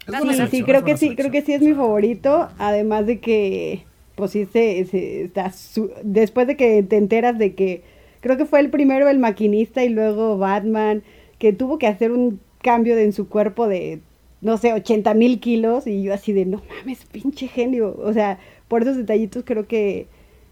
Es 0.07 0.13
Sí, 0.21 0.27
Sí, 0.29 0.33
selección, 0.35 0.49
sí, 0.49 0.57
es 0.59 0.65
creo 0.65 0.83
que 0.83 0.97
sí, 0.97 1.15
creo 1.15 1.31
que 1.31 1.41
sí 1.41 1.53
es 1.53 1.61
mi 1.61 1.73
favorito, 1.73 2.49
además 2.57 3.05
de 3.05 3.19
que, 3.19 3.85
pues 4.15 4.31
sí, 4.31 4.45
se, 4.45 4.85
se- 4.85 5.23
está 5.25 5.51
su- 5.51 5.91
después 6.03 6.47
de 6.47 6.55
que 6.57 6.83
te 6.83 6.97
enteras 6.97 7.37
de 7.37 7.53
que, 7.55 7.83
creo 8.21 8.37
que 8.37 8.45
fue 8.45 8.59
el 8.59 8.69
primero 8.69 9.09
el 9.09 9.19
maquinista 9.19 9.83
y 9.83 9.89
luego 9.89 10.37
Batman, 10.37 11.03
que 11.39 11.53
tuvo 11.53 11.77
que 11.79 11.87
hacer 11.87 12.11
un 12.11 12.39
cambio 12.61 12.95
de- 12.95 13.03
en 13.05 13.13
su 13.13 13.27
cuerpo 13.29 13.67
de, 13.67 13.99
no 14.41 14.57
sé, 14.57 14.73
80 14.73 15.13
mil 15.13 15.39
kilos, 15.39 15.87
y 15.87 16.03
yo 16.03 16.13
así 16.13 16.33
de, 16.33 16.45
no 16.45 16.61
mames, 16.69 17.05
pinche 17.05 17.47
genio, 17.47 17.95
o 18.03 18.13
sea, 18.13 18.39
por 18.67 18.83
esos 18.83 18.97
detallitos 18.97 19.43
creo 19.45 19.67
que... 19.67 20.07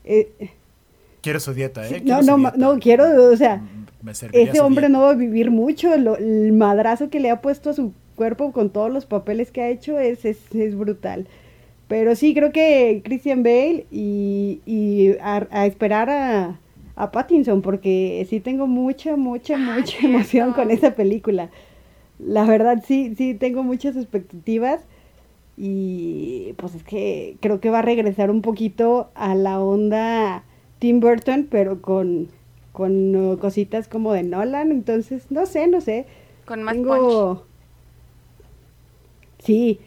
eh, 0.06 0.30
Quiero 1.22 1.40
su 1.40 1.54
dieta, 1.54 1.86
¿eh? 1.88 2.02
Quiero 2.04 2.22
no, 2.22 2.38
no, 2.38 2.38
dieta. 2.38 2.58
no, 2.58 2.80
quiero, 2.80 3.32
o 3.32 3.36
sea, 3.36 3.62
me 4.02 4.16
serviría. 4.16 4.52
Ese 4.52 4.62
hombre 4.62 4.88
no 4.88 5.02
va 5.02 5.12
a 5.12 5.16
vivir 5.16 5.52
mucho. 5.52 5.96
Lo, 5.98 6.16
el 6.18 6.54
madrazo 6.54 7.10
que 7.10 7.20
le 7.20 7.30
ha 7.30 7.42
puesto 7.42 7.70
a 7.72 7.74
su 7.74 7.92
cuerpo 8.16 8.52
con 8.54 8.70
todos 8.70 8.90
los 8.92 9.06
papeles 9.06 9.52
que 9.52 9.62
ha 9.62 9.70
hecho 9.70 10.00
es, 10.00 10.24
es, 10.24 10.38
es 10.56 10.78
brutal. 10.78 11.28
Pero 11.90 12.16
sí, 12.16 12.36
creo 12.36 12.52
que 12.52 13.02
Christian 13.04 13.42
Bale 13.42 13.88
y, 13.90 14.62
y 14.68 15.18
a, 15.22 15.48
a, 15.50 15.66
esperar 15.66 16.12
a, 16.12 16.60
a, 16.96 17.12
Pattinson, 17.12 17.64
porque 17.64 18.26
sí 18.30 18.40
tengo 18.40 18.68
mucha, 18.68 19.16
mucha, 19.16 19.58
mucha 19.58 19.98
emoción 20.06 20.54
con 20.54 20.70
esa 20.70 20.94
película. 20.94 21.50
La 22.20 22.46
verdad, 22.46 22.84
sí, 22.86 23.16
sí, 23.18 23.34
tengo 23.34 23.64
muchas 23.64 23.96
expectativas. 23.96 24.82
Y 25.58 26.54
pues 26.58 26.76
es 26.76 26.84
que 26.84 27.38
creo 27.42 27.60
que 27.60 27.72
va 27.72 27.80
a 27.80 27.82
regresar 27.82 28.30
un 28.30 28.44
poquito 28.44 29.10
a 29.16 29.34
la 29.34 29.60
onda 29.60 30.44
Tim 30.78 31.00
Burton, 31.00 31.48
pero 31.50 31.82
con, 31.82 32.28
con 32.72 33.16
uh, 33.16 33.40
cositas 33.40 33.88
como 33.88 34.14
de 34.14 34.22
Nolan. 34.22 34.70
Entonces, 34.70 35.26
no 35.32 35.48
sé, 35.48 35.68
no 35.68 35.82
sé. 35.82 36.06
Con 36.46 36.62
más 36.62 36.76
tengo... 36.76 37.36
punch. 37.36 37.50
Sí, 39.40 39.80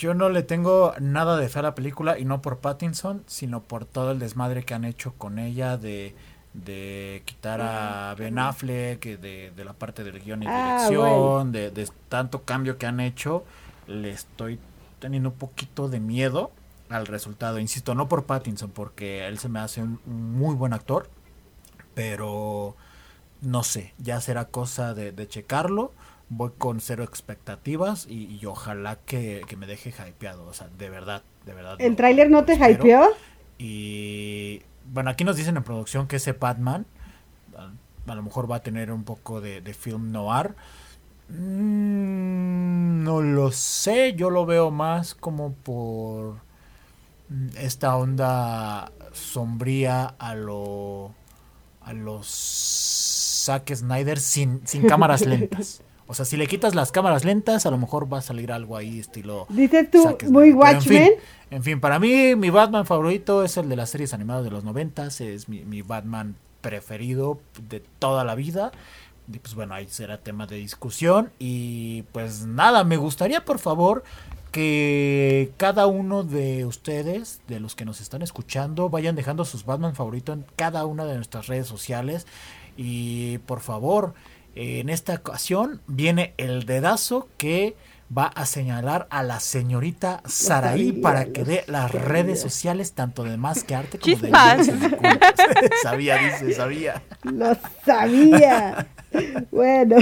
yo 0.00 0.14
no 0.14 0.28
le 0.30 0.42
tengo 0.42 0.94
nada 1.00 1.36
de 1.36 1.48
fe 1.48 1.58
a 1.58 1.62
la 1.62 1.74
película 1.74 2.18
y 2.18 2.24
no 2.24 2.40
por 2.42 2.58
Pattinson, 2.58 3.22
sino 3.26 3.62
por 3.62 3.84
todo 3.84 4.12
el 4.12 4.18
desmadre 4.18 4.64
que 4.64 4.74
han 4.74 4.84
hecho 4.84 5.12
con 5.18 5.38
ella 5.38 5.76
de, 5.76 6.14
de 6.54 7.22
quitar 7.26 7.60
a 7.60 8.14
Ben 8.18 8.38
Affleck, 8.38 9.04
de, 9.20 9.52
de 9.54 9.64
la 9.64 9.74
parte 9.74 10.02
del 10.02 10.20
guion 10.20 10.42
y 10.42 10.46
Ah, 10.48 10.86
dirección, 10.88 11.00
bueno. 11.00 11.52
de, 11.52 11.70
de 11.70 11.88
tanto 12.08 12.42
cambio 12.44 12.78
que 12.78 12.86
han 12.86 13.00
hecho, 13.00 13.44
le 13.86 14.10
estoy 14.10 14.58
teniendo 14.98 15.28
un 15.30 15.36
poquito 15.36 15.88
de 15.88 16.00
miedo 16.00 16.50
al 16.88 17.06
resultado. 17.06 17.58
Insisto, 17.58 17.94
no 17.94 18.08
por 18.08 18.24
Pattinson, 18.24 18.70
porque 18.70 19.26
él 19.28 19.38
se 19.38 19.48
me 19.50 19.60
hace 19.60 19.82
un 19.82 20.00
muy 20.06 20.54
buen 20.54 20.72
actor, 20.72 21.08
pero 21.94 22.76
no 23.42 23.62
sé, 23.64 23.94
ya 23.98 24.20
será 24.20 24.46
cosa 24.46 24.94
de, 24.94 25.12
de 25.12 25.28
checarlo 25.28 25.92
voy 26.30 26.52
con 26.56 26.80
cero 26.80 27.04
expectativas 27.04 28.06
y, 28.08 28.38
y 28.40 28.46
ojalá 28.46 28.96
que, 29.04 29.42
que, 29.46 29.56
me 29.56 29.66
deje 29.66 29.90
hypeado, 29.90 30.46
o 30.46 30.54
sea, 30.54 30.68
de 30.78 30.88
verdad, 30.88 31.22
de 31.44 31.52
verdad. 31.52 31.76
¿El 31.78 31.96
tráiler 31.96 32.30
no 32.30 32.44
te 32.44 32.54
hypeó? 32.54 33.08
Y 33.58 34.62
bueno, 34.90 35.10
aquí 35.10 35.24
nos 35.24 35.36
dicen 35.36 35.56
en 35.56 35.64
producción 35.64 36.06
que 36.06 36.16
ese 36.16 36.32
Batman 36.32 36.86
a, 37.56 37.72
a 38.10 38.14
lo 38.14 38.22
mejor 38.22 38.50
va 38.50 38.56
a 38.56 38.62
tener 38.62 38.92
un 38.92 39.04
poco 39.04 39.40
de, 39.40 39.60
de 39.60 39.74
film 39.74 40.12
noir. 40.12 40.54
Mm, 41.28 43.02
no 43.04 43.20
lo 43.20 43.50
sé, 43.52 44.14
yo 44.14 44.30
lo 44.30 44.46
veo 44.46 44.70
más 44.70 45.14
como 45.14 45.52
por 45.52 46.36
esta 47.56 47.96
onda 47.96 48.90
sombría 49.12 50.14
a 50.18 50.34
lo 50.34 51.12
a 51.82 51.92
los 51.92 52.26
Zack 53.44 53.74
Snyder 53.74 54.18
sin, 54.20 54.66
sin 54.66 54.86
cámaras 54.86 55.20
lentas. 55.26 55.82
O 56.10 56.14
sea, 56.14 56.24
si 56.24 56.36
le 56.36 56.48
quitas 56.48 56.74
las 56.74 56.90
cámaras 56.90 57.24
lentas, 57.24 57.66
a 57.66 57.70
lo 57.70 57.78
mejor 57.78 58.12
va 58.12 58.18
a 58.18 58.20
salir 58.20 58.50
algo 58.50 58.76
ahí 58.76 58.98
estilo. 58.98 59.46
Dices 59.48 59.92
tú, 59.92 60.18
muy 60.28 60.50
Watchmen. 60.50 61.02
En 61.02 61.08
fin, 61.08 61.18
en 61.52 61.62
fin, 61.62 61.80
para 61.80 62.00
mí, 62.00 62.34
mi 62.34 62.50
Batman 62.50 62.84
favorito 62.84 63.44
es 63.44 63.56
el 63.56 63.68
de 63.68 63.76
las 63.76 63.90
series 63.90 64.12
animadas 64.12 64.42
de 64.42 64.50
los 64.50 64.64
noventas. 64.64 65.20
Es 65.20 65.48
mi, 65.48 65.60
mi, 65.60 65.82
Batman 65.82 66.34
preferido 66.62 67.38
de 67.68 67.78
toda 68.00 68.24
la 68.24 68.34
vida. 68.34 68.72
Y 69.32 69.38
pues 69.38 69.54
bueno, 69.54 69.72
ahí 69.72 69.86
será 69.88 70.18
tema 70.18 70.48
de 70.48 70.56
discusión. 70.56 71.30
Y 71.38 72.02
pues 72.10 72.44
nada, 72.44 72.82
me 72.82 72.96
gustaría 72.96 73.44
por 73.44 73.60
favor 73.60 74.02
que 74.50 75.52
cada 75.58 75.86
uno 75.86 76.24
de 76.24 76.66
ustedes, 76.66 77.40
de 77.46 77.60
los 77.60 77.76
que 77.76 77.84
nos 77.84 78.00
están 78.00 78.22
escuchando, 78.22 78.88
vayan 78.88 79.14
dejando 79.14 79.44
sus 79.44 79.64
Batman 79.64 79.94
favoritos 79.94 80.38
en 80.38 80.44
cada 80.56 80.86
una 80.86 81.04
de 81.04 81.14
nuestras 81.14 81.46
redes 81.46 81.68
sociales. 81.68 82.26
Y 82.76 83.38
por 83.46 83.60
favor, 83.60 84.14
en 84.54 84.88
esta 84.88 85.14
ocasión 85.14 85.80
viene 85.86 86.34
el 86.36 86.64
dedazo 86.64 87.28
que 87.36 87.74
va 88.16 88.26
a 88.26 88.44
señalar 88.44 89.06
a 89.10 89.22
la 89.22 89.38
señorita 89.38 90.20
Saraí 90.26 90.92
para 90.92 91.26
que 91.26 91.44
dé 91.44 91.64
las 91.68 91.92
redes 91.92 92.40
sociales 92.40 92.92
tanto 92.92 93.22
de 93.22 93.36
más 93.36 93.62
que 93.62 93.74
arte 93.74 93.98
como 93.98 94.16
Chispas. 94.16 94.66
de 94.66 94.98
sabía, 95.82 96.16
dice, 96.16 96.52
sabía. 96.54 97.02
Lo 97.22 97.56
sabía. 97.84 98.88
bueno, 99.52 99.96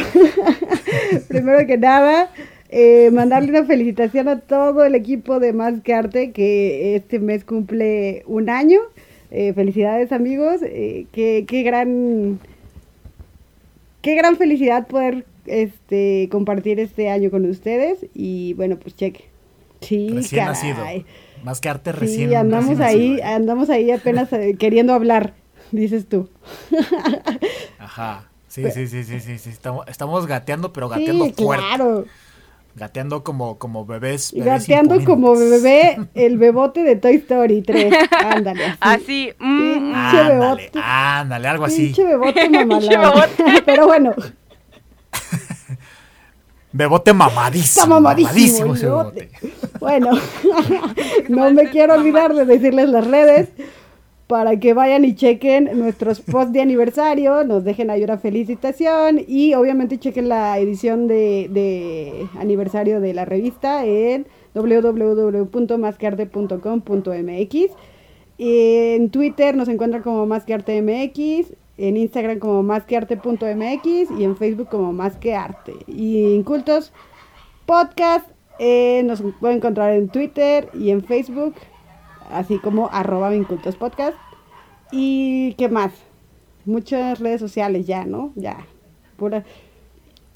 primero 1.28 1.66
que 1.66 1.76
nada, 1.76 2.30
eh, 2.70 3.10
mandarle 3.12 3.50
una 3.50 3.64
felicitación 3.64 4.28
a 4.28 4.40
todo 4.40 4.84
el 4.84 4.94
equipo 4.94 5.38
de 5.38 5.52
Más 5.52 5.80
que 5.82 5.94
Arte 5.94 6.32
que 6.32 6.96
este 6.96 7.18
mes 7.18 7.44
cumple 7.44 8.22
un 8.26 8.48
año. 8.50 8.80
Eh, 9.30 9.52
felicidades 9.52 10.12
amigos, 10.12 10.60
eh, 10.62 11.06
qué, 11.12 11.44
qué 11.46 11.62
gran 11.62 12.38
qué 14.02 14.14
gran 14.14 14.36
felicidad 14.36 14.86
poder 14.86 15.26
este 15.46 16.28
compartir 16.30 16.78
este 16.80 17.10
año 17.10 17.30
con 17.30 17.48
ustedes 17.48 18.06
y 18.14 18.54
bueno 18.54 18.76
pues 18.78 18.96
cheque. 18.96 19.24
Sí 19.80 20.10
recién 20.10 20.44
caray. 20.44 20.54
nacido. 20.54 21.04
Más 21.44 21.60
que 21.60 21.68
arte 21.68 21.92
recién 21.92 22.30
sí 22.30 22.34
andamos 22.34 22.78
recién 22.78 22.88
ahí 22.88 23.10
nacido, 23.10 23.28
andamos 23.28 23.70
ahí 23.70 23.90
apenas 23.90 24.32
eh, 24.32 24.56
queriendo 24.58 24.92
hablar 24.92 25.34
dices 25.72 26.08
tú. 26.08 26.28
Ajá. 27.78 28.28
Sí 28.48 28.64
sí 28.70 28.86
sí 28.86 29.04
sí 29.04 29.20
sí, 29.20 29.38
sí. 29.38 29.50
Estamos, 29.50 29.86
estamos 29.88 30.26
gateando 30.26 30.72
pero 30.72 30.88
gateando 30.88 31.26
sí, 31.26 31.34
fuerte. 31.36 31.64
claro 31.66 32.04
gateando 32.78 33.22
como 33.24 33.58
como 33.58 33.84
bebés, 33.84 34.32
bebés 34.32 34.46
gateando 34.46 35.04
como 35.04 35.34
bebé 35.36 35.98
el 36.14 36.38
bebote 36.38 36.82
de 36.82 36.96
Toy 36.96 37.16
Story 37.16 37.62
3 37.62 37.92
ándale 38.24 38.76
así, 38.80 39.30
así 39.30 39.34
mm, 39.38 39.94
ándale, 39.94 40.34
bebote, 40.34 40.70
ándale 40.82 41.48
algo 41.48 41.64
así. 41.64 41.86
Pinche 41.86 42.04
bebote 42.04 42.48
mamalón. 42.50 43.30
pero 43.66 43.86
bueno. 43.86 44.14
Bebote 46.70 47.14
mamadísimo. 47.14 47.82
Está 47.82 47.86
mamadísimo. 47.86 48.28
mamadísimo 48.28 48.74
ese 48.74 48.86
bebote. 48.86 49.30
Bueno, 49.80 50.10
no 51.28 51.50
me 51.50 51.70
quiero 51.70 51.94
olvidar 51.94 52.34
de 52.34 52.44
decirles 52.44 52.90
las 52.90 53.06
redes 53.06 53.48
para 54.28 54.60
que 54.60 54.74
vayan 54.74 55.04
y 55.06 55.14
chequen 55.14 55.70
nuestros 55.78 56.20
posts 56.20 56.52
de 56.52 56.60
aniversario, 56.60 57.44
nos 57.44 57.64
dejen 57.64 57.88
ahí 57.90 58.04
una 58.04 58.18
felicitación 58.18 59.22
y 59.26 59.54
obviamente 59.54 59.96
chequen 59.98 60.28
la 60.28 60.58
edición 60.58 61.08
de, 61.08 62.28
aniversario 62.38 63.00
de 63.00 63.14
la 63.14 63.24
revista 63.24 63.86
en 63.86 64.26
www.masquearte.com.mx. 64.54 67.54
En 68.40 69.10
Twitter 69.10 69.56
nos 69.56 69.68
encuentran 69.68 70.02
como 70.02 70.26
masqueartemx 70.26 71.48
en 71.78 71.96
Instagram 71.96 72.38
como 72.38 72.62
másquearte.mx 72.62 74.10
y 74.18 74.24
en 74.24 74.36
Facebook 74.36 74.68
como 74.68 74.92
más 74.92 75.16
que 75.16 75.34
arte. 75.34 75.72
Y 75.86 76.34
Incultos 76.34 76.92
Podcast 77.64 78.28
eh, 78.58 79.02
nos 79.04 79.22
pueden 79.40 79.58
encontrar 79.58 79.92
en 79.92 80.08
Twitter 80.08 80.68
y 80.74 80.90
en 80.90 81.02
Facebook, 81.02 81.54
así 82.30 82.58
como 82.58 82.88
arroba 82.92 83.34
Incultos 83.34 83.76
Podcast. 83.76 84.16
¿Y 84.90 85.54
qué 85.54 85.68
más? 85.68 85.92
Muchas 86.64 87.18
redes 87.18 87.40
sociales 87.40 87.86
ya, 87.86 88.04
¿no? 88.04 88.32
Ya. 88.34 88.58
Pura. 89.16 89.44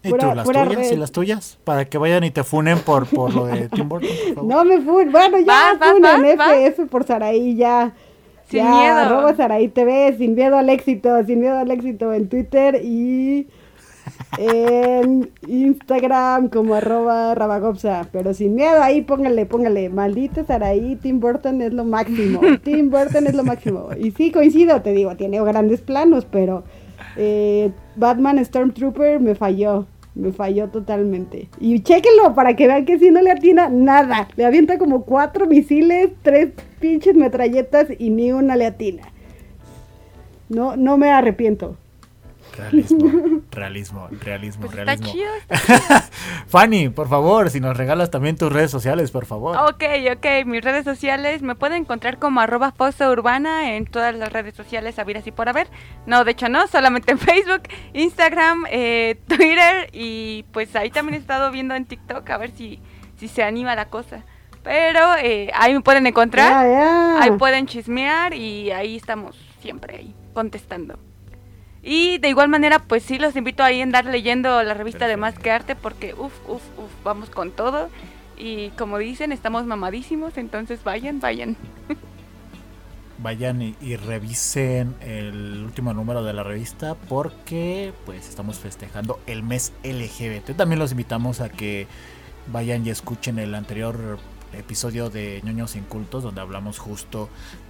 ¿Y 0.03 0.11
pura, 0.11 0.31
tú, 0.31 0.35
las 0.35 0.47
tuyas? 0.47 0.69
Red. 0.75 0.93
¿Y 0.93 0.97
las 0.97 1.13
tuyas? 1.13 1.59
Para 1.65 1.85
que 1.85 1.99
vayan 1.99 2.25
y 2.25 2.31
te 2.31 2.43
funen 2.43 2.79
por, 2.81 3.07
por 3.07 3.33
lo 3.35 3.47
de 3.47 3.69
Tim 3.69 3.89
Burton, 3.89 4.11
por 4.11 4.35
favor. 4.35 4.51
No 4.51 4.65
me 4.65 4.81
funen. 4.81 5.13
Bueno, 5.13 5.39
ya 5.39 5.77
vas, 5.79 5.93
funen 5.93 6.41
F 6.65 6.87
por 6.87 7.05
Saraí, 7.05 7.57
ya. 7.57 7.93
Sin 8.49 8.65
ya, 8.65 8.71
miedo. 8.71 8.97
Arroba 8.97 9.35
Saraí 9.35 9.69
TV, 9.69 10.17
sin 10.19 10.35
miedo 10.35 10.59
al 10.59 10.69
éxito, 10.69 11.25
sin 11.25 11.41
miedo 11.41 11.59
al 11.59 11.71
éxito 11.71 12.13
en 12.13 12.29
Twitter 12.29 12.81
y 12.83 13.47
en 14.39 15.31
Instagram 15.47 16.49
como 16.49 16.75
arroba 16.75 17.35
rabagopsa. 17.35 18.09
Pero 18.13 18.35
sin 18.35 18.55
miedo 18.55 18.83
ahí, 18.83 19.03
póngale, 19.03 19.47
póngale. 19.47 19.89
Maldita 19.89 20.45
Saraí, 20.45 20.97
Tim 20.97 21.21
Burton 21.21 21.63
es 21.63 21.73
lo 21.73 21.85
máximo. 21.85 22.41
Tim 22.65 22.91
Burton 22.91 23.27
es 23.27 23.35
lo 23.35 23.45
máximo. 23.45 23.89
Y 23.99 24.11
sí, 24.13 24.31
coincido, 24.31 24.83
te 24.83 24.93
digo, 24.93 25.17
tiene 25.17 25.43
grandes 25.43 25.81
planos, 25.81 26.25
pero 26.25 26.65
eh, 27.17 27.71
Batman 27.97 28.45
Stormtrooper 28.45 29.21
me 29.21 29.35
falló. 29.35 29.87
Me 30.15 30.31
falló 30.31 30.69
totalmente. 30.69 31.49
Y 31.59 31.81
chéquenlo 31.81 32.35
para 32.35 32.55
que 32.55 32.67
vean 32.67 32.85
que 32.85 32.99
si 32.99 33.11
no 33.11 33.23
le 33.23 33.31
atina 33.31 33.71
nada. 33.71 34.29
Le 34.37 34.45
avienta 34.45 34.77
como 34.77 35.05
cuatro 35.05 35.47
misiles, 35.47 36.11
tres 36.21 36.51
pinches 36.81 37.15
metralletas 37.15 37.89
y 37.99 38.11
ni 38.11 38.31
una 38.31 38.57
le 38.57 38.67
atina. 38.67 39.05
No, 40.51 40.77
no 40.77 40.99
me 40.99 41.11
arrepiento. 41.11 41.77
Realismo, 42.59 43.11
realismo, 43.53 44.09
realismo, 44.21 44.63
pues 44.67 44.75
realismo. 44.75 45.07
Está 45.07 45.13
chido, 45.13 45.31
está 45.49 45.79
chido. 46.09 46.11
Fanny, 46.49 46.89
por 46.89 47.09
favor, 47.09 47.51
si 47.51 47.61
nos 47.61 47.77
regalas 47.77 48.11
también 48.11 48.37
tus 48.37 48.51
redes 48.53 48.71
sociales, 48.71 49.11
por 49.11 49.27
favor. 49.27 49.57
Ok, 49.57 49.85
ok, 50.17 50.47
mis 50.47 50.63
redes 50.65 50.85
sociales 50.85 51.43
me 51.43 51.55
pueden 51.55 51.83
encontrar 51.83 52.19
como 52.19 52.41
arroba 52.41 52.73
fosa 52.73 53.11
urbana 53.11 53.77
en 53.77 53.87
todas 53.87 54.15
las 54.17 54.33
redes 54.33 54.55
sociales, 54.55 54.99
a 54.99 55.05
ver 55.05 55.19
así 55.19 55.31
por 55.31 55.49
haber. 55.49 55.69
No, 56.07 56.25
de 56.25 56.33
hecho 56.33 56.49
no, 56.49 56.67
solamente 56.67 57.13
en 57.13 57.19
Facebook, 57.19 57.63
Instagram, 57.93 58.65
eh, 58.71 59.21
Twitter 59.29 59.89
y 59.93 60.45
pues 60.53 60.75
ahí 60.75 60.91
también 60.91 61.15
he 61.15 61.19
estado 61.19 61.51
viendo 61.51 61.75
en 61.75 61.85
TikTok 61.85 62.29
a 62.31 62.39
ver 62.39 62.51
si, 62.53 62.81
si 63.17 63.29
se 63.29 63.43
anima 63.43 63.75
la 63.77 63.87
cosa. 63.89 64.25
Pero 64.65 65.17
eh, 65.21 65.51
ahí 65.55 65.75
me 65.75 65.81
pueden 65.81 66.07
encontrar, 66.07 66.49
Ya, 66.65 66.71
ya. 66.71 67.23
ahí 67.23 67.31
pueden 67.33 67.67
chismear 67.67 68.33
y 68.33 68.71
ahí 68.71 68.97
estamos 68.97 69.37
siempre 69.61 69.97
ahí 69.97 70.15
contestando. 70.35 70.99
Y 71.83 72.19
de 72.19 72.29
igual 72.29 72.49
manera, 72.49 72.79
pues 72.79 73.03
sí, 73.03 73.19
los 73.19 73.35
invito 73.35 73.65
ahí 73.65 73.81
a 73.81 73.83
andar 73.83 74.05
leyendo 74.05 74.63
la 74.63 74.75
revista 74.75 75.09
de 75.09 75.17
Más 75.17 75.37
que 75.37 75.51
Arte 75.51 75.75
porque, 75.75 76.15
uff, 76.15 76.33
uff, 76.49 76.63
uff, 76.79 76.93
vamos 77.05 77.29
con 77.29 77.51
todo. 77.51 77.91
Y 78.39 78.69
como 78.71 78.99
dicen, 78.99 79.33
estamos 79.33 79.67
mamadísimos, 79.67 80.39
entonces 80.39 80.83
vayan, 80.85 81.21
vayan. 81.21 81.57
Vayan 83.19 83.63
y, 83.63 83.77
y 83.81 83.95
revisen 83.97 84.97
el 85.01 85.63
último 85.65 85.93
número 85.95 86.25
de 86.25 86.33
la 86.33 86.43
revista 86.43 86.97
porque 87.09 87.93
pues 88.05 88.29
estamos 88.29 88.59
festejando 88.59 89.21
el 89.27 89.45
mes 89.45 89.73
LGBT. 89.85 90.57
También 90.57 90.81
los 90.81 90.91
invitamos 90.91 91.41
a 91.41 91.49
que 91.49 91.87
vayan 92.51 92.85
y 92.85 92.91
escuchen 92.91 93.39
el 93.39 93.55
anterior 93.55 94.19
episodio 94.55 95.11
de 95.11 95.41
ñoños 95.45 95.77
incultos 95.77 96.23
donde 96.23 96.41
hablamos 96.41 96.79
justo 96.79 97.29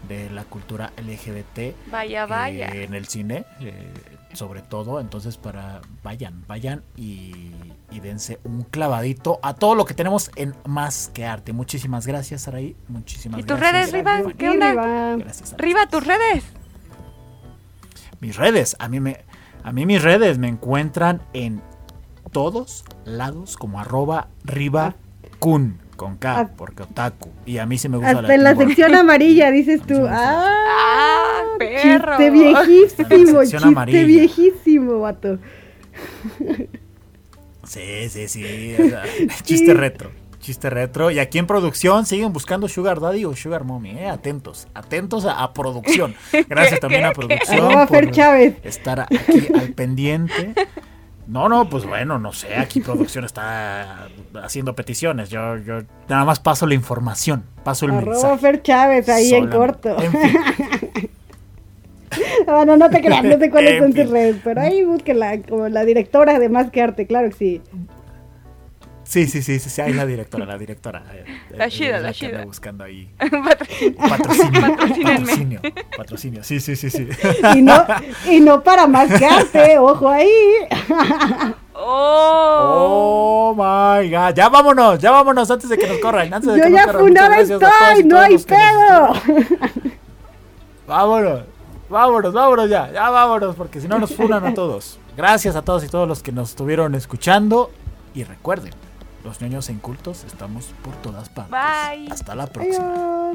de 0.09 0.31
la 0.31 0.45
cultura 0.45 0.93
LGBT 0.97 1.91
Vaya, 1.91 2.27
vaya. 2.27 2.69
eh, 2.69 2.85
en 2.85 2.95
el 2.95 3.07
cine 3.07 3.45
eh, 3.61 3.93
sobre 4.33 4.63
todo 4.63 4.99
entonces 5.01 5.37
para 5.37 5.81
vayan 6.03 6.45
vayan 6.49 6.83
y, 6.97 7.53
y 7.91 8.01
dense 8.01 8.41
un 8.45 8.63
clavadito 8.65 9.39
a 9.43 9.55
todo 9.55 9.75
lo 9.75 9.85
que 9.85 9.95
tenemos 9.95 10.31
en 10.37 10.55
más 10.67 11.11
que 11.13 11.27
arte 11.27 11.53
muchísimas 11.53 12.07
gracias 12.07 12.43
Saraí 12.43 12.75
muchísimas 12.89 13.41
¿Y 13.41 13.43
tus 13.43 13.59
gracias 13.59 13.93
redes, 13.93 13.93
Riva? 13.93 14.33
¿Qué 14.39 14.49
onda? 14.49 14.71
Riva. 14.71 15.17
gracias. 15.17 15.55
Riva, 15.59 15.87
tus 15.89 16.07
redes. 16.07 16.45
mis 18.21 18.37
redes 18.37 18.77
a 18.79 18.89
mí 18.89 19.01
me 19.01 19.25
a 19.65 19.73
mí 19.73 19.87
mis 19.87 20.03
redes 20.03 20.39
me 20.39 20.49
encuentran 20.49 21.23
en 21.35 21.61
todos 22.33 22.85
lados 23.05 23.57
como 23.57 23.79
arroba 23.81 24.29
riva 24.45 24.95
kun 25.39 25.79
con 26.03 26.17
K 26.17 26.41
Ah. 26.41 26.51
porque 26.57 26.83
otaku 26.83 27.31
y 27.47 27.59
a 27.59 27.67
mí 27.67 27.79
sí 27.79 27.89
me 27.89 27.97
gusta 27.97 28.19
Hasta 28.21 28.35
en 28.35 28.43
la 28.43 28.57
sección 28.57 28.95
amarilla 28.95 29.51
dices 29.51 29.81
tú. 29.87 30.07
¡Ah! 30.09 30.59
¡Ah, 30.69 31.43
perro! 31.59 32.17
Chiste 32.19 32.25
la 32.25 32.31
viejísimo, 32.31 33.41
sección 33.41 33.45
chiste 33.45 33.69
amarilla. 33.69 34.05
viejísimo, 34.05 35.01
vato. 35.01 35.39
Sí, 37.65 38.09
sí, 38.09 38.29
sí. 38.29 38.75
o 38.75 38.89
sea, 38.89 39.03
chiste 39.43 39.75
retro. 39.75 40.11
Chiste 40.41 40.69
retro. 40.71 41.11
Y 41.13 41.21
aquí 41.21 41.39
en 41.39 41.47
producción 41.47 42.05
siguen 42.05 42.33
buscando 42.33 42.67
Sugar 42.69 42.99
Daddy 42.99 43.25
o 43.25 43.37
Sugar 43.37 43.63
Mommy. 43.63 43.91
¿eh? 43.91 44.09
Atentos. 44.09 44.67
Atentos 44.75 45.25
a, 45.25 45.41
a 45.43 45.53
producción. 45.53 46.17
Gracias 46.49 46.75
¿Qué, 46.75 46.81
también 46.81 47.03
qué, 47.03 47.07
a 47.07 47.11
qué? 47.11 47.15
producción. 47.15 47.87
Por 47.87 48.11
Chávez. 48.11 48.55
estar 48.65 49.01
aquí 49.01 49.47
al 49.55 49.73
pendiente. 49.75 50.55
No, 51.27 51.49
no, 51.49 51.69
pues 51.69 51.85
bueno, 51.87 52.19
no 52.19 52.33
sé. 52.33 52.57
Aquí 52.57 52.81
producción 52.81 53.25
está 53.25 54.09
haciendo 54.43 54.75
peticiones. 54.75 55.31
Yo, 55.31 55.57
yo 55.59 55.81
nada 56.09 56.25
más 56.25 56.41
paso 56.41 56.67
la 56.67 56.75
información. 56.75 57.45
Paso 57.63 57.87
el 57.87 57.93
Arroba 57.93 58.13
mensaje. 58.13 58.39
Fer 58.39 58.63
Chávez 58.63 59.09
ahí 59.09 59.33
en 59.35 59.49
corto. 59.49 59.97
En 60.03 60.13
fin, 60.13 61.11
Bueno, 62.47 62.77
no 62.77 62.91
te 62.91 63.01
creas, 63.01 63.25
no 63.25 63.39
sé 63.39 63.51
cuáles 63.51 63.73
En 63.75 63.79
son 63.81 63.93
tus 63.93 64.03
fin. 64.05 64.13
redes, 64.13 64.37
pero 64.45 64.61
ahí 64.61 64.85
búsquela 64.85 65.41
como 65.43 65.69
la 65.69 65.85
directora 65.85 66.39
de 66.39 66.49
Más 66.51 66.71
que 66.71 66.83
Arte, 66.83 67.07
claro 67.07 67.31
que 67.31 67.37
sí. 67.37 67.63
Sí, 69.13 69.27
sí, 69.27 69.43
sí, 69.43 69.59
sí, 69.59 69.69
sí, 69.71 69.81
ahí 69.81 69.93
la 69.93 70.07
directora, 70.07 70.47
la 70.47 70.57
directora. 70.59 71.03
eh, 71.13 71.25
La 71.51 71.67
eh, 71.67 72.01
la 72.01 72.09
que 72.09 72.15
chida. 72.15 72.29
anda 72.31 72.45
buscando 72.45 72.85
ahí 72.85 73.11
Patrocinio. 74.09 74.61
patrocinio. 74.77 75.61
Patrocinio. 75.97 76.45
Sí, 76.45 76.61
sí, 76.61 76.77
sí, 76.77 76.89
sí. 76.91 77.09
Y 77.57 77.63
no, 77.63 77.85
y 78.31 78.41
no 78.41 78.63
para 78.63 78.87
Más 78.87 79.13
que 79.19 79.27
Arte, 79.27 79.79
ojo 79.79 80.09
ahí. 80.09 80.31
¡Oh! 81.75 83.55
Oh 83.55 83.55
my 83.55 84.09
god. 84.11 84.35
Ya 84.35 84.49
vámonos, 84.49 84.99
ya 84.99 85.11
vámonos 85.11 85.51
antes 85.51 85.69
de 85.69 85.77
que 85.79 85.87
nos 85.87 85.99
corran. 85.99 86.33
Antes 86.33 86.53
de 86.53 86.59
Yo 86.59 86.65
que 86.65 86.71
nos 86.71 86.79
ya 86.81 86.87
corran. 86.93 87.17
a 87.19 87.47
todos 87.49 87.51
estoy, 87.51 88.05
no 88.05 88.19
hay 88.21 88.33
nos- 88.35 88.45
pedo. 88.45 89.13
Vámonos, 90.87 91.43
vámonos, 91.89 92.33
vámonos 92.33 92.69
ya, 92.71 92.91
ya 92.93 93.09
vámonos, 93.11 93.55
porque 93.57 93.81
si 93.81 93.89
no 93.89 93.99
nos 93.99 94.15
funan 94.15 94.45
a 94.45 94.55
todos. 94.55 94.99
Gracias 95.17 95.57
a 95.57 95.63
todos 95.63 95.85
y 95.85 95.89
todos 95.89 96.09
los 96.09 96.23
que 96.23 96.33
nos 96.33 96.51
estuvieron 96.51 96.95
escuchando. 96.95 97.71
Y 98.15 98.25
recuerden, 98.25 98.73
los 99.25 99.41
ñoños 99.41 99.71
incultos 99.71 100.25
estamos 100.25 100.67
por 100.83 100.95
todas 100.97 101.29
partes. 101.29 101.53
Bye. 101.53 102.11
Hasta 102.11 102.35
la 102.35 102.47
próxima. 102.47 103.33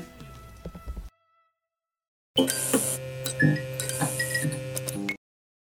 Adiós. 2.37 3.67